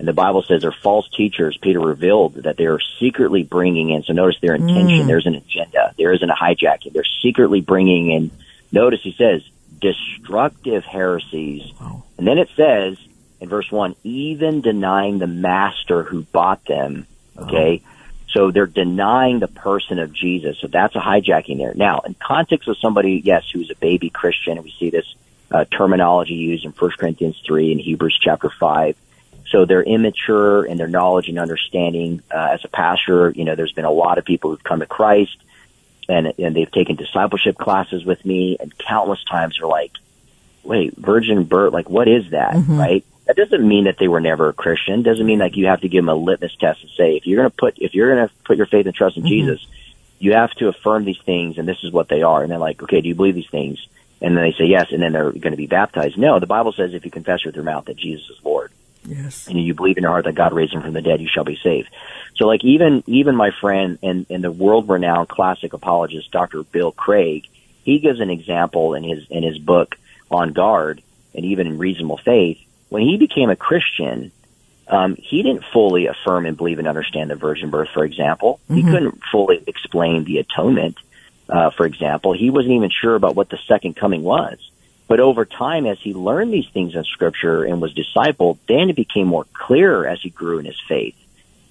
And 0.04 0.08
the 0.10 0.12
Bible 0.12 0.44
says 0.44 0.63
they're 0.63 0.74
false 0.74 1.08
teachers. 1.16 1.58
Peter 1.62 1.80
revealed 1.80 2.34
that 2.44 2.58
they're 2.58 2.82
secretly 3.00 3.44
bringing 3.44 3.89
in. 3.89 4.04
So 4.04 4.12
notice 4.12 4.36
their 4.42 4.54
intention. 4.54 5.08
There's 5.08 5.26
an 5.26 5.36
agenda. 5.36 5.94
There 5.98 6.12
isn't 6.12 6.30
a 6.30 6.36
hijacking. 6.36 6.92
They're 6.92 7.06
secretly 7.22 7.62
bringing 7.62 8.12
in. 8.12 8.32
Notice 8.70 9.00
he 9.02 9.13
says 9.13 9.44
destructive 9.80 10.84
heresies. 10.84 11.72
And 12.18 12.28
then 12.28 12.38
it 12.38 12.50
says 12.58 12.98
in 13.39 13.48
verse 13.48 13.72
one, 13.72 13.96
even 14.04 14.60
denying 14.60 15.20
the 15.20 15.28
master 15.28 16.04
who 16.04 16.24
bought 16.24 16.66
them. 16.66 17.08
Okay. 17.38 17.82
So 18.28 18.52
they're 18.52 18.66
denying 18.66 19.39
the 19.39 19.48
person 19.48 20.00
of 20.00 20.12
Jesus. 20.12 20.60
So 20.60 20.68
that's 20.68 20.98
a 20.98 21.00
hijacking 21.00 21.60
there. 21.60 21.74
Now, 21.74 22.02
in 22.06 22.13
context 22.13 22.68
of 22.68 22.78
somebody, 22.78 23.22
yes, 23.24 23.50
who's 23.54 23.72
a 23.72 23.76
baby 23.76 24.10
Christian, 24.10 24.58
and 24.58 24.66
we 24.66 24.76
see 24.78 24.89
this 24.89 25.16
uh, 25.50 25.63
terminology 25.63 26.34
used 26.34 26.66
in 26.66 26.72
1 26.72 26.92
Corinthians 27.00 27.42
3 27.48 27.72
and 27.72 27.80
Hebrews 27.80 28.20
chapter 28.22 28.50
5. 28.50 28.98
So 29.54 29.66
they're 29.66 29.84
immature 29.84 30.66
in 30.66 30.78
their 30.78 30.88
knowledge 30.88 31.30
and 31.30 31.38
understanding. 31.38 32.24
Uh, 32.34 32.50
as 32.54 32.66
a 32.66 32.68
pastor, 32.68 33.30
you 33.30 33.46
know, 33.46 33.54
there's 33.54 33.72
been 33.72 33.86
a 33.86 33.92
lot 33.92 34.18
of 34.18 34.26
people 34.26 34.50
who've 34.50 34.63
come 34.63 34.80
to 34.80 34.88
Christ 34.88 35.38
and, 36.10 36.34
and 36.39 36.56
they've 36.56 36.72
taken 36.72 36.96
discipleship 36.96 37.56
classes 37.56 38.04
with 38.04 38.26
me 38.26 38.58
and 38.60 38.76
countless 38.76 39.24
times 39.24 39.60
are 39.62 39.68
like, 39.68 39.92
wait, 40.63 40.98
virgin 40.98 41.44
birth, 41.44 41.72
like 41.72 41.88
what 41.88 42.08
is 42.08 42.32
that, 42.32 42.56
right? 42.68 43.06
That 43.28 43.36
doesn't 43.38 43.66
mean 43.66 43.86
that 43.86 43.98
they 44.00 44.08
were 44.08 44.20
never 44.20 44.50
a 44.50 44.54
Christian. 44.54 45.04
Doesn't 45.04 45.26
mean 45.26 45.39
like 45.39 45.56
you 45.56 45.68
have 45.68 45.82
to 45.82 45.88
give 45.88 46.04
them 46.04 46.10
a 46.10 46.16
litmus 46.16 46.56
test 46.56 46.82
and 46.82 46.92
say 46.98 47.16
if 47.16 47.28
you're 47.28 47.42
going 47.42 47.52
to 47.52 47.56
put 47.56 47.78
if 47.78 47.94
you're 47.94 48.16
going 48.16 48.28
to 48.28 48.34
put 48.44 48.58
your 48.58 48.66
faith 48.66 48.88
and 48.88 48.96
trust 48.96 49.18
in 49.18 49.28
Jesus, 49.28 49.66
you 50.20 50.34
have 50.34 50.52
to 50.56 50.68
affirm 50.68 51.06
these 51.06 51.22
things 51.26 51.60
and 51.60 51.68
this 51.68 51.84
is 51.84 51.92
what 51.92 52.10
they 52.10 52.24
are. 52.24 52.42
And 52.42 52.52
they're 52.52 52.58
like, 52.58 52.82
okay, 52.82 53.02
do 53.02 53.08
you 53.08 53.16
believe 53.16 53.36
these 53.36 53.50
things? 53.50 53.86
And 54.20 54.38
then 54.38 54.44
they 54.44 54.54
say 54.54 54.66
yes, 54.66 54.88
and 54.94 55.04
then 55.04 55.12
they're 55.12 55.32
going 55.32 55.52
to 55.52 55.58
be 55.58 55.68
baptized. 55.68 56.18
No, 56.18 56.39
the 56.39 56.48
Bible 56.48 56.72
says 56.72 56.94
if 56.94 57.04
you 57.04 57.12
confess 57.12 57.46
with 57.46 57.56
your 57.56 57.66
mouth 57.66 57.86
that 57.86 57.98
Jesus 57.98 58.30
is 58.30 58.38
Lord 58.44 58.53
Yes. 59.06 59.48
and 59.48 59.60
you 59.60 59.74
believe 59.74 59.98
in 59.98 60.04
your 60.04 60.12
heart 60.12 60.26
that 60.26 60.36
God 60.36 60.54
raised 60.54 60.74
him 60.74 60.82
from 60.82 60.94
the 60.94 61.02
dead, 61.02 61.22
you 61.22 61.28
shall 61.28 61.44
be 61.44 61.60
saved. 61.62 61.89
So 62.36 62.48
like 62.48 62.63
even 62.63 63.04
even 63.08 63.36
my 63.36 63.52
friend 63.52 64.00
and, 64.02 64.26
and 64.30 64.44
the 64.44 64.52
world 64.52 64.89
renowned 64.89 65.30
classic 65.30 65.74
apologist, 65.74 66.32
Dr. 66.32 66.63
Bill 66.63 66.92
Craig, 66.92 67.48
he 67.84 68.00
gives 68.00 68.20
an 68.20 68.30
example 68.30 68.94
in 68.94 69.04
his 69.04 69.28
in 69.30 69.44
his 69.44 69.58
book 69.58 69.96
On 70.32 70.54
Guard 70.54 71.02
and 71.36 71.46
even 71.46 71.68
in 71.68 71.78
Reasonable 71.78 72.18
Faith. 72.18 72.60
When 72.89 73.04
he 73.04 73.18
became 73.18 73.50
a 73.50 73.56
Christian, 73.56 74.32
um, 74.88 75.16
he 75.16 75.42
didn't 75.42 75.63
fully 75.74 76.08
affirm 76.08 76.46
and 76.46 76.56
believe 76.56 76.80
and 76.80 76.88
understand 76.88 77.30
the 77.30 77.36
virgin 77.36 77.70
birth, 77.70 77.89
for 77.94 78.04
example. 78.04 78.60
He 78.68 78.84
couldn't 78.84 79.24
fully 79.32 79.63
explain 79.66 80.26
the 80.26 80.38
atonement, 80.39 80.98
uh, 81.50 81.72
for 81.72 81.86
example. 81.86 82.34
He 82.34 82.50
wasn't 82.50 82.74
even 82.74 82.89
sure 82.92 83.16
about 83.16 83.36
what 83.36 83.50
the 83.50 83.58
second 83.68 83.96
coming 83.96 84.24
was. 84.24 84.58
But 85.13 85.19
over 85.19 85.45
time, 85.45 85.86
as 85.86 85.99
he 86.02 86.12
learned 86.15 86.52
these 86.52 86.67
things 86.73 86.95
in 86.95 87.04
Scripture 87.04 87.63
and 87.65 87.80
was 87.80 87.93
discipled, 87.93 88.58
then 88.67 88.89
it 88.89 88.95
became 88.95 89.28
more 89.28 89.45
clear 89.54 90.08
as 90.08 90.19
he 90.23 90.32
grew 90.32 90.58
in 90.58 90.65
his 90.65 90.82
faith. 90.88 91.13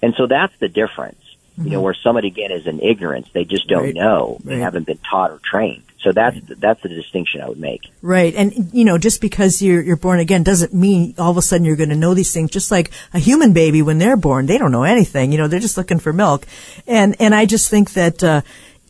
And 0.01 0.15
so 0.15 0.27
that's 0.27 0.55
the 0.59 0.69
difference. 0.69 1.19
You 1.57 1.71
know, 1.71 1.81
where 1.81 1.93
somebody 1.93 2.29
again 2.29 2.51
is 2.53 2.65
in 2.67 2.79
ignorance, 2.79 3.27
they 3.33 3.43
just 3.43 3.67
don't 3.67 3.83
Right. 3.83 3.93
know, 3.93 4.37
they 4.45 4.53
Right. 4.53 4.61
haven't 4.61 4.85
been 4.85 4.97
taught 5.11 5.31
or 5.31 5.39
trained. 5.43 5.83
So 5.99 6.13
that's 6.13 6.37
that's 6.57 6.81
the 6.83 6.87
distinction 6.87 7.41
I 7.41 7.49
would 7.49 7.59
make. 7.59 7.81
Right. 8.01 8.33
And, 8.33 8.69
you 8.71 8.85
know, 8.85 8.97
just 8.97 9.19
because 9.19 9.61
you're, 9.61 9.81
you're 9.81 9.97
born 9.97 10.21
again 10.21 10.43
doesn't 10.43 10.73
mean 10.73 11.13
all 11.17 11.29
of 11.31 11.35
a 11.37 11.41
sudden 11.41 11.65
you're 11.65 11.75
going 11.75 11.89
to 11.89 11.97
know 11.97 12.13
these 12.13 12.31
things. 12.33 12.49
Just 12.49 12.71
like 12.71 12.91
a 13.13 13.19
human 13.19 13.51
baby, 13.51 13.81
when 13.81 13.97
they're 13.97 14.15
born, 14.17 14.45
they 14.45 14.57
don't 14.57 14.71
know 14.71 14.83
anything. 14.83 15.33
You 15.33 15.37
know, 15.37 15.47
they're 15.49 15.59
just 15.59 15.75
looking 15.77 15.99
for 15.99 16.13
milk. 16.13 16.47
And, 16.87 17.17
and 17.19 17.35
I 17.35 17.43
just 17.45 17.69
think 17.69 17.91
that, 17.93 18.23
uh, 18.23 18.41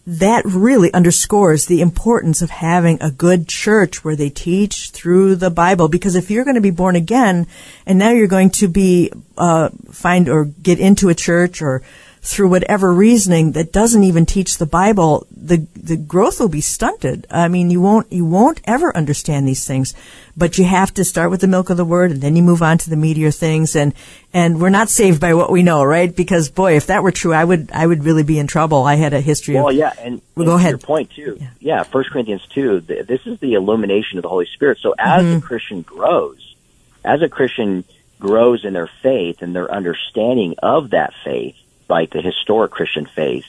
that 0.05 0.43
really 0.45 0.93
underscores 0.93 1.65
the 1.65 1.81
importance 1.81 2.41
of 2.41 2.49
having 2.49 3.01
a 3.01 3.09
good 3.09 3.47
church 3.47 4.03
where 4.03 4.15
they 4.15 4.29
teach 4.29 4.89
through 4.89 5.35
the 5.35 5.49
Bible. 5.49 5.87
Because 5.87 6.15
if 6.15 6.29
you're 6.29 6.43
going 6.43 6.55
to 6.55 6.61
be 6.61 6.71
born 6.71 6.95
again 6.95 7.47
and 7.85 7.97
now 7.97 8.11
you're 8.11 8.27
going 8.27 8.49
to 8.51 8.67
be, 8.67 9.11
uh, 9.37 9.69
find 9.91 10.27
or 10.27 10.45
get 10.45 10.79
into 10.79 11.07
a 11.07 11.15
church 11.15 11.61
or 11.61 11.81
through 12.25 12.47
whatever 12.49 12.93
reasoning 12.93 13.51
that 13.51 13.73
doesn't 13.73 14.05
even 14.05 14.25
teach 14.25 14.57
the 14.57 14.65
Bible, 14.65 15.27
the 15.35 15.67
the 15.75 15.97
growth 15.97 16.39
will 16.39 16.47
be 16.47 16.61
stunted. 16.61 17.27
I 17.29 17.49
mean, 17.49 17.69
you 17.69 17.81
won't 17.81 18.09
you 18.13 18.23
won't 18.23 18.61
ever 18.63 18.95
understand 18.95 19.45
these 19.45 19.67
things. 19.67 19.93
But 20.35 20.57
you 20.57 20.63
have 20.63 20.91
to 20.95 21.03
start 21.03 21.29
with 21.29 21.41
the 21.41 21.47
milk 21.47 21.69
of 21.69 21.75
the 21.77 21.85
word, 21.85 22.09
and 22.11 22.21
then 22.21 22.35
you 22.35 22.41
move 22.41 22.63
on 22.63 22.77
to 22.79 22.89
the 22.89 22.95
meatier 22.95 23.35
things. 23.37 23.75
And 23.75 23.93
and 24.33 24.61
we're 24.61 24.69
not 24.69 24.89
saved 24.89 25.19
by 25.19 25.33
what 25.33 25.51
we 25.51 25.63
know, 25.63 25.83
right? 25.83 26.15
Because 26.15 26.49
boy, 26.49 26.77
if 26.77 26.87
that 26.87 27.03
were 27.03 27.11
true, 27.11 27.33
I 27.33 27.43
would 27.43 27.69
I 27.73 27.85
would 27.85 28.05
really 28.05 28.23
be 28.23 28.39
in 28.39 28.47
trouble. 28.47 28.83
I 28.83 28.95
had 28.95 29.13
a 29.13 29.19
history 29.21 29.55
Well, 29.55 29.67
of 29.69 29.75
yeah, 29.75 29.91
and, 29.99 30.21
Well, 30.35 30.45
go 30.45 30.55
ahead. 30.55 30.71
your 30.71 30.77
point 30.79 31.11
too. 31.11 31.39
Yeah, 31.59 31.83
First 31.83 32.09
Corinthians 32.09 32.45
two. 32.47 32.79
Th- 32.81 33.05
this 33.05 33.27
is 33.27 33.37
the 33.41 33.55
illumination 33.55 34.17
of 34.17 34.21
the 34.23 34.29
Holy 34.29 34.45
Spirit. 34.47 34.77
So 34.79 34.95
as 34.97 35.23
Mm-hmm. 35.25 35.37
a 35.39 35.41
Christian 35.41 35.81
grows, 35.81 36.55
as 37.03 37.21
a 37.21 37.27
Christian 37.27 37.83
grows 38.19 38.63
in 38.63 38.71
their 38.73 38.87
faith 39.01 39.41
and 39.41 39.53
their 39.53 39.69
understanding 39.69 40.55
of 40.63 40.91
that 40.91 41.13
faith, 41.25 41.57
like 41.93 42.09
the 42.09 42.21
historic 42.21 42.71
Christian 42.71 43.05
faith, 43.05 43.45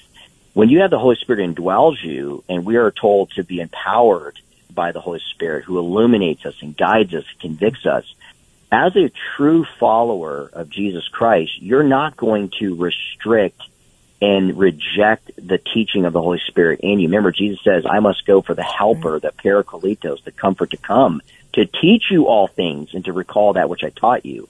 when 0.53 0.69
you 0.69 0.81
have 0.81 0.91
the 0.91 0.99
Holy 0.99 1.17
Spirit 1.17 1.41
indwells 1.49 2.03
you, 2.03 2.45
and 2.47 2.67
we 2.67 2.77
are 2.77 2.91
told 2.91 3.31
to 3.31 3.43
be 3.43 3.59
empowered 3.59 4.39
by 4.71 4.93
the 4.93 5.01
Holy 5.01 5.23
Spirit, 5.33 5.65
who 5.65 5.79
illuminates 5.79 6.45
us 6.45 6.55
and 6.61 6.77
guides 6.77 7.15
us, 7.15 7.25
convicts 7.41 7.87
us. 7.87 8.05
As 8.71 8.95
a 8.97 9.11
true 9.35 9.65
follower 9.81 10.51
of 10.53 10.69
Jesus 10.69 11.09
Christ, 11.09 11.53
you're 11.63 11.91
not 11.99 12.19
going 12.19 12.51
to 12.59 12.75
restrict 12.75 13.63
and 14.21 14.59
reject 14.59 15.31
the 15.39 15.57
teaching 15.57 16.05
of 16.05 16.13
the 16.13 16.21
Holy 16.21 16.43
Spirit 16.47 16.81
in 16.83 17.01
you. 17.01 17.09
Remember, 17.09 17.33
Jesus 17.33 17.65
says, 17.65 17.87
I 17.89 18.01
must 18.01 18.27
go 18.27 18.43
for 18.43 18.55
the 18.55 18.63
helper, 18.63 19.19
the 19.21 19.33
parakletos, 19.33 20.23
the 20.23 20.33
comfort 20.33 20.73
to 20.73 20.77
come, 20.77 21.23
to 21.55 21.65
teach 21.65 22.11
you 22.11 22.27
all 22.27 22.47
things 22.47 22.93
and 22.93 23.07
to 23.07 23.15
recall 23.15 23.55
that 23.55 23.71
which 23.71 23.85
I 23.85 23.89
taught 23.89 24.27
you. 24.27 24.49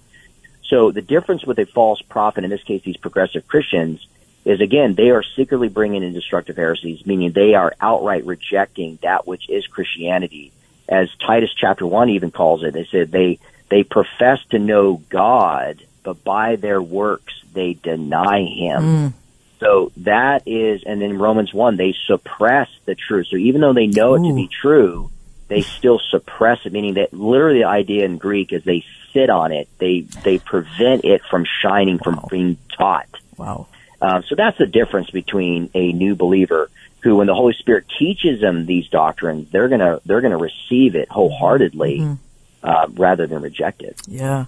So 0.67 0.91
the 0.91 1.03
difference 1.03 1.45
with 1.45 1.59
a 1.59 1.67
false 1.67 2.01
prophet, 2.03 2.45
in 2.45 2.51
this 2.51 2.62
case, 2.62 2.83
these 2.83 2.97
progressive 2.97 3.47
Christians, 3.47 4.07
is 4.45 4.61
again, 4.61 4.95
they 4.95 5.11
are 5.11 5.23
secretly 5.23 5.69
bringing 5.69 6.03
in 6.03 6.12
destructive 6.12 6.57
heresies, 6.57 7.07
meaning 7.07 7.33
they 7.33 7.55
are 7.55 7.75
outright 7.81 8.27
rejecting 8.27 8.99
that 9.03 9.27
which 9.27 9.49
is 9.49 9.67
Christianity. 9.67 10.53
As 10.89 11.09
Titus 11.17 11.53
chapter 11.55 11.87
one 11.87 12.11
even 12.11 12.31
calls 12.31 12.62
it, 12.62 12.75
they 12.75 12.85
said 12.85 13.11
they, 13.11 13.39
they 13.71 13.85
profess 13.85 14.45
to 14.51 14.59
know 14.59 15.03
God, 15.09 15.83
but 16.03 16.23
by 16.23 16.57
their 16.57 16.83
works 16.83 17.35
they 17.55 17.75
deny 17.75 18.43
Him. 18.43 18.83
Mm. 18.83 19.12
So 19.61 19.93
that 19.99 20.43
is, 20.47 20.83
and 20.85 21.01
then 21.01 21.19
Romans 21.19 21.55
1, 21.55 21.77
they 21.77 21.95
suppress 22.07 22.69
the 22.85 22.95
truth. 22.95 23.29
So 23.29 23.37
even 23.37 23.62
though 23.62 23.73
they 23.73 23.87
know 23.87 24.15
it 24.15 24.29
to 24.29 24.35
be 24.35 24.49
true, 24.49 25.11
they 25.49 25.62
still 25.62 26.01
suppress 26.11 26.64
it, 26.64 26.72
meaning 26.72 26.95
that 26.95 27.12
literally 27.12 27.61
the 27.61 27.68
idea 27.68 28.05
in 28.05 28.18
Greek 28.18 28.53
is 28.53 28.64
they 28.64 28.84
sit 29.12 29.30
on 29.30 29.53
it. 29.53 29.68
They, 29.78 30.01
they 30.01 30.38
prevent 30.38 31.05
it 31.05 31.22
from 31.30 31.45
shining, 31.62 31.99
from 31.99 32.24
being 32.30 32.57
taught. 32.76 33.09
Wow. 33.36 33.68
Uh, 34.01 34.22
so 34.22 34.34
that's 34.34 34.59
the 34.59 34.66
difference 34.66 35.11
between 35.11 35.70
a 35.74 35.92
new 35.92 36.14
believer 36.14 36.70
who, 37.03 37.16
when 37.16 37.26
the 37.26 37.34
Holy 37.34 37.55
Spirit 37.55 37.86
teaches 37.99 38.40
them 38.40 38.66
these 38.66 38.88
doctrines, 38.88 39.51
they're 39.51 39.68
gonna, 39.68 40.01
they're 40.05 40.22
gonna 40.22 40.38
receive 40.38 40.95
it 40.95 41.09
wholeheartedly, 41.09 42.16
uh, 42.62 42.86
rather 42.92 43.26
than 43.26 43.42
reject 43.42 43.82
it. 43.82 44.01
Yeah. 44.09 44.47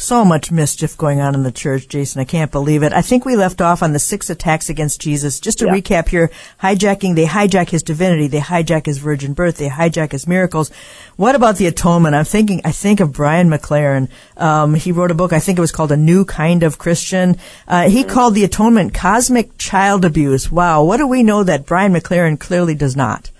So 0.00 0.24
much 0.24 0.50
mischief 0.50 0.96
going 0.96 1.20
on 1.20 1.34
in 1.34 1.42
the 1.42 1.52
church, 1.52 1.86
Jason. 1.86 2.22
I 2.22 2.24
can't 2.24 2.50
believe 2.50 2.82
it. 2.82 2.94
I 2.94 3.02
think 3.02 3.26
we 3.26 3.36
left 3.36 3.60
off 3.60 3.82
on 3.82 3.92
the 3.92 3.98
six 3.98 4.30
attacks 4.30 4.70
against 4.70 4.98
Jesus. 4.98 5.38
Just 5.38 5.58
to 5.58 5.66
Yeah. 5.66 5.72
recap 5.72 6.08
here, 6.08 6.30
hijacking, 6.62 7.16
they 7.16 7.26
hijack 7.26 7.68
his 7.68 7.82
divinity, 7.82 8.26
they 8.26 8.40
hijack 8.40 8.86
his 8.86 8.96
virgin 8.96 9.34
birth, 9.34 9.58
they 9.58 9.68
hijack 9.68 10.12
his 10.12 10.26
miracles. 10.26 10.70
What 11.16 11.34
about 11.34 11.56
the 11.56 11.66
atonement? 11.66 12.14
I'm 12.14 12.24
thinking, 12.24 12.62
I 12.64 12.72
think 12.72 13.00
of 13.00 13.12
Brian 13.12 13.50
McLaren. 13.50 14.08
Um, 14.38 14.72
he 14.74 14.90
wrote 14.90 15.10
a 15.10 15.14
book, 15.14 15.34
I 15.34 15.38
think 15.38 15.58
it 15.58 15.60
was 15.60 15.70
called 15.70 15.92
A 15.92 15.98
New 15.98 16.24
Kind 16.24 16.62
of 16.62 16.78
Christian. 16.78 17.36
Uh, 17.68 17.90
he 17.90 18.02
called 18.02 18.34
the 18.34 18.44
atonement 18.44 18.94
cosmic 18.94 19.58
child 19.58 20.06
abuse. 20.06 20.50
Wow. 20.50 20.82
What 20.82 20.96
do 20.96 21.06
we 21.06 21.22
know 21.22 21.44
that 21.44 21.66
Brian 21.66 21.92
McLaren 21.92 22.40
clearly 22.40 22.74
does 22.74 22.96
not? 22.96 23.30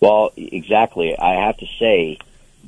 Well, 0.00 0.32
exactly. 0.36 1.16
I 1.16 1.34
have 1.46 1.56
to 1.58 1.66
say, 1.78 2.18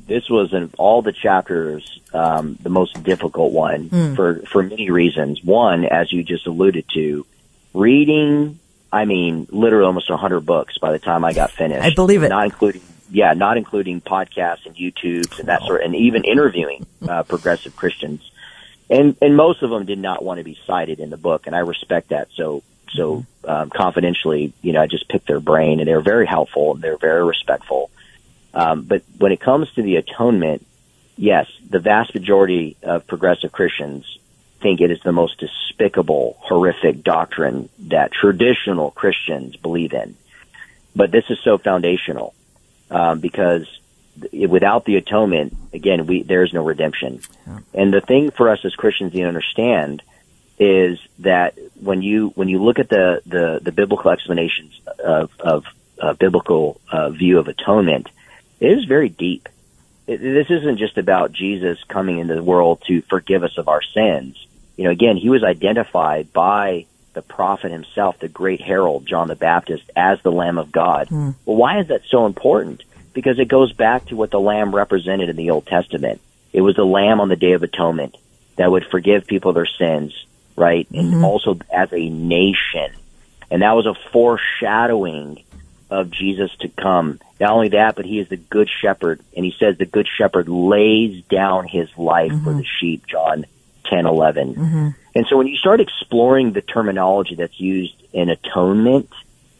this 0.07 0.29
was 0.29 0.53
in 0.53 0.71
all 0.77 1.01
the 1.01 1.13
chapters 1.13 1.99
um, 2.13 2.57
the 2.61 2.69
most 2.69 3.01
difficult 3.03 3.51
one 3.51 3.89
for 4.15 4.41
for 4.41 4.63
many 4.63 4.89
reasons. 4.89 5.43
One, 5.43 5.85
as 5.85 6.11
you 6.11 6.23
just 6.23 6.47
alluded 6.47 6.85
to, 6.93 7.25
reading. 7.73 8.59
I 8.93 9.05
mean, 9.05 9.47
literally 9.49 9.85
almost 9.85 10.09
hundred 10.09 10.41
books 10.41 10.77
by 10.77 10.91
the 10.91 10.99
time 10.99 11.23
I 11.23 11.31
got 11.33 11.51
finished. 11.51 11.85
I 11.85 11.93
believe 11.93 12.23
it. 12.23 12.29
Not 12.29 12.45
including, 12.45 12.81
yeah, 13.09 13.33
not 13.33 13.55
including 13.57 14.01
podcasts 14.01 14.65
and 14.65 14.75
YouTubes 14.75 15.39
and 15.39 15.47
that 15.47 15.61
sort, 15.61 15.81
and 15.81 15.95
even 15.95 16.25
interviewing 16.25 16.85
uh, 17.07 17.23
progressive 17.33 17.75
Christians. 17.75 18.29
And 18.89 19.15
and 19.21 19.37
most 19.37 19.63
of 19.63 19.69
them 19.69 19.85
did 19.85 19.99
not 19.99 20.23
want 20.23 20.39
to 20.39 20.43
be 20.43 20.59
cited 20.67 20.99
in 20.99 21.09
the 21.09 21.17
book, 21.17 21.47
and 21.47 21.55
I 21.55 21.59
respect 21.59 22.09
that. 22.09 22.27
So 22.33 22.63
so 22.89 23.25
um, 23.45 23.69
confidentially, 23.69 24.53
you 24.61 24.73
know, 24.73 24.81
I 24.81 24.87
just 24.87 25.07
picked 25.07 25.27
their 25.27 25.39
brain, 25.39 25.79
and 25.79 25.87
they 25.87 25.93
were 25.93 26.01
very 26.01 26.27
helpful 26.27 26.73
and 26.73 26.81
they 26.81 26.89
were 26.89 26.97
very 26.97 27.23
respectful. 27.23 27.90
Um, 28.53 28.83
but 28.83 29.03
when 29.17 29.31
it 29.31 29.39
comes 29.39 29.71
to 29.73 29.81
the 29.81 29.95
atonement, 29.95 30.65
yes, 31.15 31.47
the 31.69 31.79
vast 31.79 32.13
majority 32.13 32.77
of 32.83 33.07
progressive 33.07 33.51
Christians 33.51 34.17
think 34.61 34.81
it 34.81 34.91
is 34.91 35.01
the 35.01 35.11
most 35.11 35.39
despicable, 35.39 36.37
horrific 36.39 37.03
doctrine 37.03 37.69
that 37.79 38.11
traditional 38.11 38.91
Christians 38.91 39.55
believe 39.55 39.93
in. 39.93 40.15
But 40.95 41.11
this 41.11 41.25
is 41.29 41.39
so 41.43 41.57
foundational 41.57 42.33
um, 42.89 43.19
because 43.19 43.65
without 44.31 44.85
the 44.85 44.97
atonement, 44.97 45.55
again, 45.73 46.05
we 46.05 46.23
there 46.23 46.43
is 46.43 46.53
no 46.53 46.63
redemption. 46.63 47.21
And 47.73 47.93
the 47.93 48.01
thing 48.01 48.31
for 48.31 48.49
us 48.49 48.59
as 48.65 48.75
Christians 48.75 49.13
to 49.13 49.23
understand 49.23 50.03
is 50.59 50.99
that 51.19 51.57
when 51.79 52.01
you 52.01 52.29
when 52.35 52.47
you 52.49 52.61
look 52.61 52.79
at 52.79 52.89
the 52.89 53.21
the, 53.25 53.59
the 53.61 53.71
biblical 53.71 54.11
explanations 54.11 54.79
of 55.03 55.31
of 55.39 55.65
uh, 55.99 56.13
biblical 56.13 56.79
uh, 56.91 57.09
view 57.09 57.39
of 57.39 57.47
atonement, 57.47 58.09
it 58.61 58.77
is 58.77 58.85
very 58.85 59.09
deep. 59.09 59.49
It, 60.07 60.21
this 60.21 60.49
isn't 60.49 60.77
just 60.77 60.97
about 60.97 61.33
Jesus 61.33 61.83
coming 61.85 62.19
into 62.19 62.35
the 62.35 62.43
world 62.43 62.83
to 62.87 63.01
forgive 63.01 63.43
us 63.43 63.57
of 63.57 63.67
our 63.67 63.81
sins. 63.81 64.47
You 64.77 64.85
know, 64.85 64.91
again, 64.91 65.17
he 65.17 65.29
was 65.29 65.43
identified 65.43 66.31
by 66.31 66.85
the 67.13 67.21
prophet 67.21 67.71
himself, 67.71 68.19
the 68.19 68.29
great 68.29 68.61
herald 68.61 69.05
John 69.05 69.27
the 69.27 69.35
Baptist, 69.35 69.83
as 69.95 70.21
the 70.21 70.31
Lamb 70.31 70.57
of 70.57 70.71
God. 70.71 71.09
Hmm. 71.09 71.31
Well, 71.45 71.57
why 71.57 71.79
is 71.79 71.87
that 71.87 72.03
so 72.09 72.25
important? 72.25 72.83
Because 73.13 73.39
it 73.39 73.49
goes 73.49 73.73
back 73.73 74.05
to 74.05 74.15
what 74.15 74.31
the 74.31 74.39
Lamb 74.39 74.73
represented 74.73 75.27
in 75.27 75.35
the 75.35 75.49
Old 75.49 75.65
Testament. 75.65 76.21
It 76.53 76.61
was 76.61 76.75
the 76.75 76.85
Lamb 76.85 77.19
on 77.19 77.29
the 77.29 77.35
Day 77.35 77.53
of 77.53 77.63
Atonement 77.63 78.15
that 78.55 78.71
would 78.71 78.85
forgive 78.85 79.25
people 79.25 79.53
their 79.53 79.65
sins, 79.65 80.13
right? 80.55 80.87
And 80.91 81.13
mm-hmm. 81.13 81.25
also 81.25 81.57
as 81.73 81.91
a 81.91 82.09
nation. 82.09 82.91
And 83.49 83.61
that 83.63 83.73
was 83.73 83.85
a 83.85 83.95
foreshadowing 84.11 85.43
of 85.91 86.09
Jesus 86.09 86.49
to 86.61 86.69
come. 86.69 87.19
Not 87.39 87.51
only 87.51 87.69
that, 87.69 87.95
but 87.95 88.05
he 88.05 88.19
is 88.19 88.29
the 88.29 88.37
good 88.37 88.69
shepherd. 88.81 89.19
And 89.35 89.45
he 89.45 89.53
says 89.59 89.77
the 89.77 89.85
good 89.85 90.07
shepherd 90.07 90.47
lays 90.47 91.23
down 91.25 91.67
his 91.67 91.89
life 91.97 92.31
for 92.43 92.53
the 92.53 92.65
sheep, 92.79 93.05
John 93.05 93.45
10, 93.89 94.05
11. 94.05 94.55
And 95.13 95.25
so 95.29 95.37
when 95.37 95.47
you 95.47 95.57
start 95.57 95.81
exploring 95.81 96.53
the 96.53 96.61
terminology 96.61 97.35
that's 97.35 97.59
used 97.59 97.93
in 98.13 98.29
atonement, 98.29 99.09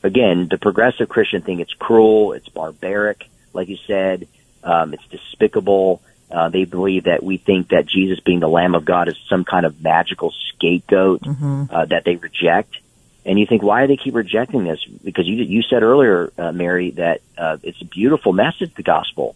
again, 0.04 0.48
the 0.50 0.58
progressive 0.58 1.10
Christian 1.10 1.42
think 1.42 1.60
it's 1.60 1.74
cruel, 1.74 2.32
it's 2.34 2.48
barbaric, 2.50 3.30
like 3.54 3.68
you 3.68 3.78
said, 3.86 4.28
um, 4.64 4.94
it's 4.94 5.06
despicable. 5.08 6.02
Uh, 6.32 6.48
they 6.48 6.64
believe 6.64 7.04
that 7.06 7.22
we 7.22 7.36
think 7.36 7.70
that 7.70 7.86
Jesus 7.86 8.22
being 8.22 8.40
the 8.40 8.48
Lamb 8.48 8.74
of 8.74 8.86
God 8.86 9.10
is 9.10 9.18
some 9.28 9.44
kind 9.44 9.66
of 9.66 9.82
magical 9.82 10.32
scapegoat 10.48 11.22
uh, 11.70 11.86
that 11.86 12.06
they 12.06 12.16
reject. 12.16 12.78
And 13.26 13.40
you 13.40 13.46
think, 13.46 13.62
why 13.62 13.82
do 13.82 13.88
they 13.88 13.98
keep 13.98 14.16
rejecting 14.16 14.64
this? 14.64 14.84
Because 15.04 15.28
you 15.28 15.36
you 15.36 15.62
said 15.62 15.84
earlier, 15.84 16.32
uh, 16.38 16.52
Mary, 16.52 16.92
that 16.92 17.22
uh, 17.38 17.58
it's 17.62 17.82
a 17.82 17.86
beautiful 17.86 18.34
message, 18.34 18.74
the 18.76 18.84
gospel, 18.84 19.36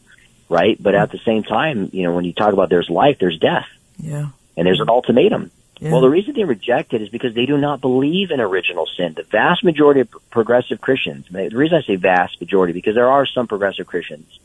right? 0.49 0.81
But 0.81 0.95
at 0.95 1.11
the 1.11 1.19
same 1.19 1.43
time, 1.43 1.89
you 1.93 2.03
know, 2.03 2.13
when 2.13 2.25
you 2.25 2.33
talk 2.33 2.53
about 2.53 2.69
there's 2.69 2.89
life, 2.89 3.17
there's 3.19 3.37
death, 3.37 3.67
Yeah. 3.99 4.29
and 4.57 4.65
there's 4.65 4.79
an 4.81 4.89
ultimatum. 4.89 5.51
Yeah. 5.79 5.91
Well, 5.91 6.01
the 6.01 6.09
reason 6.09 6.33
they 6.33 6.45
reject 6.45 6.93
it 6.93 7.01
is 7.01 7.09
because 7.09 7.35
they 7.35 7.45
do 7.45 7.57
not 7.57 7.81
believe 7.81 8.31
in 8.31 8.39
original 8.39 8.87
sin. 8.97 9.13
The 9.13 9.23
vast 9.23 9.63
majority 9.63 9.99
of 9.99 10.09
progressive 10.31 10.79
Christians, 10.79 11.25
the 11.29 11.49
reason 11.49 11.77
I 11.77 11.81
say 11.81 11.95
vast 11.97 12.39
majority, 12.39 12.73
because 12.73 12.95
there 12.95 13.09
are 13.11 13.25
some 13.25 13.45
progressive 13.45 13.85
Christians 13.85 14.39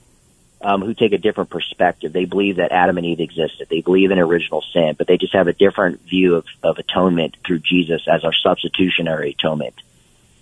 um, 0.61 0.83
who 0.83 0.95
take 0.95 1.13
a 1.13 1.19
different 1.19 1.51
perspective. 1.51 2.13
They 2.13 2.27
believe 2.27 2.57
that 2.57 2.71
Adam 2.73 2.99
and 2.99 3.07
Eve 3.07 3.21
existed. 3.21 3.69
They 3.69 3.81
believe 3.81 4.11
in 4.11 4.19
original 4.19 4.63
sin, 4.73 4.95
but 4.99 5.07
they 5.07 5.17
just 5.17 5.33
have 5.35 5.49
a 5.49 5.53
different 5.53 6.01
view 6.03 6.37
of, 6.37 6.47
of 6.63 6.79
atonement 6.79 7.37
through 7.47 7.61
Jesus 7.61 8.03
as 8.07 8.25
our 8.25 8.33
substitutionary 8.35 9.31
atonement. 9.31 9.75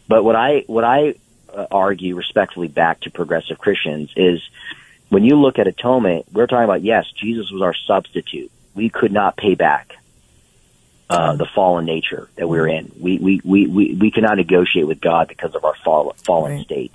But 0.08 0.24
what 0.24 0.34
I 0.36 0.64
what 0.66 0.84
I 0.84 1.14
uh, 1.54 1.66
argue 1.70 2.16
respectfully 2.16 2.68
back 2.68 3.00
to 3.02 3.10
progressive 3.10 3.58
Christians 3.58 4.10
is 4.16 4.40
when 5.08 5.24
you 5.24 5.36
look 5.36 5.58
at 5.58 5.66
atonement, 5.66 6.26
we're 6.32 6.46
talking 6.46 6.64
about 6.64 6.82
yes, 6.82 7.04
Jesus 7.12 7.50
was 7.50 7.62
our 7.62 7.74
substitute. 7.86 8.50
We 8.74 8.88
could 8.90 9.12
not 9.12 9.36
pay 9.36 9.54
back 9.54 9.96
uh, 11.10 11.36
the 11.36 11.46
fallen 11.46 11.84
nature 11.86 12.28
that 12.36 12.48
we're 12.48 12.66
in. 12.68 12.92
We 13.00 13.18
we, 13.18 13.40
we, 13.44 13.66
we 13.66 13.94
we 13.94 14.10
cannot 14.10 14.36
negotiate 14.36 14.86
with 14.86 15.00
God 15.00 15.28
because 15.28 15.54
of 15.54 15.64
our 15.64 15.74
fall, 15.84 16.14
fallen 16.24 16.52
Right. 16.56 16.64
state. 16.64 16.94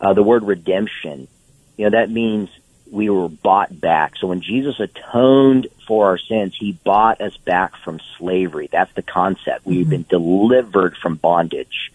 Uh, 0.00 0.12
the 0.14 0.22
word 0.22 0.44
redemption, 0.44 1.28
you 1.76 1.84
know, 1.84 1.98
that 1.98 2.10
means 2.10 2.48
we 2.90 3.10
were 3.10 3.28
bought 3.28 3.78
back. 3.78 4.16
So 4.16 4.28
when 4.28 4.40
Jesus 4.40 4.78
atoned 4.78 5.66
for 5.86 6.06
our 6.06 6.18
sins, 6.18 6.54
he 6.58 6.72
bought 6.72 7.20
us 7.20 7.36
back 7.38 7.76
from 7.76 8.00
slavery. 8.18 8.68
That's 8.70 8.92
the 8.92 9.02
concept. 9.02 9.66
We've 9.66 9.88
been 9.88 10.06
delivered 10.08 10.96
from 10.96 11.16
bondage. 11.16 11.92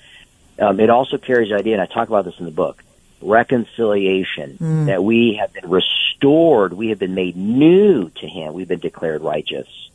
Um, 0.60 0.80
it 0.80 0.90
also 0.90 1.18
carries 1.18 1.50
the 1.50 1.56
idea, 1.56 1.74
and 1.74 1.82
I 1.82 1.86
talk 1.86 2.10
about 2.10 2.26
this 2.26 2.38
in 2.38 2.46
the 2.46 2.52
book, 2.52 2.84
reconciliation, 3.22 4.58
that 4.88 5.04
we 5.04 5.38
have 5.40 5.54
been 5.54 5.70
restored. 5.70 6.74
We 6.74 6.90
have 6.90 7.00
been 7.00 7.16
made 7.16 7.38
new 7.38 8.10
to 8.10 8.28
him. 8.28 8.54
We've 8.54 8.68
been 8.68 8.80
declared 8.80 9.22
righteous. 9.22 9.89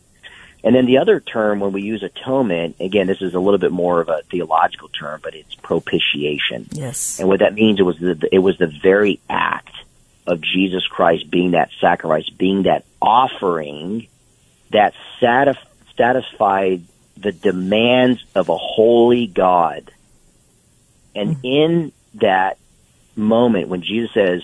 And 0.64 0.74
then 0.74 0.86
the 0.86 0.96
other 0.98 1.20
term, 1.20 1.60
when 1.60 1.72
we 1.72 1.82
use 1.82 2.02
atonement, 2.02 2.76
again, 2.80 3.06
this 3.06 3.20
is 3.20 3.34
a 3.34 3.38
little 3.38 3.58
bit 3.58 3.70
more 3.70 4.00
of 4.00 4.08
a 4.08 4.22
theological 4.30 4.88
term, 4.88 5.20
but 5.22 5.34
it's 5.34 5.54
propitiation. 5.54 6.66
Yes. 6.72 7.20
And 7.20 7.28
what 7.28 7.40
that 7.40 7.52
means, 7.52 7.78
it 7.78 7.82
was 7.82 7.98
the, 7.98 8.28
it 8.32 8.38
was 8.38 8.56
the 8.56 8.72
very 8.82 9.20
act 9.28 9.74
of 10.26 10.40
Jesus 10.40 10.86
Christ 10.86 11.30
being 11.30 11.50
that 11.50 11.68
sacrifice, 11.82 12.30
being 12.30 12.62
that 12.62 12.86
offering 13.02 14.08
that 14.70 14.94
satisf- 15.20 15.58
satisfied 15.98 16.82
the 17.18 17.32
demands 17.32 18.24
of 18.34 18.48
a 18.48 18.56
holy 18.56 19.26
God. 19.26 19.90
And 21.14 21.36
mm-hmm. 21.36 21.46
in 21.46 21.92
that 22.14 22.56
moment 23.14 23.68
when 23.68 23.82
Jesus 23.82 24.14
says, 24.14 24.42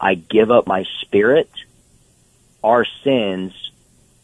I 0.00 0.14
give 0.14 0.52
up 0.52 0.68
my 0.68 0.84
spirit, 1.02 1.50
our 2.62 2.86
sins 3.02 3.69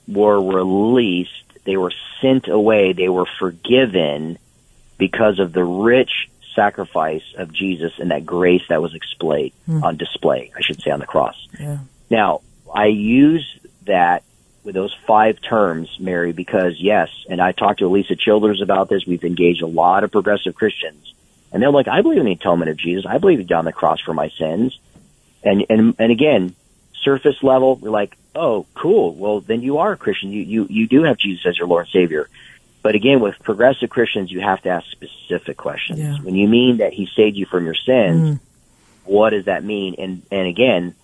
were 0.09 0.41
released, 0.41 1.31
they 1.65 1.77
were 1.77 1.93
sent 2.21 2.49
away, 2.49 2.93
they 2.93 3.09
were 3.09 3.27
forgiven, 3.39 4.39
because 4.99 5.39
of 5.39 5.53
the 5.53 5.65
rich 5.65 6.31
sacrifice 6.55 7.23
of 7.37 7.53
Jesus 7.53 7.93
and 7.99 8.11
that 8.11 8.25
grace 8.25 8.63
that 8.69 8.81
was 8.81 8.93
displayed 8.93 9.53
hmm. 9.67 9.85
on 9.85 9.97
display, 9.97 10.51
I 10.57 10.63
should 10.63 10.81
say, 10.81 10.91
on 10.91 11.01
the 11.01 11.07
cross. 11.07 11.37
Yeah. 11.59 11.79
Now, 12.11 12.41
I 12.73 12.87
use 12.87 13.59
that 13.85 14.23
with 14.65 14.75
those 14.75 14.95
five 15.07 15.41
terms, 15.41 15.97
Mary, 16.01 16.33
because 16.33 16.81
yes, 16.81 17.09
and 17.29 17.41
I 17.41 17.53
talked 17.53 17.79
to 17.81 17.89
Alisa 17.89 18.19
Childers 18.19 18.61
about 18.61 18.89
this. 18.89 19.07
We've 19.07 19.23
engaged 19.25 19.63
a 19.63 19.67
lot 19.67 20.03
of 20.03 20.11
progressive 20.11 20.55
Christians, 20.55 21.15
and 21.53 21.63
they're 21.63 21.71
like, 21.71 21.89
"I 21.89 22.03
believe 22.03 22.19
in 22.19 22.27
the 22.27 22.33
atonement 22.33 22.71
of 22.71 22.77
Jesus. 22.77 23.07
I 23.07 23.19
believe 23.19 23.39
he 23.39 23.45
died 23.45 23.59
on 23.59 23.65
the 23.65 23.73
cross 23.73 24.01
for 24.01 24.13
my 24.13 24.29
sins." 24.31 24.79
And 25.45 25.65
and 25.71 25.95
and 25.99 26.11
again, 26.11 26.57
surface 27.07 27.41
level, 27.43 27.77
we're 27.77 27.91
like, 27.91 28.17
"Oh, 28.35 28.67
cool. 28.75 29.15
Well, 29.15 29.41
then 29.41 29.63
you 29.63 29.79
are 29.79 29.93
a 29.93 29.97
Christian. 29.97 30.33
You 30.33 30.43
you 30.43 30.67
you 30.69 30.87
do 30.89 31.05
have 31.05 31.17
Jesus 31.17 31.47
as 31.47 31.57
your 31.57 31.69
Lord 31.69 31.87
and 31.87 31.93
Savior." 31.93 32.29
But 32.83 32.95
again, 32.95 33.21
with 33.21 33.37
progressive 33.43 33.91
Christians, 33.91 34.31
you 34.31 34.41
have 34.41 34.61
to 34.63 34.69
ask 34.69 34.87
specific 34.91 35.57
questions. 35.57 35.99
Yeah. 36.01 36.19
When 36.19 36.35
you 36.35 36.49
mean 36.49 36.79
that 36.79 36.93
He 36.93 37.09
saved 37.17 37.37
you 37.37 37.47
from 37.47 37.65
your 37.65 37.75
sins, 37.75 38.39
mm. 38.39 38.41
what 39.05 39.31
does 39.31 39.47
that 39.47 39.65
mean? 39.65 39.95
And 39.99 40.23
and 40.31 40.47
again, 40.47 40.95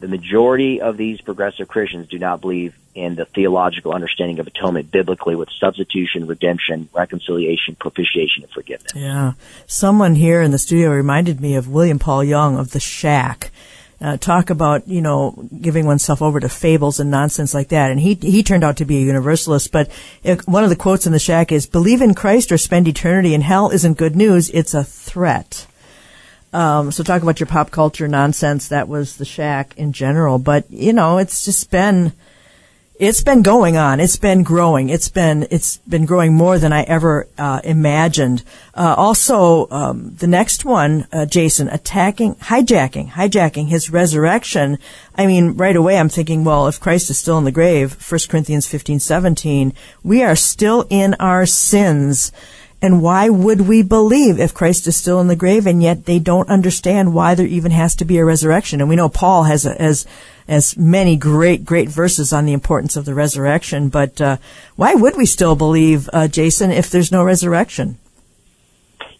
the 0.00 0.08
majority 0.08 0.80
of 0.80 0.96
these 0.96 1.20
progressive 1.20 1.68
Christians 1.68 2.08
do 2.08 2.18
not 2.18 2.40
believe 2.40 2.74
in 2.94 3.14
the 3.14 3.24
theological 3.24 3.92
understanding 3.92 4.38
of 4.38 4.46
atonement 4.46 4.90
biblically 4.90 5.34
with 5.34 5.48
substitution, 5.58 6.26
redemption, 6.26 6.88
reconciliation, 6.92 7.74
propitiation, 7.74 8.42
and 8.42 8.52
forgiveness. 8.52 8.92
Yeah. 8.94 9.32
Someone 9.66 10.14
here 10.14 10.42
in 10.42 10.50
the 10.50 10.58
studio 10.58 10.90
reminded 10.90 11.40
me 11.40 11.54
of 11.54 11.68
William 11.68 11.98
Paul 11.98 12.24
Young 12.24 12.58
of 12.58 12.72
The 12.72 12.80
Shack. 12.80 13.50
Uh, 14.02 14.16
talk 14.16 14.50
about, 14.50 14.88
you 14.88 15.00
know, 15.00 15.48
giving 15.60 15.86
oneself 15.86 16.20
over 16.20 16.40
to 16.40 16.48
fables 16.48 16.98
and 16.98 17.08
nonsense 17.08 17.54
like 17.54 17.68
that. 17.68 17.92
And 17.92 18.00
he, 18.00 18.14
he 18.14 18.42
turned 18.42 18.64
out 18.64 18.78
to 18.78 18.84
be 18.84 18.98
a 18.98 19.06
universalist, 19.06 19.70
but 19.70 19.88
it, 20.24 20.44
one 20.48 20.64
of 20.64 20.70
the 20.70 20.76
quotes 20.76 21.06
in 21.06 21.12
The 21.12 21.20
Shack 21.20 21.52
is, 21.52 21.66
believe 21.66 22.02
in 22.02 22.12
Christ 22.12 22.50
or 22.50 22.58
spend 22.58 22.88
eternity 22.88 23.32
in 23.32 23.42
hell 23.42 23.70
isn't 23.70 23.98
good 23.98 24.16
news, 24.16 24.50
it's 24.50 24.74
a 24.74 24.82
threat. 24.82 25.68
Um, 26.52 26.90
so 26.90 27.04
talk 27.04 27.22
about 27.22 27.38
your 27.38 27.46
pop 27.46 27.70
culture 27.70 28.08
nonsense. 28.08 28.66
That 28.66 28.88
was 28.88 29.18
The 29.18 29.24
Shack 29.24 29.78
in 29.78 29.92
general. 29.92 30.38
But, 30.40 30.68
you 30.68 30.92
know, 30.92 31.18
it's 31.18 31.44
just 31.44 31.70
been, 31.70 32.12
it's 32.96 33.22
been 33.22 33.42
going 33.42 33.76
on. 33.76 34.00
It's 34.00 34.16
been 34.16 34.42
growing. 34.42 34.88
It's 34.88 35.08
been 35.08 35.46
it's 35.50 35.78
been 35.78 36.04
growing 36.04 36.34
more 36.34 36.58
than 36.58 36.72
I 36.72 36.82
ever 36.82 37.26
uh, 37.38 37.60
imagined. 37.64 38.44
Uh, 38.74 38.94
also, 38.96 39.68
um, 39.70 40.14
the 40.16 40.26
next 40.26 40.64
one, 40.64 41.06
uh, 41.10 41.26
Jason, 41.26 41.68
attacking, 41.68 42.34
hijacking, 42.36 43.10
hijacking 43.10 43.68
his 43.68 43.90
resurrection. 43.90 44.78
I 45.16 45.26
mean, 45.26 45.56
right 45.56 45.74
away, 45.74 45.98
I'm 45.98 46.10
thinking, 46.10 46.44
well, 46.44 46.68
if 46.68 46.80
Christ 46.80 47.10
is 47.10 47.18
still 47.18 47.38
in 47.38 47.44
the 47.44 47.50
grave, 47.50 47.96
1 48.10 48.20
Corinthians 48.28 48.68
15, 48.68 49.00
17, 49.00 49.72
we 50.02 50.22
are 50.22 50.36
still 50.36 50.86
in 50.90 51.14
our 51.14 51.46
sins. 51.46 52.30
And 52.82 53.00
why 53.00 53.28
would 53.28 53.62
we 53.62 53.82
believe 53.82 54.40
if 54.40 54.54
Christ 54.54 54.88
is 54.88 54.96
still 54.96 55.20
in 55.20 55.28
the 55.28 55.36
grave 55.36 55.68
and 55.68 55.80
yet 55.80 56.04
they 56.04 56.18
don't 56.18 56.48
understand 56.48 57.14
why 57.14 57.36
there 57.36 57.46
even 57.46 57.70
has 57.70 57.94
to 57.96 58.04
be 58.04 58.18
a 58.18 58.24
resurrection? 58.24 58.80
And 58.80 58.88
we 58.88 58.96
know 58.96 59.08
Paul 59.08 59.44
has 59.44 59.62
has 59.62 60.04
as 60.48 60.76
many 60.76 61.16
great 61.16 61.64
great 61.64 61.88
verses 61.88 62.32
on 62.32 62.44
the 62.44 62.52
importance 62.52 62.96
of 62.96 63.04
the 63.04 63.14
resurrection. 63.14 63.88
But 63.88 64.20
uh, 64.20 64.36
why 64.76 64.94
would 64.94 65.16
we 65.16 65.26
still 65.26 65.54
believe, 65.56 66.08
uh, 66.12 66.28
Jason, 66.28 66.70
if 66.70 66.90
there's 66.90 67.12
no 67.12 67.24
resurrection? 67.24 67.98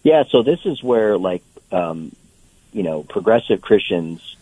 Yeah, 0.03 0.25
so 0.29 0.43
this 0.43 0.67
is 0.67 0.83
where, 0.83 1.17
like, 1.17 1.45
um, 1.71 2.11
you 2.73 2.83
know, 2.83 3.05
progressive 3.05 3.61
Christians, 3.61 4.37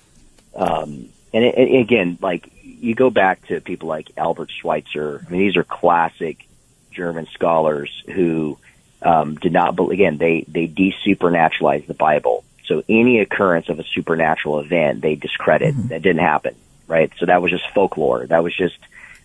um, 0.54 1.10
and, 1.34 1.44
it, 1.44 1.54
and 1.54 1.76
again, 1.76 2.18
like, 2.22 2.50
you 2.62 2.94
go 2.94 3.10
back 3.10 3.46
to 3.48 3.60
people 3.60 3.88
like 3.88 4.10
Albert 4.16 4.50
Schweitzer. 4.50 5.24
I 5.26 5.30
mean, 5.30 5.40
these 5.40 5.56
are 5.56 5.64
classic 5.64 6.46
German 6.90 7.26
scholars 7.34 8.02
who 8.06 8.58
um, 9.02 9.34
did 9.34 9.52
not, 9.52 9.76
bel 9.76 9.90
again, 9.90 10.16
they 10.16 10.44
they 10.48 10.66
desupernaturalized 10.66 11.86
the 11.86 11.94
Bible. 11.94 12.42
So 12.64 12.82
any 12.88 13.20
occurrence 13.20 13.68
of 13.68 13.80
a 13.80 13.84
supernatural 13.84 14.60
event, 14.60 15.02
they 15.02 15.14
discredit. 15.14 15.74
That 15.88 16.02
didn't 16.02 16.22
happen, 16.22 16.54
right? 16.90 17.12
So 17.18 17.26
that 17.26 17.40
was 17.40 17.50
just 17.52 17.68
folklore. 17.70 18.26
That 18.26 18.42
was 18.42 18.54
just 18.54 18.76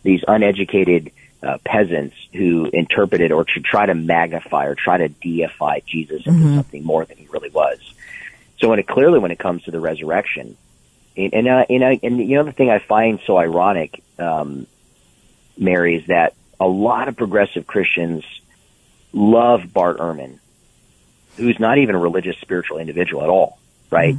these 0.03 0.24
uneducated 0.28 1.11
uh, 1.43 1.57
peasants 1.66 2.16
who 2.32 2.70
interpreted 2.72 3.32
or 3.32 3.43
to 3.43 3.59
try 3.59 3.86
to 3.86 3.95
magnify 3.95 4.68
or 4.68 4.76
try 4.76 4.97
to 4.97 5.09
deify 5.09 5.80
Jesus 5.86 6.26
into 6.26 6.55
something 6.55 6.84
more 6.84 7.05
than 7.05 7.18
he 7.18 7.28
really 7.28 7.49
was. 7.49 7.80
So 8.59 8.70
when 8.70 8.80
it 8.80 8.88
clearly, 8.88 9.20
when 9.20 9.32
it 9.32 9.39
comes 9.39 9.63
to 9.63 9.72
the 9.72 9.80
resurrection, 9.80 10.55
and 11.18 11.34
and, 11.34 11.47
uh, 11.47 11.66
and, 11.70 11.84
I, 11.84 11.99
and 12.03 12.20
you 12.20 12.38
know 12.38 12.43
the 12.43 12.51
thing 12.51 12.70
I 12.70 12.80
find 12.80 13.20
so 13.26 13.38
ironic, 13.38 14.03
um, 14.20 14.68
Mary, 15.57 15.95
is 15.97 16.07
that 16.07 16.34
a 16.59 16.68
lot 16.68 17.07
of 17.07 17.18
progressive 17.18 17.68
Christians 17.68 18.24
love 19.11 19.74
Bart 19.74 19.97
Ehrman, 19.97 20.39
who's 21.38 21.59
not 21.59 21.78
even 21.78 21.95
a 21.95 21.99
religious, 21.99 22.38
spiritual 22.38 22.78
individual 22.78 23.24
at 23.24 23.30
all, 23.30 23.59
right? 23.91 24.15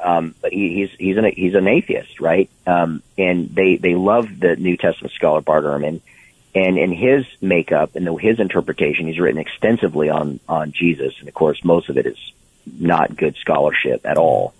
Um, 0.00 0.34
but 0.40 0.52
he, 0.52 0.74
he's 0.74 0.90
he's 0.98 1.16
an 1.16 1.24
he's 1.24 1.54
an 1.54 1.66
atheist, 1.68 2.20
right? 2.20 2.48
Um, 2.66 3.02
and 3.18 3.54
they 3.54 3.76
they 3.76 3.94
love 3.94 4.28
the 4.38 4.56
New 4.56 4.76
Testament 4.76 5.12
scholar 5.12 5.40
Bart 5.40 5.64
Ehrman, 5.64 6.00
and 6.54 6.78
in 6.78 6.92
his 6.92 7.26
makeup 7.40 7.96
and 7.96 8.06
the, 8.06 8.14
his 8.14 8.40
interpretation, 8.40 9.06
he's 9.06 9.18
written 9.18 9.40
extensively 9.40 10.10
on 10.10 10.40
on 10.48 10.72
Jesus, 10.72 11.14
and 11.20 11.28
of 11.28 11.34
course, 11.34 11.64
most 11.64 11.88
of 11.88 11.98
it 11.98 12.06
is 12.06 12.18
not 12.66 13.16
good 13.16 13.36
scholarship 13.36 14.02
at 14.04 14.16
all. 14.16 14.54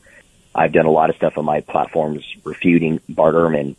I've 0.55 0.73
done 0.73 0.87
a 0.87 0.91
lot 0.91 1.11
of 1.11 1.17
stuff 1.17 1.39
on 1.39 1.45
my 1.45 1.61
platforms 1.61 2.25
refuting 2.45 3.01
Bart 3.09 3.35
Ehrman, 3.35 3.77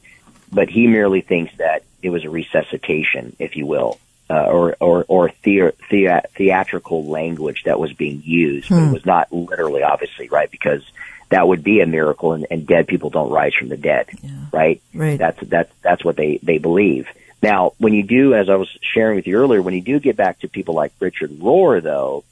but 0.51 0.69
he 0.69 0.87
merely 0.87 1.21
thinks 1.21 1.55
that 1.57 1.83
it 2.01 2.09
was 2.09 2.25
a 2.25 2.29
resuscitation, 2.29 3.35
if 3.39 3.55
you 3.55 3.65
will, 3.65 3.99
uh, 4.29 4.45
or 4.45 4.75
or 4.79 5.05
or 5.07 5.29
thea- 5.29 5.73
thea- 5.89 6.23
theatrical 6.35 7.05
language 7.05 7.63
that 7.65 7.79
was 7.79 7.93
being 7.93 8.21
used, 8.23 8.69
but 8.69 8.77
it 8.89 8.93
was 8.93 9.05
not 9.05 9.31
literally, 9.31 9.83
obviously, 9.83 10.29
right? 10.29 10.49
Because 10.49 10.83
that 11.29 11.47
would 11.47 11.63
be 11.63 11.81
a 11.81 11.85
miracle, 11.85 12.33
and, 12.33 12.45
and 12.51 12.65
dead 12.67 12.87
people 12.87 13.09
don't 13.09 13.31
rise 13.31 13.53
from 13.53 13.69
the 13.69 13.77
dead, 13.77 14.07
right? 14.51 14.81
Right. 14.93 15.19
That's 15.19 15.39
that's 15.41 15.71
that's 15.81 16.05
what 16.05 16.15
they 16.15 16.39
they 16.43 16.57
believe. 16.57 17.07
Now, 17.41 17.73
when 17.77 17.93
you 17.93 18.03
do, 18.03 18.33
as 18.33 18.49
I 18.49 18.55
was 18.55 18.69
sharing 18.81 19.17
with 19.17 19.27
you 19.27 19.35
earlier, 19.37 19.61
when 19.61 19.73
you 19.73 19.81
do 19.81 19.99
get 19.99 20.15
back 20.15 20.39
to 20.39 20.47
people 20.47 20.75
like 20.75 20.93
Richard 21.01 21.29
Rohr, 21.31 21.83
though, 21.83 22.23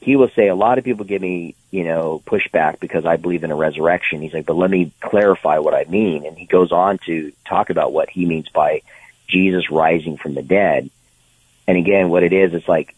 he 0.00 0.16
will 0.16 0.30
say 0.30 0.48
a 0.48 0.54
lot 0.56 0.78
of 0.78 0.84
people 0.84 1.04
give 1.04 1.22
me, 1.22 1.54
you 1.70 1.84
know, 1.84 2.20
pushback 2.26 2.80
because 2.80 3.06
I 3.06 3.16
believe 3.16 3.44
in 3.44 3.52
a 3.52 3.54
resurrection. 3.56 4.22
He's 4.22 4.32
like, 4.34 4.46
but 4.46 4.56
let 4.56 4.70
me 4.70 4.92
clarify 5.00 5.58
what 5.58 5.74
I 5.74 5.84
mean. 5.84 6.26
And 6.26 6.36
he 6.36 6.46
goes 6.46 6.72
on 6.72 6.98
to 7.06 7.32
talk 7.44 7.70
about 7.70 7.92
what 7.92 8.10
he 8.10 8.26
means 8.26 8.48
by 8.48 8.82
Jesus 9.28 9.70
rising 9.70 10.16
from 10.16 10.34
the 10.34 10.42
dead. 10.42 10.90
And 11.66 11.76
again, 11.76 12.08
what 12.08 12.22
it 12.22 12.32
is, 12.32 12.54
it's 12.54 12.68
like 12.68 12.94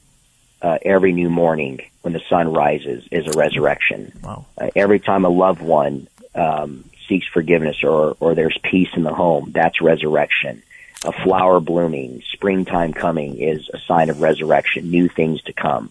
uh, 0.60 0.78
every 0.82 1.12
new 1.12 1.28
morning 1.28 1.80
when 2.02 2.12
the 2.12 2.22
sun 2.28 2.52
rises 2.52 3.06
is 3.10 3.26
a 3.26 3.38
resurrection. 3.38 4.12
Wow. 4.22 4.46
Uh, 4.56 4.70
every 4.74 5.00
time 5.00 5.24
a 5.24 5.28
loved 5.28 5.60
one 5.60 6.08
um, 6.34 6.84
seeks 7.08 7.26
forgiveness 7.26 7.84
or, 7.84 8.16
or 8.20 8.34
there's 8.34 8.58
peace 8.62 8.90
in 8.94 9.02
the 9.02 9.14
home, 9.14 9.50
that's 9.52 9.80
resurrection. 9.80 10.62
A 11.04 11.12
flower 11.12 11.58
blooming, 11.58 12.22
springtime 12.32 12.92
coming 12.92 13.36
is 13.38 13.68
a 13.74 13.78
sign 13.78 14.08
of 14.08 14.20
resurrection, 14.20 14.90
new 14.90 15.08
things 15.08 15.42
to 15.42 15.52
come. 15.52 15.90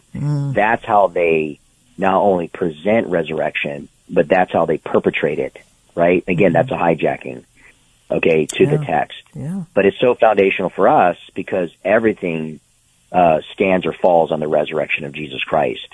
That's 0.53 0.85
how 0.85 1.07
they 1.07 1.59
not 1.97 2.15
only 2.15 2.47
present 2.47 3.07
resurrection, 3.07 3.89
but 4.09 4.27
that's 4.29 4.53
how 4.53 4.65
they 4.65 4.77
perpetrate 4.77 5.39
it, 5.39 5.57
right? 5.95 6.23
Again, 6.27 6.53
that's 6.53 6.71
a 6.71 6.75
hijacking, 6.75 7.43
okay, 8.11 8.45
to 8.45 8.65
the 8.67 8.77
text 8.77 9.17
Yeah. 9.33 9.63
but 9.73 9.85
it's 9.85 9.99
so 9.99 10.13
foundational 10.15 10.69
for 10.69 10.87
us 10.87 11.17
because 11.33 11.71
everything 11.83 12.59
uh, 13.11 13.41
stands 13.53 13.85
or 13.85 13.93
falls 13.93 14.31
on 14.31 14.39
the 14.39 14.47
resurrection 14.47 15.05
of 15.05 15.11
Jesus 15.13 15.43
Christ. 15.43 15.87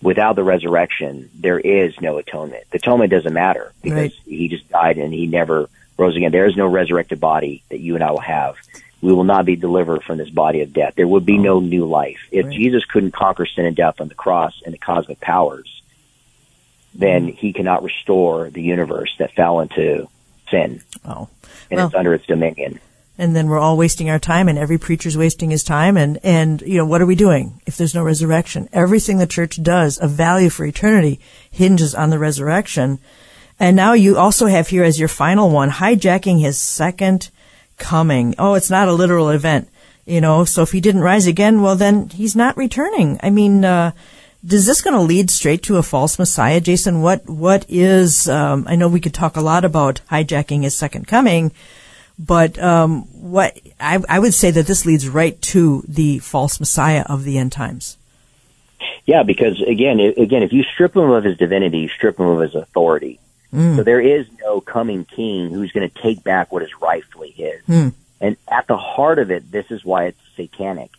Without 0.00 0.36
the 0.36 0.42
resurrection, 0.44 1.30
there 1.38 1.58
is 1.60 2.00
no 2.00 2.18
atonement. 2.18 2.64
The 2.70 2.78
atonement 2.78 3.10
doesn't 3.10 3.32
matter 3.32 3.72
because 3.82 4.12
Right. 4.12 4.12
he 4.26 4.48
just 4.48 4.68
died 4.68 4.98
and 4.98 5.12
he 5.12 5.26
never 5.26 5.68
rose 5.96 6.16
again. 6.16 6.32
There 6.32 6.46
is 6.46 6.56
no 6.56 6.66
resurrected 6.66 7.20
body 7.20 7.62
that 7.68 7.78
you 7.80 7.94
and 7.94 8.02
I 8.02 8.10
will 8.10 8.20
have. 8.20 8.56
We 9.00 9.12
will 9.12 9.24
not 9.24 9.44
be 9.44 9.56
delivered 9.56 10.02
from 10.02 10.18
this 10.18 10.30
body 10.30 10.62
of 10.62 10.72
death. 10.72 10.94
There 10.96 11.06
would 11.06 11.26
be 11.26 11.38
no 11.38 11.60
new 11.60 11.84
life. 11.86 12.18
If 12.30 12.46
Right. 12.46 12.54
Jesus 12.54 12.84
couldn't 12.84 13.12
conquer 13.12 13.46
sin 13.46 13.66
and 13.66 13.76
death 13.76 14.00
on 14.00 14.08
the 14.08 14.14
cross 14.14 14.60
and 14.64 14.72
the 14.72 14.78
cosmic 14.78 15.20
powers, 15.20 15.82
then 16.94 17.28
he 17.28 17.52
cannot 17.52 17.82
restore 17.82 18.50
the 18.50 18.62
universe 18.62 19.14
that 19.18 19.32
fell 19.32 19.60
into 19.60 20.08
sin. 20.52 20.80
Wow. 21.04 21.28
and 21.70 21.78
Well- 21.78 21.86
it's 21.88 21.96
under 21.96 22.14
its 22.14 22.26
dominion. 22.26 22.78
and 23.18 23.34
then 23.36 23.48
we're 23.48 23.58
all 23.58 23.76
wasting 23.76 24.08
our 24.10 24.18
time 24.18 24.48
and 24.48 24.58
every 24.58 24.78
preacher's 24.78 25.16
wasting 25.16 25.50
his 25.50 25.64
time 25.64 25.96
and 25.96 26.18
and 26.22 26.62
you 26.62 26.76
know 26.78 26.86
what 26.86 27.02
are 27.02 27.06
we 27.06 27.14
doing? 27.26 27.60
If 27.66 27.76
there's 27.76 27.94
no 27.94 28.02
resurrection. 28.04 28.68
Everything 28.72 29.18
the 29.18 29.26
church 29.36 29.62
does 29.62 29.98
of 29.98 30.10
value 30.12 30.50
for 30.50 30.64
eternity 30.64 31.18
hinges 31.50 31.94
on 31.94 32.10
the 32.10 32.18
resurrection. 32.18 32.98
And 33.60 33.76
now 33.76 33.92
you 33.92 34.16
also 34.16 34.46
have 34.46 34.68
here 34.68 34.82
as 34.84 34.98
your 34.98 35.08
final 35.08 35.50
one 35.50 35.70
hijacking 35.70 36.40
his 36.40 36.56
second 36.58 37.30
coming. 37.78 38.34
Oh 38.38 38.54
it's 38.54 38.70
not 38.70 38.88
a 38.88 38.92
literal 39.02 39.28
event 39.30 39.68
you 40.06 40.20
know 40.20 40.44
so 40.44 40.62
if 40.62 40.72
he 40.72 40.80
didn't 40.80 41.00
rise 41.12 41.26
again 41.26 41.62
well 41.62 41.76
then 41.76 42.08
he's 42.08 42.34
not 42.36 42.56
returning. 42.56 43.18
I 43.22 43.30
mean 43.30 43.64
uh 43.64 43.92
is 44.48 44.66
this 44.66 44.82
going 44.82 44.94
to 44.94 45.00
lead 45.00 45.30
straight 45.30 45.62
to 45.62 45.76
a 45.76 45.82
false 45.82 46.18
messiah 46.18 46.60
jason 46.60 47.02
what 47.02 47.28
what 47.28 47.64
is 47.68 48.28
um, 48.28 48.64
i 48.68 48.74
know 48.76 48.88
we 48.88 49.00
could 49.00 49.14
talk 49.14 49.36
a 49.36 49.40
lot 49.40 49.64
about 49.64 50.00
hijacking 50.10 50.62
his 50.62 50.76
second 50.76 51.06
coming 51.06 51.52
but 52.18 52.58
um, 52.58 53.02
what 53.20 53.58
I, 53.80 54.02
I 54.08 54.18
would 54.18 54.34
say 54.34 54.50
that 54.52 54.66
this 54.66 54.86
leads 54.86 55.08
right 55.08 55.40
to 55.42 55.82
the 55.88 56.18
false 56.20 56.60
messiah 56.60 57.04
of 57.08 57.24
the 57.24 57.38
end 57.38 57.52
times. 57.52 57.96
Yeah, 59.06 59.22
because 59.22 59.60
again, 59.60 59.98
again, 59.98 60.42
if 60.42 60.52
you 60.52 60.62
strip 60.62 60.94
him 60.94 61.10
of 61.10 61.24
his 61.24 61.36
divinity, 61.36 61.78
you 61.78 61.88
strip 61.88 62.18
him 62.18 62.26
of 62.26 62.40
his 62.40 62.54
authority. 62.54 63.18
So 63.76 63.82
there 63.82 64.00
is 64.00 64.26
no 64.40 64.60
coming 64.60 65.04
king 65.04 65.50
who's 65.50 65.72
going 65.72 65.88
to 65.88 66.02
take 66.02 66.24
back 66.24 66.52
what 66.52 66.62
is 66.62 66.70
rightfully 66.80 67.30
his. 67.30 67.60
And 68.20 68.36
at 68.48 68.66
the 68.66 68.76
heart 68.76 69.18
of 69.18 69.30
it, 69.30 69.50
this 69.50 69.70
is 69.70 69.84
why 69.84 70.06
it's 70.06 70.20
satanic. 70.36 70.90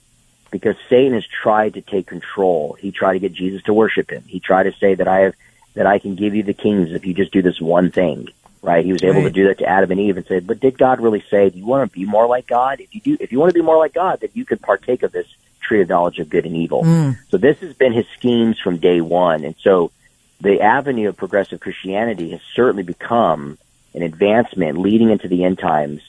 Because 0.53 0.75
Satan 0.87 1.13
has 1.13 1.25
tried 1.25 1.73
to 1.73 1.81
take 1.81 2.05
control. 2.05 2.77
He 2.79 2.91
tried 2.91 3.13
to 3.13 3.19
get 3.19 3.33
Jesus 3.33 3.63
to 3.63 3.73
worship 3.73 4.11
him. 4.11 4.23
He 4.27 4.39
tried 4.39 4.63
to 4.63 4.73
say 4.73 4.93
that 4.93 5.07
I 5.07 5.19
have, 5.21 5.35
that 5.73 5.87
I 5.87 5.97
can 5.97 6.13
give 6.13 6.35
you 6.35 6.43
the 6.43 6.53
kings 6.53 6.91
if 6.91 7.05
you 7.07 7.15
just 7.15 7.33
do 7.33 7.41
this 7.41 7.59
one 7.59 7.89
thing. 7.89 8.29
Right? 8.61 8.85
He 8.85 8.93
was 8.93 9.03
able 9.03 9.23
to 9.23 9.29
do 9.29 9.47
that 9.47 9.57
to 9.57 9.65
Adam 9.65 9.91
and 9.91 9.99
Eve 9.99 10.15
and 10.15 10.25
said, 10.25 10.47
but 10.47 10.61
did 10.61 10.77
God 10.77 11.01
really 11.01 11.23
say, 11.29 11.49
do 11.49 11.57
you 11.57 11.65
want 11.65 11.91
to 11.91 11.99
be 11.99 12.05
more 12.05 12.27
like 12.27 12.47
God? 12.47 12.79
If 12.79 12.93
you 12.95 13.01
do, 13.01 13.17
if 13.19 13.31
you 13.31 13.39
want 13.39 13.49
to 13.49 13.59
be 13.59 13.65
more 13.65 13.77
like 13.77 13.93
God, 13.93 14.21
then 14.21 14.29
you 14.35 14.45
could 14.45 14.61
partake 14.61 15.03
of 15.03 15.11
this 15.11 15.27
tree 15.59 15.81
of 15.81 15.89
knowledge 15.89 16.19
of 16.19 16.29
good 16.29 16.45
and 16.45 16.55
evil. 16.55 16.83
Hmm. 16.83 17.11
So 17.29 17.37
this 17.37 17.57
has 17.59 17.73
been 17.73 17.91
his 17.91 18.05
schemes 18.17 18.59
from 18.59 18.77
day 18.77 19.01
one. 19.01 19.43
And 19.43 19.55
so 19.59 19.91
the 20.39 20.61
avenue 20.61 21.09
of 21.09 21.17
progressive 21.17 21.59
Christianity 21.59 22.29
has 22.29 22.41
certainly 22.53 22.83
become 22.83 23.57
an 23.95 24.03
advancement 24.03 24.77
leading 24.77 25.09
into 25.09 25.27
the 25.27 25.43
end 25.43 25.59
times 25.59 26.01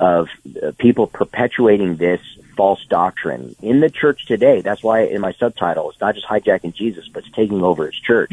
of 0.00 0.30
uh, 0.60 0.72
people 0.78 1.06
perpetuating 1.06 1.96
this 1.96 2.20
false 2.56 2.84
doctrine 2.86 3.54
in 3.62 3.80
the 3.80 3.90
church 3.90 4.26
today. 4.26 4.62
That's 4.62 4.82
why 4.82 5.02
in 5.02 5.20
my 5.20 5.32
subtitle, 5.32 5.90
it's 5.90 6.00
not 6.00 6.14
just 6.14 6.26
hijacking 6.26 6.74
Jesus, 6.74 7.06
but 7.06 7.24
it's 7.24 7.34
taking 7.36 7.62
over 7.62 7.86
his 7.86 7.94
church. 7.94 8.32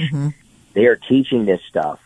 They 0.74 0.86
are 0.86 0.96
teaching 0.96 1.46
this 1.46 1.62
stuff 1.68 2.00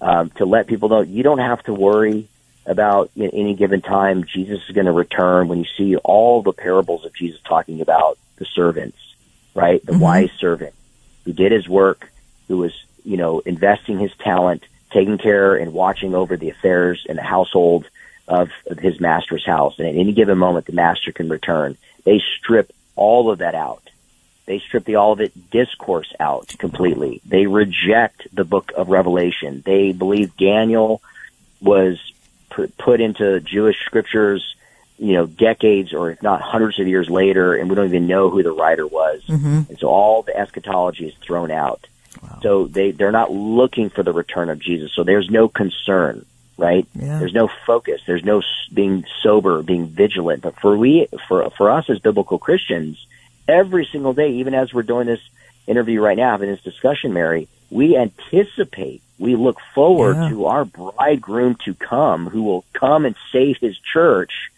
um, 0.00 0.30
to 0.30 0.44
let 0.44 0.66
people 0.66 0.88
know 0.88 1.02
you 1.02 1.22
don't 1.22 1.38
have 1.38 1.62
to 1.64 1.72
worry 1.72 2.28
about 2.66 3.10
at 3.16 3.30
any 3.32 3.54
given 3.54 3.80
time 3.80 4.24
Jesus 4.24 4.60
is 4.68 4.74
going 4.74 4.86
to 4.86 4.92
return. 4.92 5.46
When 5.46 5.60
you 5.60 5.66
see 5.76 5.96
all 5.96 6.42
the 6.42 6.52
parables 6.52 7.04
of 7.04 7.14
Jesus 7.14 7.40
talking 7.42 7.80
about 7.80 8.18
the 8.36 8.44
servants, 8.44 8.98
right, 9.54 9.84
the 9.86 9.96
wise 9.96 10.32
servant 10.32 10.74
who 11.24 11.32
did 11.32 11.52
his 11.52 11.68
work, 11.68 12.10
who 12.48 12.58
was 12.58 12.72
you 13.04 13.16
know 13.16 13.38
investing 13.40 14.00
his 14.00 14.12
talent, 14.16 14.64
taking 14.90 15.18
care 15.18 15.54
and 15.54 15.72
watching 15.72 16.14
over 16.14 16.36
the 16.36 16.50
affairs 16.50 17.06
in 17.08 17.14
the 17.14 17.22
household 17.22 17.88
of, 18.28 18.50
of 18.66 18.78
his 18.78 19.00
master's 19.00 19.44
house, 19.46 19.78
and 19.78 19.88
at 19.88 19.94
any 19.94 20.12
given 20.12 20.38
moment 20.38 20.66
the 20.66 20.72
master 20.72 21.12
can 21.12 21.28
return. 21.28 21.76
They 22.04 22.22
strip 22.38 22.72
all 22.94 23.30
of 23.30 23.38
that 23.38 23.54
out. 23.54 23.82
They 24.46 24.60
strip 24.60 24.84
the 24.84 24.96
Olivet 24.96 25.50
discourse 25.50 26.12
out 26.20 26.54
completely. 26.58 27.20
They 27.26 27.46
reject 27.46 28.28
the 28.32 28.44
book 28.44 28.72
of 28.76 28.88
Revelation. 28.88 29.62
They 29.64 29.92
believe 29.92 30.36
Daniel 30.36 31.02
was 31.60 31.98
pu- 32.50 32.68
put 32.78 33.00
into 33.00 33.40
Jewish 33.40 33.84
scriptures, 33.84 34.54
you 34.98 35.14
know, 35.14 35.26
decades 35.26 35.92
or 35.92 36.12
if 36.12 36.22
not 36.22 36.40
hundreds 36.40 36.78
of 36.78 36.86
years 36.86 37.10
later, 37.10 37.54
and 37.54 37.68
we 37.68 37.74
don't 37.74 37.86
even 37.86 38.06
know 38.06 38.30
who 38.30 38.42
the 38.42 38.52
writer 38.52 38.86
was. 38.86 39.24
Mm-hmm. 39.26 39.62
And 39.68 39.78
so 39.78 39.88
all 39.88 40.22
the 40.22 40.36
eschatology 40.36 41.08
is 41.08 41.14
thrown 41.16 41.50
out. 41.50 41.86
So 42.42 42.66
they 42.66 42.90
they're 42.92 43.12
not 43.12 43.32
looking 43.32 43.90
for 43.90 44.02
the 44.02 44.12
return 44.12 44.50
of 44.50 44.58
Jesus. 44.58 44.92
So 44.92 45.04
there's 45.04 45.30
no 45.30 45.48
concern, 45.48 46.24
right? 46.56 46.86
Yeah. 46.94 47.18
There's 47.18 47.34
no 47.34 47.48
focus. 47.66 48.02
There's 48.06 48.24
no 48.24 48.42
being 48.72 49.04
sober, 49.22 49.62
being 49.62 49.86
vigilant. 49.86 50.42
But 50.42 50.58
for 50.60 50.76
we 50.76 51.08
for 51.28 51.48
for 51.50 51.70
us 51.70 51.88
as 51.90 51.98
biblical 51.98 52.38
Christians, 52.38 53.04
every 53.48 53.86
single 53.86 54.12
day, 54.12 54.32
even 54.34 54.54
as 54.54 54.72
we're 54.72 54.82
doing 54.82 55.06
this 55.06 55.20
interview 55.66 56.00
right 56.00 56.16
now, 56.16 56.30
having 56.32 56.48
this 56.50 56.62
discussion, 56.62 57.12
Mary, 57.12 57.48
we 57.70 57.96
anticipate, 57.96 59.02
we 59.18 59.34
look 59.36 59.58
forward 59.74 60.16
Yeah. 60.16 60.28
to 60.30 60.46
our 60.46 60.64
bridegroom 60.64 61.56
to 61.64 61.74
come, 61.74 62.28
who 62.28 62.42
will 62.44 62.64
come 62.72 63.04
and 63.04 63.16
save 63.32 63.58
his 63.58 63.76
church 63.78 64.50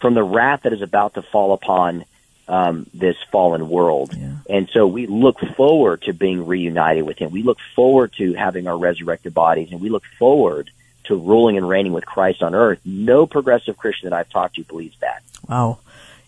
from 0.00 0.14
the 0.14 0.22
wrath 0.24 0.62
that 0.62 0.72
is 0.72 0.82
about 0.82 1.14
to 1.14 1.22
fall 1.22 1.52
upon 1.52 2.04
um, 2.48 2.86
this 2.92 3.16
fallen 3.30 3.68
world. 3.68 4.14
Yeah. 4.14 4.32
And 4.50 4.68
so 4.70 4.86
we 4.86 5.06
look 5.06 5.38
forward 5.56 6.02
to 6.02 6.12
being 6.12 6.44
reunited 6.44 7.04
with 7.04 7.18
him. 7.18 7.30
We 7.30 7.44
look 7.44 7.58
forward 7.76 8.12
to 8.14 8.34
having 8.34 8.66
our 8.66 8.76
resurrected 8.76 9.32
bodies, 9.32 9.70
and 9.70 9.80
we 9.80 9.88
look 9.90 10.04
forward 10.18 10.68
to 11.04 11.16
ruling 11.16 11.56
and 11.56 11.68
reigning 11.68 11.92
with 11.92 12.06
Christ 12.06 12.42
on 12.42 12.54
earth. 12.54 12.80
No 12.84 13.26
progressive 13.26 13.76
Christian 13.76 14.10
that 14.10 14.16
I've 14.16 14.30
talked 14.30 14.56
to 14.56 14.64
believes 14.64 14.96
that. 15.00 15.22
Wow. 15.48 15.78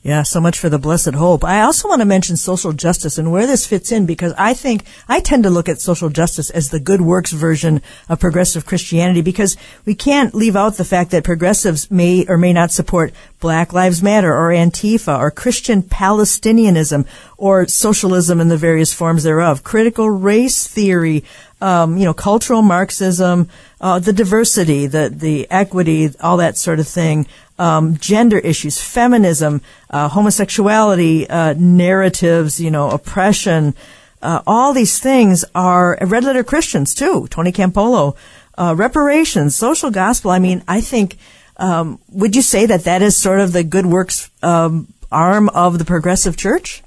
Yeah, 0.05 0.23
so 0.23 0.39
much 0.39 0.59
for 0.59 0.69
the 0.69 0.79
blessed 0.79 1.15
hope. 1.15 1.45
I 1.45 1.63
also 1.63 1.89
want 1.89 2.03
to 2.03 2.05
mention 2.05 2.37
social 2.37 2.75
justice 2.75 3.17
and 3.17 3.33
where 3.33 3.47
this 3.47 3.67
fits 3.67 3.91
in 3.91 4.05
because 4.05 4.35
I 4.37 4.53
think 4.53 4.85
I 5.09 5.19
tend 5.19 5.45
to 5.45 5.51
look 5.51 5.67
at 5.67 5.81
social 5.81 6.11
justice 6.11 6.51
as 6.51 6.69
the 6.69 6.79
good 6.79 7.01
works 7.01 7.33
version 7.33 7.81
of 8.07 8.21
progressive 8.21 8.67
Christianity 8.67 9.23
because 9.23 9.57
we 9.87 9.95
can't 9.95 10.35
leave 10.35 10.57
out 10.57 10.75
the 10.75 10.85
fact 10.85 11.11
that 11.13 11.25
progressives 11.25 11.91
may 11.91 12.27
or 12.27 12.37
may 12.37 12.53
not 12.53 12.71
support 12.71 13.15
Black 13.41 13.73
Lives 13.73 14.03
Matter 14.03 14.31
or 14.31 14.51
Antifa 14.51 15.19
or 15.19 15.31
Christian 15.31 15.83
Palestinianism 15.83 17.07
or 17.39 17.67
socialism 17.67 18.43
in 18.43 18.49
the 18.49 18.59
various 18.59 18.93
forms 18.93 19.23
thereof, 19.23 19.65
critical 19.65 20.11
race 20.11 20.67
theory, 20.67 21.25
um, 21.65 21.97
you 21.97 22.05
know, 22.05 22.13
cultural 22.13 22.61
Marxism, 22.61 23.49
uh, 23.81 23.99
the 23.99 24.13
diversity, 24.13 24.87
the 24.87 25.09
the 25.09 25.51
equity, 25.51 26.11
all 26.21 26.37
that 26.37 26.59
sort 26.59 26.79
of 26.79 26.87
thing, 26.87 27.27
um, 27.59 27.97
gender 27.97 28.39
issues, 28.39 28.83
feminism, 28.83 29.63
uh, 29.89 30.09
homosexuality, 30.09 31.27
uh, 31.27 31.55
narratives, 31.57 32.61
you 32.61 32.71
know, 32.71 32.91
oppression. 32.91 33.75
Uh, 34.21 34.43
all 34.47 34.75
these 34.75 34.99
things 34.99 35.43
are 35.55 35.97
red 36.03 36.25
letter 36.25 36.45
Christians 36.45 36.95
too. 36.95 37.27
Tony 37.31 37.51
Campolo, 37.51 38.15
uh, 38.59 38.75
reparations, 38.77 39.57
social 39.57 39.91
gospel. 39.91 40.31
I 40.31 40.39
mean, 40.39 40.63
I 40.69 40.81
think. 40.81 41.17
Um, 41.57 42.01
would 42.09 42.35
you 42.35 42.43
say 42.43 42.67
that 42.67 42.83
that 42.83 43.01
is 43.01 43.17
sort 43.17 43.39
of 43.39 43.53
the 43.53 43.63
good 43.63 43.87
works 43.87 44.29
um, 44.43 44.89
arm 45.13 45.49
of 45.51 45.79
the 45.79 45.85
progressive 45.85 46.37
church? 46.37 46.83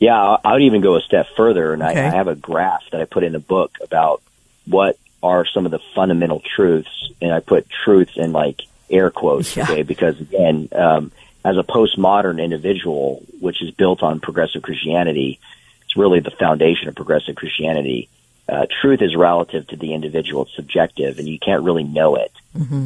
Yeah, 0.00 0.36
I 0.44 0.52
would 0.52 0.62
even 0.62 0.80
go 0.80 0.96
a 0.96 1.00
step 1.00 1.26
further, 1.36 1.72
and 1.72 1.82
Okay. 1.82 2.00
I, 2.00 2.06
I 2.08 2.10
have 2.10 2.28
a 2.28 2.34
graph 2.34 2.82
that 2.92 3.00
I 3.00 3.04
put 3.04 3.22
in 3.24 3.32
the 3.32 3.38
book 3.38 3.78
about 3.82 4.22
what 4.66 4.98
are 5.22 5.46
some 5.46 5.64
of 5.64 5.70
the 5.72 5.78
fundamental 5.94 6.40
truths, 6.40 7.10
and 7.20 7.32
I 7.32 7.40
put 7.40 7.68
truths 7.70 8.16
in 8.16 8.32
like 8.32 8.60
air 8.90 9.10
quotes, 9.10 9.56
Yeah. 9.56 9.64
okay? 9.64 9.82
Because 9.82 10.20
again, 10.20 10.68
um, 10.72 11.12
as 11.44 11.56
a 11.56 11.62
postmodern 11.62 12.42
individual, 12.42 13.22
which 13.40 13.62
is 13.62 13.70
built 13.70 14.02
on 14.02 14.20
progressive 14.20 14.62
Christianity, 14.62 15.38
it's 15.84 15.96
really 15.96 16.20
the 16.20 16.30
foundation 16.30 16.88
of 16.88 16.94
progressive 16.94 17.36
Christianity. 17.36 18.08
Uh, 18.48 18.66
truth 18.82 19.00
is 19.00 19.16
relative 19.16 19.66
to 19.68 19.76
the 19.76 19.94
individual; 19.94 20.42
it's 20.42 20.54
subjective, 20.54 21.18
and 21.18 21.26
you 21.26 21.38
can't 21.38 21.62
really 21.64 21.84
know 21.84 22.16
it. 22.16 22.32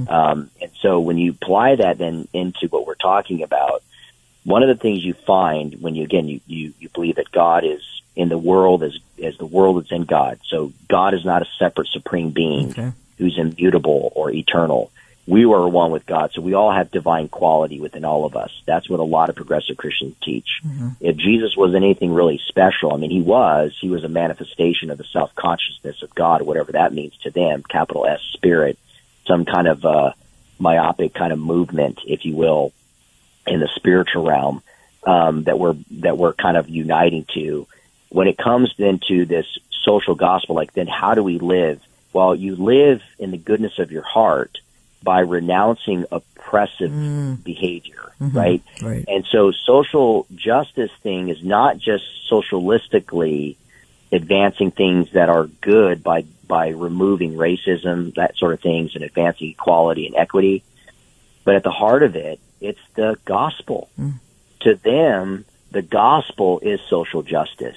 Um, 0.08 0.50
and 0.62 0.70
so, 0.80 1.00
when 1.00 1.18
you 1.18 1.32
apply 1.32 1.76
that 1.76 1.98
then 1.98 2.28
into 2.32 2.68
what 2.68 2.86
we're 2.86 2.94
talking 2.94 3.42
about, 3.42 3.82
one 4.48 4.62
of 4.62 4.68
the 4.68 4.80
things 4.82 5.04
you 5.04 5.12
find 5.14 5.80
when 5.82 5.94
you 5.94 6.04
again 6.04 6.26
you, 6.26 6.40
you, 6.46 6.72
you 6.80 6.88
believe 6.88 7.16
that 7.16 7.30
God 7.30 7.64
is 7.64 7.82
in 8.16 8.28
the 8.28 8.38
world 8.38 8.82
as 8.82 8.98
as 9.22 9.36
the 9.36 9.46
world 9.46 9.84
is 9.84 9.92
in 9.92 10.04
God. 10.04 10.40
So 10.48 10.72
God 10.88 11.12
is 11.14 11.24
not 11.24 11.42
a 11.42 11.46
separate 11.58 11.88
supreme 11.88 12.30
being 12.30 12.70
Okay. 12.70 12.92
who's 13.18 13.38
immutable 13.38 14.12
or 14.14 14.30
eternal. 14.30 14.90
We 15.26 15.44
are 15.44 15.68
one 15.68 15.90
with 15.90 16.06
God, 16.06 16.32
so 16.32 16.40
we 16.40 16.54
all 16.54 16.72
have 16.72 16.90
divine 16.90 17.28
quality 17.28 17.78
within 17.80 18.06
all 18.06 18.24
of 18.24 18.34
us. 18.34 18.50
That's 18.64 18.88
what 18.88 18.98
a 19.00 19.02
lot 19.02 19.28
of 19.28 19.36
progressive 19.36 19.76
Christians 19.76 20.14
teach. 20.22 20.48
If 21.00 21.16
Jesus 21.16 21.54
was 21.54 21.74
anything 21.74 22.14
really 22.14 22.40
special, 22.48 22.94
I 22.94 22.96
mean, 22.96 23.10
he 23.10 23.20
was. 23.20 23.76
He 23.78 23.90
was 23.90 24.04
a 24.04 24.08
manifestation 24.08 24.90
of 24.90 24.96
the 24.96 25.04
self 25.04 25.34
consciousness 25.34 26.02
of 26.02 26.14
God, 26.14 26.40
whatever 26.42 26.72
that 26.72 26.94
means 26.94 27.14
to 27.24 27.30
them. 27.30 27.62
Capital 27.68 28.06
S 28.06 28.22
Spirit, 28.32 28.78
some 29.26 29.44
kind 29.44 29.68
of 29.68 29.84
uh, 29.84 30.12
myopic 30.58 31.12
kind 31.12 31.32
of 31.34 31.38
movement, 31.38 31.98
if 32.06 32.24
you 32.24 32.34
will, 32.34 32.72
in 33.48 33.60
the 33.60 33.68
spiritual 33.74 34.24
realm 34.24 34.62
um, 35.04 35.44
that 35.44 35.58
we're 35.58 35.76
that 35.90 36.18
we're 36.18 36.34
kind 36.34 36.56
of 36.56 36.68
uniting 36.68 37.26
to. 37.34 37.66
When 38.10 38.28
it 38.28 38.38
comes 38.38 38.74
then 38.78 39.00
to 39.08 39.26
this 39.26 39.46
social 39.82 40.14
gospel, 40.14 40.54
like 40.54 40.72
then 40.72 40.86
how 40.86 41.14
do 41.14 41.22
we 41.22 41.38
live? 41.38 41.80
Well, 42.12 42.34
you 42.34 42.56
live 42.56 43.02
in 43.18 43.30
the 43.30 43.38
goodness 43.38 43.78
of 43.78 43.92
your 43.92 44.02
heart 44.02 44.58
by 45.02 45.20
renouncing 45.20 46.06
oppressive 46.10 46.90
behavior, 47.44 48.12
right? 48.18 48.62
Right. 48.82 49.04
And 49.06 49.24
so 49.30 49.52
social 49.52 50.26
justice 50.34 50.90
thing 51.02 51.28
is 51.28 51.42
not 51.44 51.78
just 51.78 52.04
socialistically 52.30 53.56
advancing 54.10 54.70
things 54.70 55.12
that 55.12 55.28
are 55.28 55.46
good 55.46 56.02
by 56.02 56.24
by 56.46 56.68
removing 56.68 57.34
racism, 57.34 58.14
that 58.14 58.36
sort 58.36 58.54
of 58.54 58.60
things, 58.60 58.94
and 58.94 59.04
advancing 59.04 59.50
equality 59.50 60.06
and 60.06 60.16
equity. 60.16 60.64
But 61.44 61.56
at 61.56 61.62
the 61.62 61.70
heart 61.70 62.02
of 62.02 62.16
it, 62.16 62.40
it's 62.60 62.80
the 62.94 63.16
gospel. 63.24 63.88
To 64.60 64.74
them, 64.74 65.44
the 65.70 65.82
gospel 65.82 66.60
is 66.60 66.80
social 66.88 67.22
justice, 67.22 67.76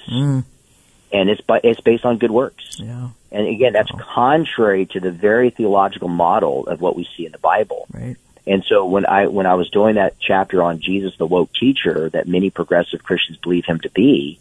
and 1.12 1.30
it's 1.30 1.40
by, 1.40 1.60
it's 1.62 1.80
based 1.80 2.04
on 2.04 2.18
good 2.18 2.30
works. 2.30 2.78
Yeah. 2.78 3.10
And 3.30 3.46
again, 3.46 3.72
that's 3.72 3.90
contrary 3.90 4.86
to 4.86 5.00
the 5.00 5.10
very 5.10 5.50
theological 5.50 6.08
model 6.08 6.66
of 6.66 6.80
what 6.80 6.96
we 6.96 7.08
see 7.16 7.24
in 7.24 7.32
the 7.32 7.38
Bible. 7.38 7.86
Right. 7.92 8.16
And 8.46 8.64
so 8.64 8.86
when 8.86 9.06
I 9.06 9.28
when 9.28 9.46
I 9.46 9.54
was 9.54 9.70
doing 9.70 9.94
that 9.94 10.16
chapter 10.18 10.62
on 10.62 10.80
Jesus 10.80 11.16
the 11.16 11.26
woke 11.26 11.52
teacher 11.52 12.10
that 12.10 12.26
many 12.26 12.50
progressive 12.50 13.02
Christians 13.02 13.38
believe 13.38 13.64
him 13.64 13.78
to 13.80 13.90
be, 13.90 14.40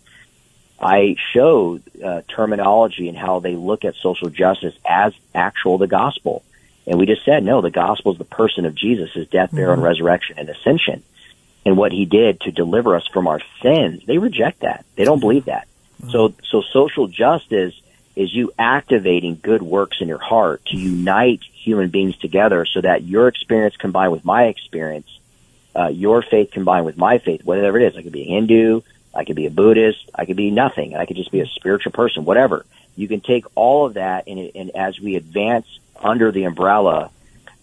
I 0.79 1.15
showed 1.31 1.83
uh, 2.03 2.21
terminology 2.27 3.07
and 3.07 3.17
how 3.17 3.39
they 3.39 3.55
look 3.55 3.85
at 3.85 3.95
social 3.95 4.29
justice 4.29 4.73
as 4.83 5.13
actual 5.35 5.77
the 5.77 5.87
gospel. 5.87 6.43
And 6.87 6.97
we 6.97 7.05
just 7.05 7.23
said, 7.23 7.43
no, 7.43 7.61
the 7.61 7.69
gospel 7.69 8.11
is 8.11 8.17
the 8.17 8.25
person 8.25 8.65
of 8.65 8.75
Jesus, 8.75 9.11
his 9.13 9.27
death, 9.27 9.51
burial, 9.51 9.73
and 9.73 9.83
resurrection 9.83 10.39
and 10.39 10.49
ascension. 10.49 11.03
And 11.65 11.77
what 11.77 11.91
he 11.91 12.05
did 12.05 12.41
to 12.41 12.51
deliver 12.51 12.95
us 12.95 13.07
from 13.07 13.27
our 13.27 13.39
sins, 13.61 14.03
they 14.05 14.17
reject 14.17 14.61
that. 14.61 14.83
They 14.95 15.05
don't 15.05 15.19
believe 15.19 15.45
that. 15.45 15.67
So, 16.09 16.33
so 16.43 16.61
social 16.61 17.07
justice 17.07 17.79
is 18.15 18.33
you 18.33 18.51
activating 18.57 19.39
good 19.41 19.61
works 19.61 19.97
in 20.01 20.07
your 20.07 20.17
heart 20.17 20.65
to 20.65 20.77
unite 20.77 21.43
human 21.43 21.89
beings 21.89 22.17
together 22.17 22.65
so 22.65 22.81
that 22.81 23.03
your 23.03 23.27
experience 23.27 23.77
combined 23.77 24.11
with 24.11 24.25
my 24.25 24.45
experience, 24.45 25.07
uh, 25.75 25.87
your 25.87 26.21
faith 26.21 26.51
combined 26.51 26.85
with 26.85 26.97
my 26.97 27.19
faith, 27.19 27.43
whatever 27.43 27.79
it 27.79 27.85
is, 27.85 27.97
I 27.97 28.01
could 28.01 28.11
be 28.11 28.23
a 28.23 28.33
Hindu, 28.33 28.81
I 29.13 29.23
could 29.23 29.35
be 29.35 29.45
a 29.45 29.51
Buddhist, 29.51 30.09
I 30.15 30.25
could 30.25 30.35
be 30.37 30.51
nothing, 30.51 30.95
I 30.95 31.05
could 31.05 31.17
just 31.17 31.31
be 31.31 31.41
a 31.41 31.45
spiritual 31.45 31.91
person, 31.91 32.25
whatever. 32.25 32.65
You 32.95 33.07
can 33.07 33.21
take 33.21 33.45
all 33.55 33.85
of 33.85 33.93
that 33.93 34.27
and, 34.27 34.51
and 34.55 34.71
as 34.71 34.99
we 34.99 35.15
advance 35.15 35.67
under 36.03 36.31
the 36.31 36.43
umbrella 36.43 37.11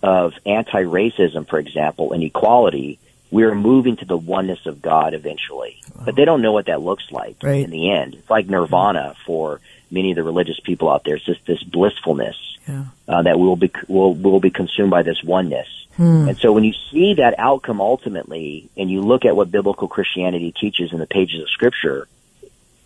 of 0.03 0.35
anti-racism, 0.47 1.49
for 1.49 1.59
example, 1.59 2.13
and 2.13 2.23
equality, 2.23 2.99
we're 3.31 3.55
moving 3.55 3.97
to 3.97 4.05
the 4.05 4.17
oneness 4.17 4.65
of 4.67 4.81
God 4.81 5.13
eventually. 5.15 5.81
Wow. 5.95 6.03
But 6.07 6.17
they 6.17 6.25
don't 6.25 6.41
know 6.41 6.53
what 6.53 6.67
that 6.67 6.81
looks 6.81 7.11
like 7.11 7.37
right. 7.43 7.65
in 7.65 7.71
the 7.71 7.91
end. 7.91 8.15
It's 8.15 8.31
like 8.31 8.47
nirvana 8.47 9.15
for 9.27 9.61
many 9.91 10.13
of 10.13 10.17
the 10.17 10.23
religious 10.23 10.61
people 10.61 10.89
out 10.91 11.05
there. 11.05 11.17
It's 11.17 11.25
just 11.25 11.45
this 11.47 11.63
blissfulness 11.63 12.37
yeah. 12.67 12.85
uh, 13.07 13.23
that 13.23 13.39
will 13.39 13.57
be 13.57 13.71
will 13.87 14.15
will 14.15 14.41
be 14.41 14.51
consumed 14.51 14.91
by 14.91 15.03
this 15.03 15.23
oneness. 15.23 15.69
Hmm. 15.97 16.29
And 16.29 16.39
so 16.39 16.53
when 16.53 16.65
you 16.65 16.75
see 16.91 17.15
that 17.15 17.35
outcome 17.39 17.81
ultimately, 17.81 18.71
and 18.77 18.91
you 18.91 19.01
look 19.01 19.25
at 19.25 19.35
what 19.35 19.51
biblical 19.51 19.89
Christianity 19.89 20.53
teaches 20.53 20.93
in 20.93 20.99
the 20.99 21.07
pages 21.07 21.43
of 21.43 21.51
Scripture, 21.51 22.07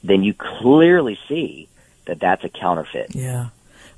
then 0.03 0.25
you 0.25 0.35
clearly 0.35 1.19
see 1.29 1.69
that 2.07 2.19
that's 2.19 2.43
a 2.43 2.49
counterfeit. 2.49 3.15
Yeah. 3.15 3.49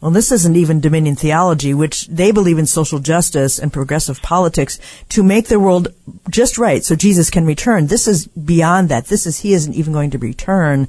Well, 0.05 0.11
this 0.11 0.33
isn't 0.33 0.55
even 0.55 0.81
Dominion 0.81 1.17
theology, 1.17 1.73
which 1.73 2.09
they 2.09 2.31
believe 2.31 2.59
in 2.59 2.67
social 2.67 2.99
justice 2.99 3.59
and 3.59 3.73
progressive 3.73 4.21
politics 4.21 4.79
to 5.09 5.23
make 5.23 5.49
the 5.49 5.59
world 5.59 5.95
just 6.29 6.59
right 6.59 6.85
so 6.85 6.95
Jesus 6.95 7.31
can 7.31 7.47
return. 7.47 7.87
This 7.87 8.07
is 8.07 8.27
beyond 8.27 8.91
that. 8.91 9.07
This 9.07 9.27
is, 9.27 9.41
he 9.41 9.55
isn't 9.55 9.73
even 9.73 9.95
going 9.95 10.11
to 10.11 10.19
return. 10.19 10.89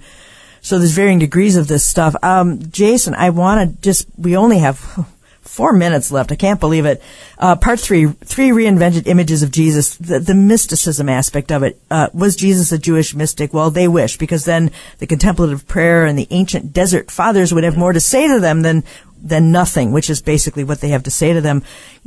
So 0.59 0.78
there's 0.78 0.91
varying 0.91 1.20
degrees 1.20 1.55
of 1.55 1.70
this 1.70 1.86
stuff. 1.86 2.13
Um, 2.24 2.70
Jason, 2.70 3.16
I 3.16 3.30
want 3.30 3.61
to 3.61 3.82
just, 3.82 4.05
we 4.18 4.36
only 4.36 4.57
have 4.57 4.78
four 5.55 5.72
minutes 5.72 6.11
left. 6.11 6.34
I 6.34 6.36
can't 6.36 6.59
believe 6.59 6.86
it. 6.86 7.01
Uh, 7.38 7.55
part 7.55 7.80
three, 7.80 8.07
three 8.07 8.49
reinvented 8.49 9.07
images 9.07 9.41
of 9.41 9.51
Jesus. 9.51 9.95
The, 9.95 10.20
the 10.20 10.36
mysticism 10.36 11.07
aspect 11.07 11.51
of 11.51 11.63
it. 11.63 11.80
Uh, 11.89 12.09
was 12.13 12.36
Jesus 12.36 12.74
a 12.74 12.78
Jewish 12.78 13.16
mystic? 13.16 13.53
Well, 13.53 13.72
they 13.72 13.88
wish, 13.88 14.18
because 14.18 14.43
then 14.43 14.72
the 14.97 15.07
contemplative 15.07 15.66
prayer 15.68 16.05
and 16.05 16.20
the 16.20 16.28
ancient 16.30 16.74
desert 16.74 17.09
fathers 17.09 17.53
would 17.53 17.63
have 17.63 17.78
more 17.78 17.93
to 17.93 18.01
say 18.01 18.28
to 18.28 18.41
them 18.41 18.63
than 18.63 18.84
than 19.22 19.51
nothing, 19.51 19.91
which 19.91 20.09
is 20.09 20.22
basically 20.22 20.63
what 20.63 20.82
they 20.82 20.89
have 20.89 21.03
to 21.03 21.11
say 21.11 21.34
to 21.34 21.41
them. 21.41 21.63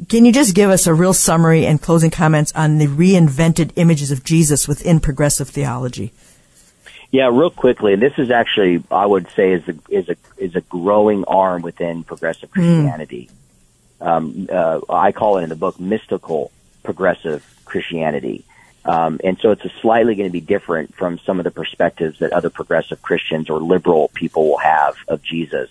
Can 0.09 0.25
you 0.25 0.33
just 0.33 0.55
give 0.55 0.71
us 0.71 0.87
a 0.87 0.95
real 0.95 1.13
summary 1.13 1.67
and 1.67 1.81
closing 1.81 2.11
comments 2.11 2.53
on 2.55 2.79
the 2.79 2.87
reinvented 2.87 3.73
images 3.77 4.11
of 4.11 4.25
Jesus 4.25 4.69
within 4.69 5.01
progressive 5.01 5.49
theology? 5.49 6.13
Yeah, 7.11 7.29
real 7.33 7.51
quickly. 7.51 7.97
This 7.97 8.13
is 8.19 8.31
actually, 8.31 8.83
I 8.91 9.07
would 9.07 9.29
say, 9.31 9.53
is 9.53 9.67
a 9.69 9.75
is 9.89 10.09
a 10.11 10.17
is 10.37 10.57
a 10.57 10.61
growing 10.61 11.25
arm 11.25 11.63
within 11.63 12.05
progressive 12.05 12.51
Christianity. 12.51 13.31
Mm. 14.01 14.07
Um, 14.07 14.49
uh, 14.53 14.81
I 14.91 15.13
call 15.13 15.39
it 15.39 15.45
in 15.45 15.49
the 15.49 15.57
book 15.57 15.81
mystical 15.81 16.53
progressive 16.83 17.45
Christianity, 17.65 18.45
um, 18.85 19.21
and 19.25 19.39
so 19.39 19.53
it's 19.53 19.65
a 19.65 19.73
slightly 19.81 20.17
going 20.17 20.29
to 20.29 20.33
be 20.33 20.43
different 20.43 20.95
from 20.95 21.19
some 21.21 21.41
of 21.41 21.45
the 21.45 21.51
perspectives 21.51 22.19
that 22.19 22.33
other 22.33 22.51
progressive 22.51 23.01
Christians 23.01 23.49
or 23.49 23.59
liberal 23.59 24.09
people 24.15 24.51
will 24.51 24.59
have 24.59 24.97
of 25.09 25.23
Jesus. 25.23 25.71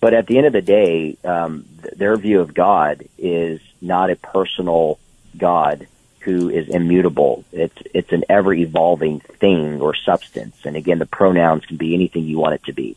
But 0.00 0.14
at 0.14 0.26
the 0.26 0.38
end 0.38 0.46
of 0.46 0.52
the 0.52 0.62
day, 0.62 1.16
um, 1.24 1.66
th- 1.82 1.94
their 1.94 2.16
view 2.16 2.40
of 2.40 2.54
God 2.54 3.04
is 3.18 3.60
not 3.80 4.10
a 4.10 4.16
personal 4.16 4.98
God 5.36 5.86
who 6.20 6.48
is 6.50 6.68
immutable. 6.68 7.44
It's 7.52 7.76
it's 7.94 8.12
an 8.12 8.24
ever 8.28 8.52
evolving 8.52 9.20
thing 9.20 9.80
or 9.80 9.94
substance. 9.94 10.56
And 10.64 10.76
again, 10.76 10.98
the 10.98 11.06
pronouns 11.06 11.66
can 11.66 11.76
be 11.76 11.94
anything 11.94 12.24
you 12.24 12.38
want 12.38 12.54
it 12.54 12.64
to 12.64 12.72
be. 12.72 12.96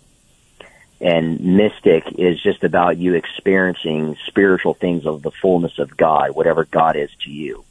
And 0.99 1.57
mystic 1.57 2.17
is 2.17 2.41
just 2.41 2.63
about 2.63 2.97
you 2.97 3.15
experiencing 3.15 4.15
spiritual 4.27 4.73
things 4.73 5.05
of 5.05 5.21
the 5.21 5.31
fullness 5.31 5.77
of 5.79 5.97
God, 5.97 6.31
whatever 6.31 6.63
God 6.63 6.95
is 6.95 7.09
to 7.25 7.29
you. 7.29 7.65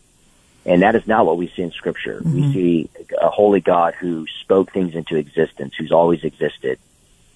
And 0.65 0.83
that 0.83 0.95
is 0.95 1.07
not 1.07 1.27
what 1.27 1.39
we 1.39 1.49
see 1.49 1.63
in 1.63 1.73
scripture. 1.73 2.21
Mm-hmm. 2.21 2.35
We 2.35 2.53
see 2.53 2.91
a 3.21 3.29
holy 3.29 3.61
God 3.61 3.95
who 3.95 4.27
spoke 4.43 4.73
things 4.73 4.95
into 4.95 5.17
existence, 5.17 5.75
who's 5.77 5.93
always 5.93 6.25
existed. 6.25 6.79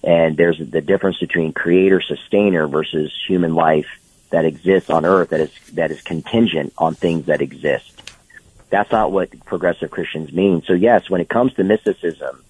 And 0.07 0.37
there's 0.37 0.57
the 0.57 0.79
difference 0.79 1.19
between 1.19 1.51
creator 1.51 1.99
sustainer 1.99 2.65
versus 2.65 3.13
human 3.27 3.53
life 3.53 3.87
that 4.29 4.45
exists 4.45 4.89
on 4.89 5.03
earth 5.03 5.31
that 5.31 5.41
is, 5.41 5.51
that 5.73 5.91
is 5.91 6.01
contingent 6.01 6.71
on 6.77 6.95
things 6.95 7.25
that 7.25 7.41
exist. 7.41 8.13
That's 8.69 8.89
not 8.89 9.11
what 9.11 9.37
progressive 9.43 9.91
Christians 9.91 10.31
mean. 10.31 10.61
So 10.61 10.71
yes, 10.71 11.09
when 11.09 11.19
it 11.19 11.27
comes 11.27 11.53
to 11.55 11.65
mysticism, 11.65 12.41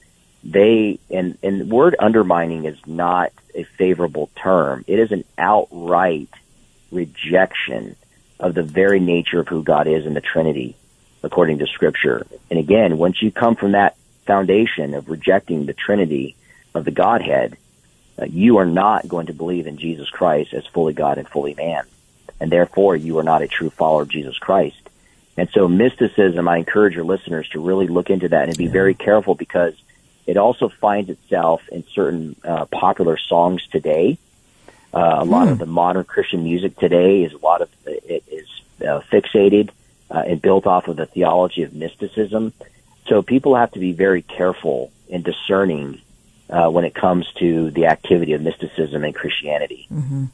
they, 0.43 0.99
and, 1.10 1.36
and 1.41 1.68
word 1.68 1.95
undermining 1.97 2.66
is 2.66 2.78
not 2.86 3.32
a 3.55 3.64
favorable 3.64 4.30
term. 4.36 4.86
It 4.86 4.99
is 4.99 5.12
an 5.12 5.24
outright 5.36 6.30
rejection 6.91 7.95
of 8.39 8.53
the 8.53 8.62
very 8.62 8.99
nature 8.99 9.39
of 9.39 9.47
who 9.47 9.64
God 9.64 9.88
is 9.88 10.05
in 10.05 10.14
the 10.14 10.22
Trinity, 10.22 10.76
according 11.24 11.58
to 11.58 11.66
scripture. 11.66 12.28
And 12.51 12.60
again, 12.60 12.99
once 12.99 13.20
you 13.20 13.32
come 13.32 13.55
from 13.55 13.72
that 13.72 13.97
foundation 14.28 14.93
of 14.93 15.10
rejecting 15.10 15.66
the 15.66 15.74
Trinity 15.74 16.36
of 16.78 16.86
the 16.86 16.92
Godhead, 16.92 17.58
uh, 18.20 18.26
you 18.26 18.58
are 18.58 18.66
not 18.66 19.08
going 19.08 19.28
to 19.28 19.34
believe 19.34 19.68
in 19.68 19.78
Jesus 19.78 20.10
Christ 20.10 20.54
as 20.54 20.66
fully 20.68 20.94
God 20.94 21.18
and 21.18 21.28
fully 21.28 21.54
man. 21.54 21.84
And 22.40 22.52
therefore, 22.52 22.96
you 22.96 23.18
are 23.18 23.24
not 23.24 23.42
a 23.42 23.48
true 23.48 23.70
follower 23.70 24.04
of 24.04 24.10
Jesus 24.10 24.38
Christ. 24.38 24.90
And 25.36 25.50
so 25.50 25.68
mysticism, 25.68 26.48
I 26.48 26.58
encourage 26.58 26.96
your 26.96 27.06
listeners 27.06 27.48
to 27.50 27.60
really 27.60 27.88
look 27.88 28.10
into 28.10 28.30
that 28.30 28.48
and 28.50 28.58
be 28.58 28.68
very 28.68 28.96
careful 28.96 29.36
because 29.36 29.74
it 30.26 30.38
also 30.38 30.68
finds 30.70 31.10
itself 31.10 31.62
in 31.70 31.84
certain 31.88 32.36
uh, 32.44 32.66
popular 32.66 33.18
songs 33.18 33.66
today. 33.68 34.18
Uh, 34.94 35.18
a 35.20 35.26
lot 35.26 35.48
of 35.48 35.60
the 35.60 35.66
modern 35.66 36.06
Christian 36.06 36.44
music 36.44 36.78
today 36.78 37.24
is 37.24 37.34
a 37.34 37.38
lot 37.38 37.62
of 37.62 37.70
it 37.86 38.24
is 38.32 38.48
uh, 38.82 39.02
fixated 39.12 39.70
uh, 40.10 40.24
and 40.26 40.42
built 40.42 40.66
off 40.66 40.88
of 40.88 40.96
the 40.96 41.06
theology 41.06 41.64
of 41.64 41.74
mysticism. 41.74 42.52
So 43.08 43.22
people 43.22 43.56
have 43.56 43.72
to 43.74 43.80
be 43.80 43.92
very 43.92 44.22
careful 44.22 44.92
in 45.08 45.22
discerning 45.22 46.02
uh, 46.50 46.70
when 46.70 46.86
it 46.86 46.95
comes 46.95 47.28
to 47.39 47.72
the 47.72 47.88
activity 47.88 48.34
of 48.34 48.41
mysticism 48.41 49.04
and 49.04 49.14
Christianity. 49.14 49.88
Mm-hmm. 49.91 50.26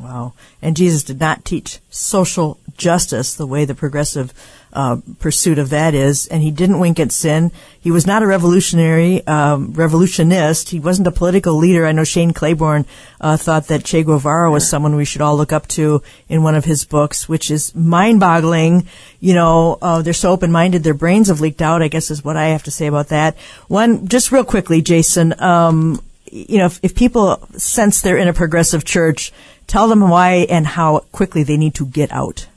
Wow. 0.00 0.32
And 0.60 0.76
Jesus 0.76 1.04
did 1.04 1.20
not 1.20 1.44
teach 1.44 1.78
social 1.88 2.58
justice 2.76 3.34
the 3.34 3.46
way 3.46 3.64
the 3.64 3.76
progressive 3.76 4.32
uh, 4.72 4.96
pursuit 5.20 5.56
of 5.56 5.70
that 5.70 5.94
is, 5.94 6.26
and 6.26 6.42
he 6.42 6.50
didn't 6.50 6.80
wink 6.80 6.98
at 6.98 7.12
sin. 7.12 7.52
He 7.80 7.92
was 7.92 8.08
not 8.08 8.24
a 8.24 8.26
revolutionary, 8.26 9.24
um, 9.28 9.72
revolutionist. 9.72 10.70
He 10.70 10.80
wasn't 10.80 11.06
a 11.06 11.12
political 11.12 11.54
leader. 11.54 11.86
I 11.86 11.92
know 11.92 12.02
Shane 12.02 12.32
Claiborne 12.32 12.86
uh, 13.20 13.36
thought 13.36 13.68
that 13.68 13.84
Che 13.84 14.02
Guevara 14.02 14.50
was 14.50 14.68
someone 14.68 14.96
we 14.96 15.04
should 15.04 15.20
all 15.20 15.36
look 15.36 15.52
up 15.52 15.68
to 15.68 16.02
in 16.28 16.42
one 16.42 16.56
of 16.56 16.64
his 16.64 16.84
books, 16.84 17.28
which 17.28 17.52
is 17.52 17.72
mind-boggling. 17.76 18.88
You 19.20 19.34
know, 19.34 19.78
uh, 19.80 20.02
they're 20.02 20.12
so 20.12 20.32
open-minded, 20.32 20.82
their 20.82 20.92
brains 20.92 21.28
have 21.28 21.40
leaked 21.40 21.62
out. 21.62 21.80
I 21.80 21.86
guess 21.86 22.10
is 22.10 22.24
what 22.24 22.36
I 22.36 22.46
have 22.46 22.64
to 22.64 22.72
say 22.72 22.88
about 22.88 23.08
that. 23.08 23.36
One, 23.68 24.08
just 24.08 24.32
real 24.32 24.44
quickly, 24.44 24.82
Jason. 24.82 25.40
Um, 25.40 26.02
you 26.34 26.58
know, 26.58 26.66
if, 26.66 26.80
if 26.82 26.94
people 26.96 27.46
sense 27.56 28.00
they're 28.00 28.16
in 28.18 28.26
a 28.26 28.32
progressive 28.32 28.84
church, 28.84 29.32
tell 29.68 29.86
them 29.86 30.00
why 30.00 30.46
and 30.50 30.66
how 30.66 31.00
quickly 31.12 31.44
they 31.44 31.56
need 31.56 31.74
to 31.76 31.86
get 31.86 32.12
out. 32.12 32.48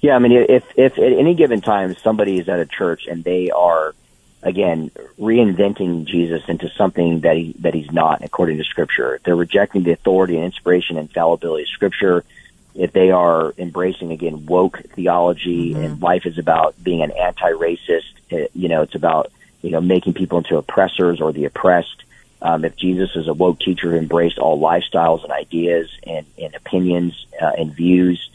Yeah, 0.00 0.14
I 0.14 0.18
mean, 0.18 0.32
if 0.32 0.64
if 0.76 0.98
at 0.98 1.12
any 1.12 1.34
given 1.34 1.60
time 1.60 1.96
somebody 1.96 2.38
is 2.38 2.48
at 2.48 2.60
a 2.60 2.66
church 2.66 3.06
and 3.08 3.24
they 3.24 3.50
are 3.50 3.94
again 4.42 4.90
reinventing 5.18 6.04
Jesus 6.04 6.42
into 6.48 6.68
something 6.70 7.20
that 7.20 7.36
he 7.36 7.54
that 7.60 7.74
he's 7.74 7.90
not 7.90 8.22
according 8.22 8.58
to 8.58 8.64
Scripture, 8.64 9.18
they're 9.24 9.34
rejecting 9.34 9.82
the 9.82 9.92
authority 9.92 10.36
and 10.36 10.44
inspiration 10.44 10.98
and 10.98 11.10
fallibility 11.10 11.64
of 11.64 11.68
Scripture. 11.68 12.24
If 12.74 12.92
they 12.92 13.10
are 13.10 13.54
embracing 13.58 14.12
again 14.12 14.46
woke 14.46 14.78
theology 14.94 15.72
mm-hmm. 15.72 15.82
and 15.82 16.02
life 16.02 16.26
is 16.26 16.38
about 16.38 16.76
being 16.80 17.02
an 17.02 17.10
anti-racist, 17.10 18.50
you 18.54 18.68
know, 18.68 18.82
it's 18.82 18.94
about 18.94 19.32
you 19.62 19.70
know 19.70 19.80
making 19.80 20.12
people 20.12 20.38
into 20.38 20.58
oppressors 20.58 21.20
or 21.20 21.32
the 21.32 21.46
oppressed. 21.46 22.04
Um, 22.40 22.64
if 22.64 22.76
Jesus 22.76 23.16
is 23.16 23.26
a 23.26 23.34
woke 23.34 23.58
teacher 23.58 23.90
who 23.90 23.96
embraced 23.96 24.38
all 24.38 24.60
lifestyles 24.60 25.24
and 25.24 25.32
ideas 25.32 25.90
and, 26.06 26.26
and 26.40 26.54
opinions 26.54 27.26
uh, 27.40 27.52
and 27.58 27.74
views, 27.74 28.30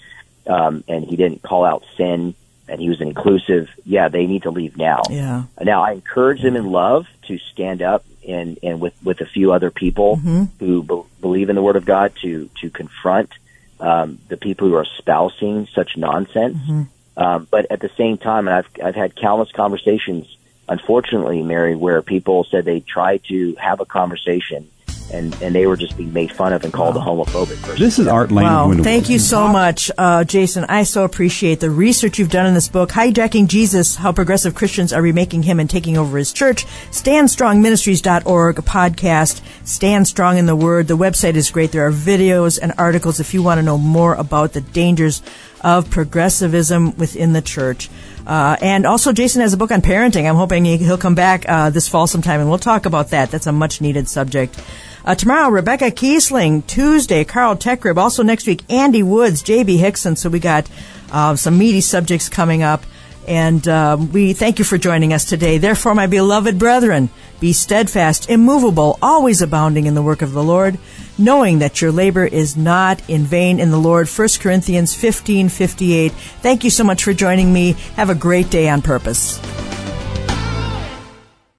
um, 0.45 0.83
and 0.87 1.05
he 1.05 1.15
didn't 1.15 1.41
call 1.41 1.63
out 1.63 1.83
sin 1.95 2.35
and 2.67 2.79
he 2.79 2.89
was 2.89 3.01
inclusive, 3.01 3.69
yeah, 3.85 4.07
they 4.07 4.25
need 4.25 4.43
to 4.43 4.51
leave 4.51 4.77
now. 4.77 5.03
Yeah. 5.09 5.43
Now, 5.61 5.83
I 5.83 5.91
encourage 5.91 6.41
them 6.41 6.55
in 6.55 6.65
love 6.65 7.07
to 7.27 7.37
stand 7.37 7.81
up 7.81 8.05
and, 8.27 8.57
and 8.63 8.79
with, 8.79 8.93
with 9.03 9.21
a 9.21 9.25
few 9.25 9.51
other 9.51 9.69
people 9.69 10.17
mm-hmm. 10.17 10.43
who 10.59 10.83
be- 10.83 11.03
believe 11.19 11.49
in 11.49 11.55
the 11.55 11.61
Word 11.61 11.75
of 11.75 11.85
God 11.85 12.13
to, 12.21 12.49
to 12.61 12.69
confront 12.69 13.31
um, 13.79 14.19
the 14.29 14.37
people 14.37 14.69
who 14.69 14.75
are 14.75 14.83
espousing 14.83 15.67
such 15.67 15.97
nonsense. 15.97 16.57
Mm-hmm. 16.57 16.83
Um, 17.15 17.47
but 17.51 17.69
at 17.69 17.79
the 17.79 17.91
same 17.97 18.17
time, 18.17 18.47
and 18.47 18.55
I've, 18.55 18.67
I've 18.83 18.95
had 18.95 19.15
countless 19.15 19.51
conversations, 19.51 20.25
unfortunately, 20.67 21.41
Mary, 21.43 21.75
where 21.75 22.01
people 22.01 22.45
said 22.45 22.65
they 22.65 22.79
tried 22.79 23.23
to 23.25 23.55
have 23.55 23.79
a 23.79 23.85
conversation 23.85 24.69
and 25.11 25.33
and 25.41 25.53
they 25.55 25.67
were 25.67 25.77
just 25.77 25.97
being 25.97 26.13
made 26.13 26.31
fun 26.31 26.53
of 26.53 26.63
and 26.63 26.73
called 26.73 26.95
a 26.95 26.99
homophobic 26.99 27.61
person. 27.61 27.79
This 27.79 27.99
is 27.99 28.07
Art 28.07 28.31
Lane. 28.31 28.45
Wow. 28.45 28.73
Thank 28.73 29.09
you 29.09 29.19
so 29.19 29.47
much, 29.47 29.91
uh, 29.97 30.23
Jason. 30.23 30.65
I 30.65 30.83
so 30.83 31.03
appreciate 31.03 31.59
the 31.59 31.69
research 31.69 32.19
you've 32.19 32.31
done 32.31 32.45
in 32.45 32.53
this 32.53 32.67
book, 32.67 32.89
Hijacking 32.91 33.47
Jesus, 33.47 33.95
How 33.95 34.11
Progressive 34.11 34.55
Christians 34.55 34.93
Are 34.93 35.01
Remaking 35.01 35.43
Him 35.43 35.59
and 35.59 35.69
Taking 35.69 35.97
Over 35.97 36.17
His 36.17 36.33
Church. 36.33 36.65
StandStrongMinistries.org 36.91 38.55
podcast. 38.57 39.41
Stand 39.65 40.07
Strong 40.07 40.37
in 40.37 40.45
the 40.45 40.55
Word. 40.55 40.87
The 40.87 40.97
website 40.97 41.35
is 41.35 41.51
great. 41.51 41.71
There 41.71 41.85
are 41.85 41.91
videos 41.91 42.59
and 42.61 42.73
articles 42.77 43.19
if 43.19 43.33
you 43.33 43.43
want 43.43 43.59
to 43.59 43.63
know 43.63 43.77
more 43.77 44.15
about 44.15 44.53
the 44.53 44.61
dangers 44.61 45.21
of 45.61 45.89
progressivism 45.89 46.97
within 46.97 47.33
the 47.33 47.41
church. 47.41 47.89
Uh, 48.25 48.55
and 48.61 48.85
also, 48.85 49.11
Jason 49.11 49.41
has 49.41 49.53
a 49.53 49.57
book 49.57 49.71
on 49.71 49.81
parenting. 49.81 50.27
I'm 50.27 50.35
hoping 50.35 50.65
he- 50.65 50.77
he'll 50.77 50.97
come 50.97 51.15
back 51.15 51.45
uh, 51.47 51.69
this 51.69 51.87
fall 51.87 52.07
sometime, 52.07 52.39
and 52.39 52.49
we'll 52.49 52.57
talk 52.59 52.85
about 52.85 53.09
that. 53.09 53.31
That's 53.31 53.47
a 53.47 53.51
much 53.51 53.81
needed 53.81 54.07
subject. 54.07 54.57
Uh, 55.05 55.15
tomorrow, 55.15 55.49
Rebecca 55.49 55.91
Kiesling. 55.91 56.65
Tuesday, 56.65 57.25
Carl 57.25 57.57
Teichrib. 57.57 57.97
Also 57.97 58.23
next 58.23 58.47
week, 58.47 58.63
Andy 58.71 59.03
Woods, 59.03 59.41
J.B. 59.41 59.77
Hixson. 59.77 60.17
So 60.17 60.29
we 60.29 60.39
got 60.39 60.69
uh, 61.11 61.35
some 61.35 61.57
meaty 61.57 61.81
subjects 61.81 62.29
coming 62.29 62.63
up. 62.63 62.83
And 63.27 63.65
um, 63.67 64.11
we 64.11 64.33
thank 64.33 64.59
you 64.59 64.65
for 64.65 64.77
joining 64.77 65.13
us 65.13 65.25
today. 65.25 65.57
Therefore, 65.57 65.95
my 65.95 66.07
beloved 66.07 66.59
brethren, 66.59 67.09
be 67.39 67.53
steadfast, 67.53 68.29
immovable, 68.29 68.97
always 69.01 69.41
abounding 69.41 69.85
in 69.85 69.95
the 69.95 70.01
work 70.01 70.21
of 70.21 70.33
the 70.33 70.43
Lord, 70.43 70.77
knowing 71.17 71.59
that 71.59 71.81
your 71.81 71.91
labor 71.91 72.25
is 72.25 72.57
not 72.57 73.01
in 73.09 73.23
vain 73.23 73.59
in 73.59 73.71
the 73.71 73.79
Lord. 73.79 74.07
1 74.07 74.27
Corinthians 74.39 74.95
15 74.95 75.49
58. 75.49 76.11
Thank 76.11 76.63
you 76.63 76.69
so 76.69 76.83
much 76.83 77.03
for 77.03 77.13
joining 77.13 77.51
me. 77.51 77.73
Have 77.95 78.09
a 78.09 78.15
great 78.15 78.49
day 78.49 78.69
on 78.69 78.81
purpose. 78.81 79.39